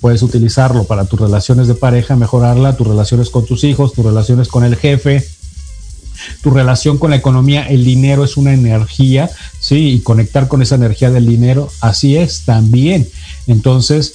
Puedes 0.02 0.24
utilizarlo 0.24 0.82
para 0.82 1.04
tus 1.04 1.20
relaciones 1.20 1.68
de 1.68 1.76
pareja, 1.76 2.16
mejorarla, 2.16 2.76
tus 2.76 2.88
relaciones 2.88 3.30
con 3.30 3.46
tus 3.46 3.62
hijos, 3.62 3.92
tus 3.92 4.04
relaciones 4.04 4.48
con 4.48 4.64
el 4.64 4.74
jefe, 4.74 5.24
tu 6.42 6.50
relación 6.50 6.98
con 6.98 7.10
la 7.10 7.16
economía, 7.16 7.68
el 7.68 7.84
dinero 7.84 8.24
es 8.24 8.36
una 8.36 8.52
energía, 8.52 9.30
¿sí? 9.60 9.90
Y 9.90 10.00
conectar 10.00 10.48
con 10.48 10.60
esa 10.60 10.74
energía 10.74 11.12
del 11.12 11.26
dinero, 11.26 11.70
así 11.80 12.16
es 12.16 12.40
también. 12.44 13.08
Entonces, 13.46 14.14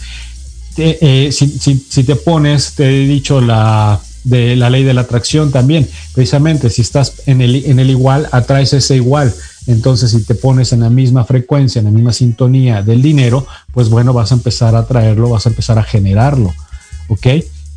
eh, 0.75 1.29
si, 1.31 2.03
te 2.03 2.15
pones, 2.17 2.73
te 2.73 3.03
he 3.03 3.07
dicho 3.07 3.39
la 3.39 4.01
de 4.25 4.57
la 4.57 4.69
ley 4.69 4.83
de 4.83 4.93
la 4.93 5.01
atracción 5.01 5.53
también, 5.53 5.87
precisamente 6.13 6.69
si 6.69 6.81
estás 6.81 7.13
en 7.27 7.39
el, 7.39 7.63
en 7.63 7.79
el 7.79 7.89
igual, 7.89 8.27
atraes 8.33 8.73
ese 8.73 8.97
igual. 8.97 9.33
Entonces, 9.67 10.11
si 10.11 10.23
te 10.23 10.33
pones 10.33 10.71
en 10.73 10.79
la 10.79 10.89
misma 10.89 11.25
frecuencia, 11.25 11.79
en 11.79 11.85
la 11.85 11.91
misma 11.91 12.13
sintonía 12.13 12.81
del 12.81 13.01
dinero, 13.01 13.45
pues 13.73 13.89
bueno, 13.89 14.13
vas 14.13 14.31
a 14.31 14.35
empezar 14.35 14.75
a 14.75 14.87
traerlo, 14.87 15.29
vas 15.29 15.45
a 15.45 15.49
empezar 15.49 15.77
a 15.77 15.83
generarlo. 15.83 16.53
¿Ok? 17.09 17.27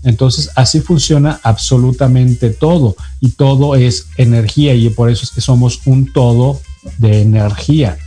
Entonces, 0.03 0.51
así 0.55 0.81
funciona 0.81 1.41
absolutamente 1.43 2.51
todo. 2.51 2.97
Y 3.21 3.31
todo 3.31 3.75
es 3.75 4.07
energía 4.17 4.75
y 4.75 4.89
por 4.91 5.11
eso 5.11 5.25
es 5.25 5.31
que 5.31 5.41
somos 5.41 5.81
un 5.85 6.13
todo 6.13 6.61
de 6.99 7.23
energía. 7.23 7.99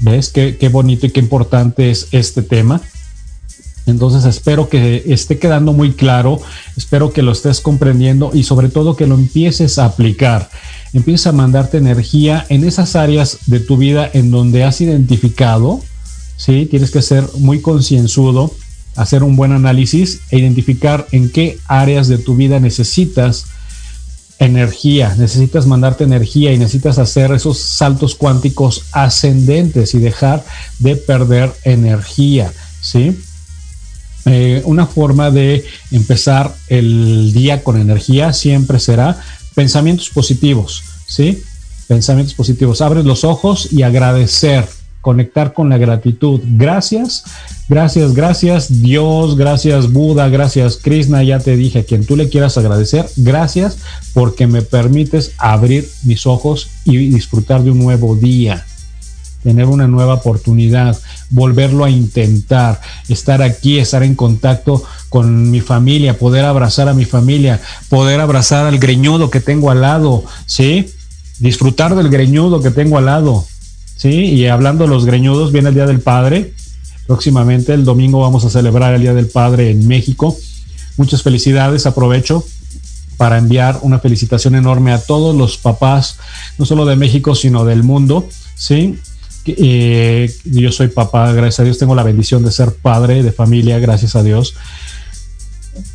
¿Ves 0.00 0.30
qué, 0.30 0.68
bonito 0.70 1.06
y 1.06 1.10
qué 1.10 1.20
importante 1.20 1.90
es 1.90 2.08
este 2.12 2.42
tema? 2.42 2.80
Entonces 3.86 4.24
espero 4.24 4.68
que 4.68 5.04
esté 5.06 5.38
quedando 5.38 5.72
muy 5.72 5.92
claro, 5.92 6.40
espero 6.76 7.12
que 7.12 7.22
lo 7.22 7.32
estés 7.32 7.60
comprendiendo 7.60 8.30
y 8.34 8.42
sobre 8.42 8.68
todo 8.68 8.96
que 8.96 9.06
lo 9.06 9.14
empieces 9.14 9.78
a 9.78 9.84
aplicar. 9.84 10.50
Empieza 10.96 11.28
a 11.28 11.32
mandarte 11.32 11.76
energía 11.76 12.46
en 12.48 12.64
esas 12.64 12.96
áreas 12.96 13.40
de 13.44 13.60
tu 13.60 13.76
vida 13.76 14.08
en 14.14 14.30
donde 14.30 14.64
has 14.64 14.80
identificado, 14.80 15.82
¿sí? 16.38 16.64
Tienes 16.70 16.90
que 16.90 17.02
ser 17.02 17.22
muy 17.36 17.60
concienzudo, 17.60 18.50
hacer 18.94 19.22
un 19.22 19.36
buen 19.36 19.52
análisis 19.52 20.20
e 20.30 20.38
identificar 20.38 21.06
en 21.12 21.30
qué 21.30 21.58
áreas 21.66 22.08
de 22.08 22.16
tu 22.16 22.34
vida 22.34 22.60
necesitas 22.60 23.44
energía, 24.38 25.14
necesitas 25.18 25.66
mandarte 25.66 26.04
energía 26.04 26.54
y 26.54 26.58
necesitas 26.58 26.96
hacer 26.98 27.30
esos 27.32 27.58
saltos 27.58 28.14
cuánticos 28.14 28.86
ascendentes 28.92 29.92
y 29.92 29.98
dejar 29.98 30.46
de 30.78 30.96
perder 30.96 31.52
energía, 31.64 32.50
¿sí? 32.80 33.18
Eh, 34.24 34.62
una 34.64 34.86
forma 34.86 35.30
de 35.30 35.62
empezar 35.90 36.56
el 36.68 37.34
día 37.34 37.62
con 37.62 37.78
energía 37.78 38.32
siempre 38.32 38.80
será 38.80 39.22
pensamientos 39.56 40.10
positivos, 40.10 40.84
¿sí? 41.06 41.42
Pensamientos 41.88 42.34
positivos. 42.34 42.82
Abres 42.82 43.06
los 43.06 43.24
ojos 43.24 43.72
y 43.72 43.82
agradecer, 43.82 44.68
conectar 45.00 45.54
con 45.54 45.70
la 45.70 45.78
gratitud. 45.78 46.40
Gracias, 46.44 47.24
gracias, 47.66 48.14
gracias 48.14 48.82
Dios, 48.82 49.34
gracias 49.36 49.90
Buda, 49.90 50.28
gracias 50.28 50.76
Krishna, 50.76 51.22
ya 51.22 51.38
te 51.38 51.56
dije 51.56 51.78
a 51.78 51.84
quien 51.84 52.04
tú 52.04 52.16
le 52.16 52.28
quieras 52.28 52.58
agradecer. 52.58 53.06
Gracias 53.16 53.78
porque 54.12 54.46
me 54.46 54.60
permites 54.60 55.32
abrir 55.38 55.88
mis 56.04 56.26
ojos 56.26 56.68
y 56.84 57.08
disfrutar 57.08 57.62
de 57.62 57.70
un 57.70 57.78
nuevo 57.78 58.14
día 58.14 58.66
tener 59.46 59.66
una 59.66 59.86
nueva 59.86 60.14
oportunidad, 60.14 60.98
volverlo 61.30 61.84
a 61.84 61.90
intentar, 61.90 62.80
estar 63.08 63.42
aquí, 63.42 63.78
estar 63.78 64.02
en 64.02 64.16
contacto 64.16 64.82
con 65.08 65.52
mi 65.52 65.60
familia, 65.60 66.18
poder 66.18 66.44
abrazar 66.44 66.88
a 66.88 66.94
mi 66.94 67.04
familia, 67.04 67.60
poder 67.88 68.18
abrazar 68.18 68.66
al 68.66 68.80
greñudo 68.80 69.30
que 69.30 69.38
tengo 69.38 69.70
al 69.70 69.82
lado, 69.82 70.24
¿sí? 70.46 70.90
Disfrutar 71.38 71.94
del 71.94 72.08
greñudo 72.08 72.60
que 72.60 72.72
tengo 72.72 72.98
al 72.98 73.06
lado, 73.06 73.44
¿sí? 73.94 74.10
Y 74.10 74.48
hablando 74.48 74.82
de 74.82 74.90
los 74.90 75.04
greñudos, 75.04 75.52
viene 75.52 75.68
el 75.68 75.76
Día 75.76 75.86
del 75.86 76.00
Padre. 76.00 76.52
Próximamente, 77.06 77.72
el 77.72 77.84
domingo, 77.84 78.18
vamos 78.22 78.44
a 78.44 78.50
celebrar 78.50 78.94
el 78.94 79.02
Día 79.02 79.14
del 79.14 79.28
Padre 79.28 79.70
en 79.70 79.86
México. 79.86 80.36
Muchas 80.96 81.22
felicidades, 81.22 81.86
aprovecho 81.86 82.44
para 83.16 83.38
enviar 83.38 83.78
una 83.82 84.00
felicitación 84.00 84.56
enorme 84.56 84.92
a 84.92 84.98
todos 84.98 85.36
los 85.36 85.56
papás, 85.56 86.18
no 86.58 86.66
solo 86.66 86.84
de 86.84 86.96
México, 86.96 87.36
sino 87.36 87.64
del 87.64 87.84
mundo, 87.84 88.28
¿sí? 88.56 88.98
Eh, 89.46 90.30
yo 90.44 90.72
soy 90.72 90.88
papá, 90.88 91.32
gracias 91.32 91.60
a 91.60 91.64
Dios, 91.64 91.78
tengo 91.78 91.94
la 91.94 92.02
bendición 92.02 92.42
de 92.44 92.50
ser 92.50 92.72
padre 92.72 93.22
de 93.22 93.32
familia, 93.32 93.78
gracias 93.78 94.16
a 94.16 94.22
Dios. 94.22 94.54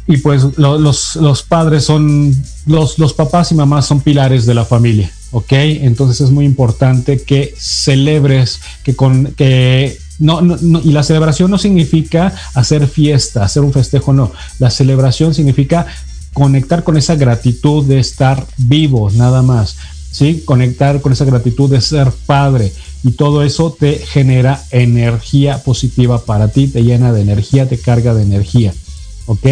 Y 0.08 0.18
pues 0.18 0.44
los, 0.58 1.44
padres 1.48 1.86
son, 1.86 2.36
los, 2.66 3.14
papás 3.14 3.52
y 3.52 3.56
mamás 3.56 3.86
son 3.86 4.02
pilares 4.02 4.46
de 4.46 4.54
la 4.54 4.66
familia, 4.66 5.12
¿ok? 5.32 5.54
Entonces 5.54 6.22
es 6.22 6.32
muy 6.32 6.46
importante 6.46 7.22
que 7.22 7.54
celebres, 7.58 8.62
que 8.84 8.96
con, 8.96 9.34
que 9.34 9.98
no, 10.20 10.42
y 10.84 10.92
la 10.92 11.02
celebración 11.02 11.50
no 11.50 11.58
significa 11.58 12.34
hacer 12.54 12.88
fiesta, 12.88 13.44
hacer 13.44 13.64
un 13.64 13.74
festejo, 13.74 14.14
no. 14.14 14.32
La 14.60 14.70
celebración 14.70 15.34
significa 15.34 15.88
conectar 16.34 16.84
con 16.84 16.96
esa 16.98 17.16
gratitud 17.16 17.86
de 17.86 18.00
estar 18.00 18.46
vivos, 18.58 19.16
nada 19.16 19.42
más. 19.42 19.78
¿Sí? 20.12 20.44
Conectar 20.44 21.00
con 21.02 21.14
esa 21.14 21.24
gratitud 21.24 21.70
de 21.70 21.80
ser 21.80 22.12
padre, 22.26 22.74
y 23.04 23.12
todo 23.12 23.44
eso 23.44 23.76
te 23.78 23.94
genera 23.98 24.62
energía 24.72 25.64
positiva 25.64 26.24
para 26.24 26.50
ti, 26.50 26.68
te 26.68 26.84
llena 26.84 27.12
de 27.12 27.22
energía, 27.22 27.68
te 27.68 27.80
carga 27.80 28.14
de 28.14 28.24
energía. 28.24 28.74
¿Ok? 29.26 29.46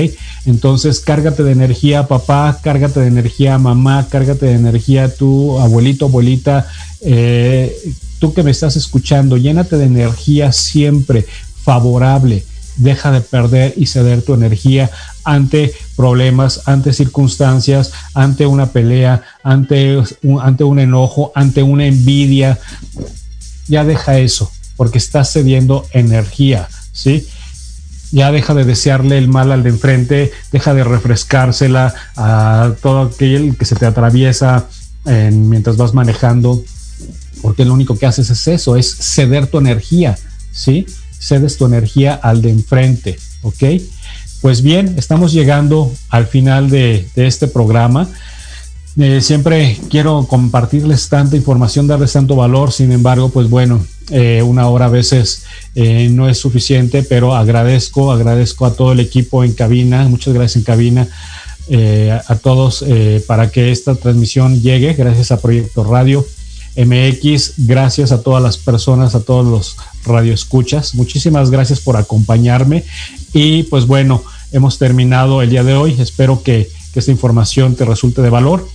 Entonces, 0.46 1.00
cárgate 1.00 1.44
de 1.44 1.52
energía, 1.52 2.08
papá, 2.08 2.60
cárgate 2.62 3.00
de 3.00 3.08
energía, 3.08 3.58
mamá, 3.58 4.08
cárgate 4.10 4.48
de 4.48 4.54
energía, 4.54 5.14
tu 5.14 5.60
abuelito, 5.60 6.06
abuelita, 6.06 6.68
eh, 7.02 7.76
tú 8.20 8.34
que 8.34 8.44
me 8.44 8.52
estás 8.52 8.76
escuchando, 8.76 9.38
llénate 9.38 9.78
de 9.78 9.86
energía 9.86 10.52
siempre 10.52 11.26
favorable. 11.64 12.44
Deja 12.78 13.12
de 13.12 13.22
perder 13.22 13.74
y 13.76 13.88
ceder 13.88 14.22
tu 14.22 14.34
energía 14.34 14.90
ante 15.26 15.74
problemas, 15.98 16.62
ante 16.66 16.94
circunstancias, 16.94 17.92
ante 18.14 18.46
una 18.46 18.68
pelea, 18.68 19.22
ante 19.44 20.02
ante 20.42 20.64
un 20.64 20.80
enojo, 20.80 21.34
ante 21.36 21.62
una 21.62 21.86
envidia 21.86 22.58
ya 23.70 23.86
deja 23.86 24.18
eso, 24.18 24.52
porque 24.76 24.98
estás 24.98 25.32
cediendo 25.32 25.88
energía, 25.92 26.68
¿sí? 26.92 27.26
Ya 28.12 28.32
deja 28.32 28.54
de 28.56 28.66
desearle 28.66 29.18
el 29.18 29.30
mal 29.30 29.52
al 29.52 29.64
de 29.64 29.70
enfrente, 29.70 30.32
deja 30.52 30.74
de 30.74 30.84
refrescársela 30.84 31.94
a 32.18 32.74
todo 32.82 33.04
aquel 33.04 33.56
que 33.56 33.66
se 33.66 33.76
te 33.76 33.86
atraviesa 33.86 34.68
mientras 35.06 35.78
vas 35.78 35.94
manejando, 35.94 36.62
porque 37.42 37.66
lo 37.66 37.74
único 37.74 37.98
que 37.98 38.06
haces 38.06 38.30
es 38.30 38.48
eso, 38.48 38.76
es 38.76 38.96
ceder 38.98 39.48
tu 39.48 39.60
energía, 39.60 40.18
¿sí? 40.52 40.86
Cedes 41.20 41.58
tu 41.58 41.66
energía 41.66 42.14
al 42.16 42.42
de 42.42 42.50
enfrente, 42.50 43.20
¿ok? 43.44 43.64
Pues 44.42 44.62
bien, 44.62 44.96
estamos 44.98 45.32
llegando 45.32 45.92
al 46.10 46.26
final 46.26 46.70
de, 46.70 47.08
de 47.16 47.28
este 47.28 47.48
programa. 47.48 48.10
Eh, 48.98 49.22
siempre 49.22 49.78
quiero 49.90 50.26
compartirles 50.28 51.10
tanta 51.10 51.36
información, 51.36 51.88
darles 51.88 52.12
tanto 52.12 52.36
valor, 52.36 52.72
sin 52.72 52.92
embargo, 52.92 53.30
pues 53.30 53.50
bueno, 53.50 53.86
eh, 54.10 54.42
una 54.42 54.68
hora 54.68 54.86
a 54.86 54.90
veces 54.90 55.44
eh, 55.76 56.10
no 56.10 56.28
es 56.28 56.40
suficiente, 56.40 57.04
pero 57.04 57.36
agradezco, 57.36 58.12
agradezco 58.12 58.66
a 58.66 58.74
todo 58.74 58.92
el 58.92 59.00
equipo 59.00 59.44
en 59.44 59.54
cabina, 59.54 60.08
muchas 60.10 60.34
gracias 60.34 60.58
en 60.58 60.64
cabina, 60.64 61.08
a 62.28 62.36
todos 62.38 62.84
para 63.28 63.52
que 63.52 63.72
esta 63.72 63.94
transmisión 63.94 64.60
llegue, 64.60 64.96
gracias 64.96 65.32
a 65.32 65.40
Proyecto 65.40 65.84
Radio 65.84 66.26
MX, 66.76 67.54
gracias 67.58 68.12
a 68.12 68.24
todas 68.24 68.42
las 68.42 68.58
personas, 68.58 69.14
a 69.14 69.20
todos 69.20 69.46
los 69.46 69.78
radioescuchas, 70.04 70.96
muchísimas 70.96 71.52
gracias 71.52 71.80
por 71.80 71.96
acompañarme. 71.96 72.86
Y 73.34 73.64
pues 73.64 73.86
bueno, 73.86 74.24
hemos 74.52 74.80
terminado 74.80 75.44
el 75.44 75.52
día 75.52 75.64
de 75.64 75.76
hoy, 75.76 75.96
espero 76.00 76.42
que 76.42 76.72
esta 76.96 77.12
información 77.12 77.76
te 77.76 77.86
resulte 77.86 78.24
de 78.24 78.32
valor 78.32 78.68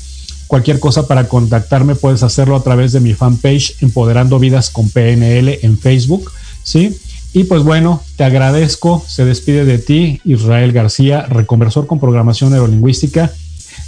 Cualquier 0.54 0.78
cosa 0.78 1.08
para 1.08 1.26
contactarme 1.26 1.96
puedes 1.96 2.22
hacerlo 2.22 2.54
a 2.54 2.62
través 2.62 2.92
de 2.92 3.00
mi 3.00 3.12
fanpage 3.12 3.74
Empoderando 3.82 4.38
Vidas 4.38 4.70
con 4.70 4.88
PNL 4.88 5.58
en 5.62 5.76
Facebook, 5.76 6.30
¿sí? 6.62 6.96
Y 7.32 7.42
pues 7.42 7.64
bueno, 7.64 8.04
te 8.14 8.22
agradezco, 8.22 9.04
se 9.04 9.24
despide 9.24 9.64
de 9.64 9.78
ti 9.78 10.20
Israel 10.24 10.70
García, 10.70 11.22
reconversor 11.22 11.88
con 11.88 11.98
programación 11.98 12.52
neurolingüística. 12.52 13.32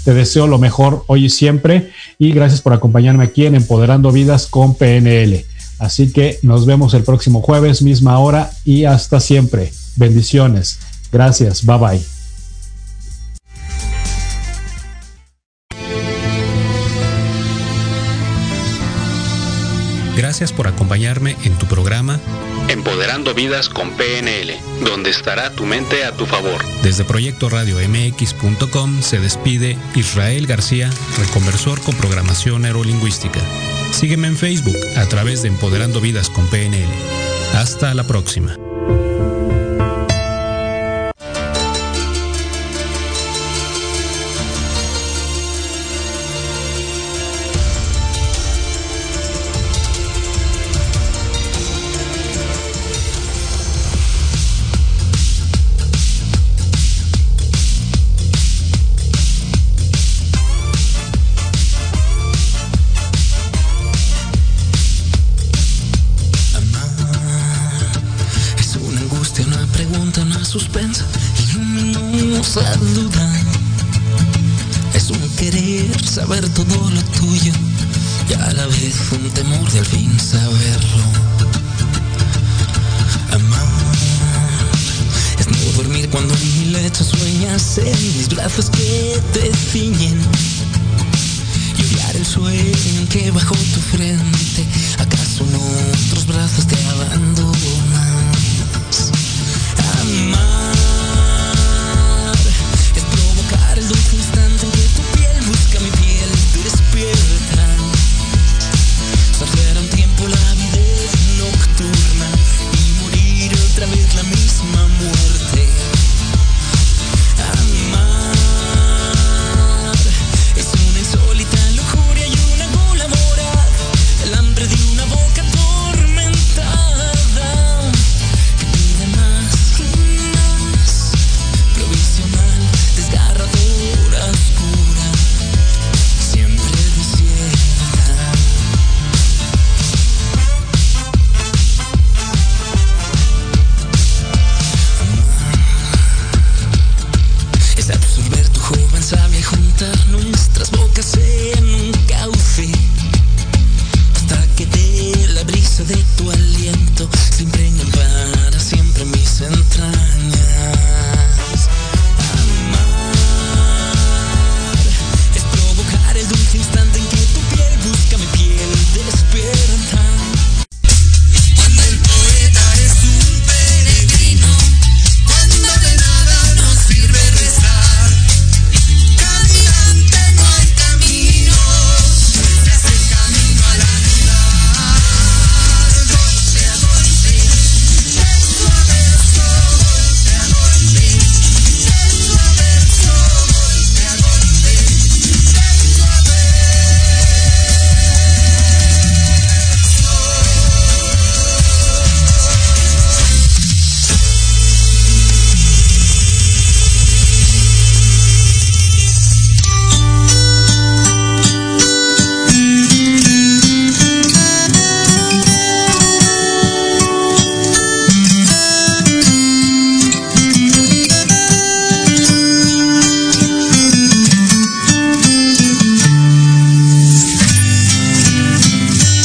Te 0.04 0.12
deseo 0.12 0.48
lo 0.48 0.58
mejor 0.58 1.04
hoy 1.06 1.26
y 1.26 1.30
siempre 1.30 1.92
y 2.18 2.32
gracias 2.32 2.62
por 2.62 2.72
acompañarme 2.72 3.22
aquí 3.22 3.46
en 3.46 3.54
Empoderando 3.54 4.10
Vidas 4.10 4.48
con 4.48 4.74
PNL. 4.74 5.44
Así 5.78 6.12
que 6.12 6.40
nos 6.42 6.66
vemos 6.66 6.94
el 6.94 7.04
próximo 7.04 7.42
jueves, 7.42 7.80
misma 7.80 8.18
hora 8.18 8.50
y 8.64 8.86
hasta 8.86 9.20
siempre. 9.20 9.72
Bendiciones. 9.94 10.80
Gracias. 11.12 11.64
Bye 11.64 11.78
bye. 11.78 12.15
Gracias 20.37 20.53
por 20.53 20.68
acompañarme 20.68 21.34
en 21.45 21.57
tu 21.57 21.64
programa 21.64 22.20
Empoderando 22.68 23.32
Vidas 23.32 23.70
con 23.70 23.93
PNL, 23.93 24.53
donde 24.84 25.09
estará 25.09 25.49
tu 25.53 25.64
mente 25.64 26.05
a 26.05 26.12
tu 26.12 26.26
favor. 26.26 26.62
Desde 26.82 27.07
Proyecto 27.07 27.49
Radio 27.49 27.78
MX.com 27.78 29.01
se 29.01 29.18
despide 29.18 29.78
Israel 29.95 30.47
García, 30.47 30.91
reconversor 31.16 31.80
con 31.80 31.95
programación 31.95 32.61
neurolingüística. 32.62 33.41
Sígueme 33.93 34.26
en 34.26 34.37
Facebook 34.37 34.76
a 34.99 35.07
través 35.07 35.41
de 35.41 35.49
Empoderando 35.49 36.03
Vidas 36.03 36.28
con 36.28 36.47
PNL. 36.49 36.91
Hasta 37.55 37.95
la 37.95 38.05
próxima. 38.05 38.59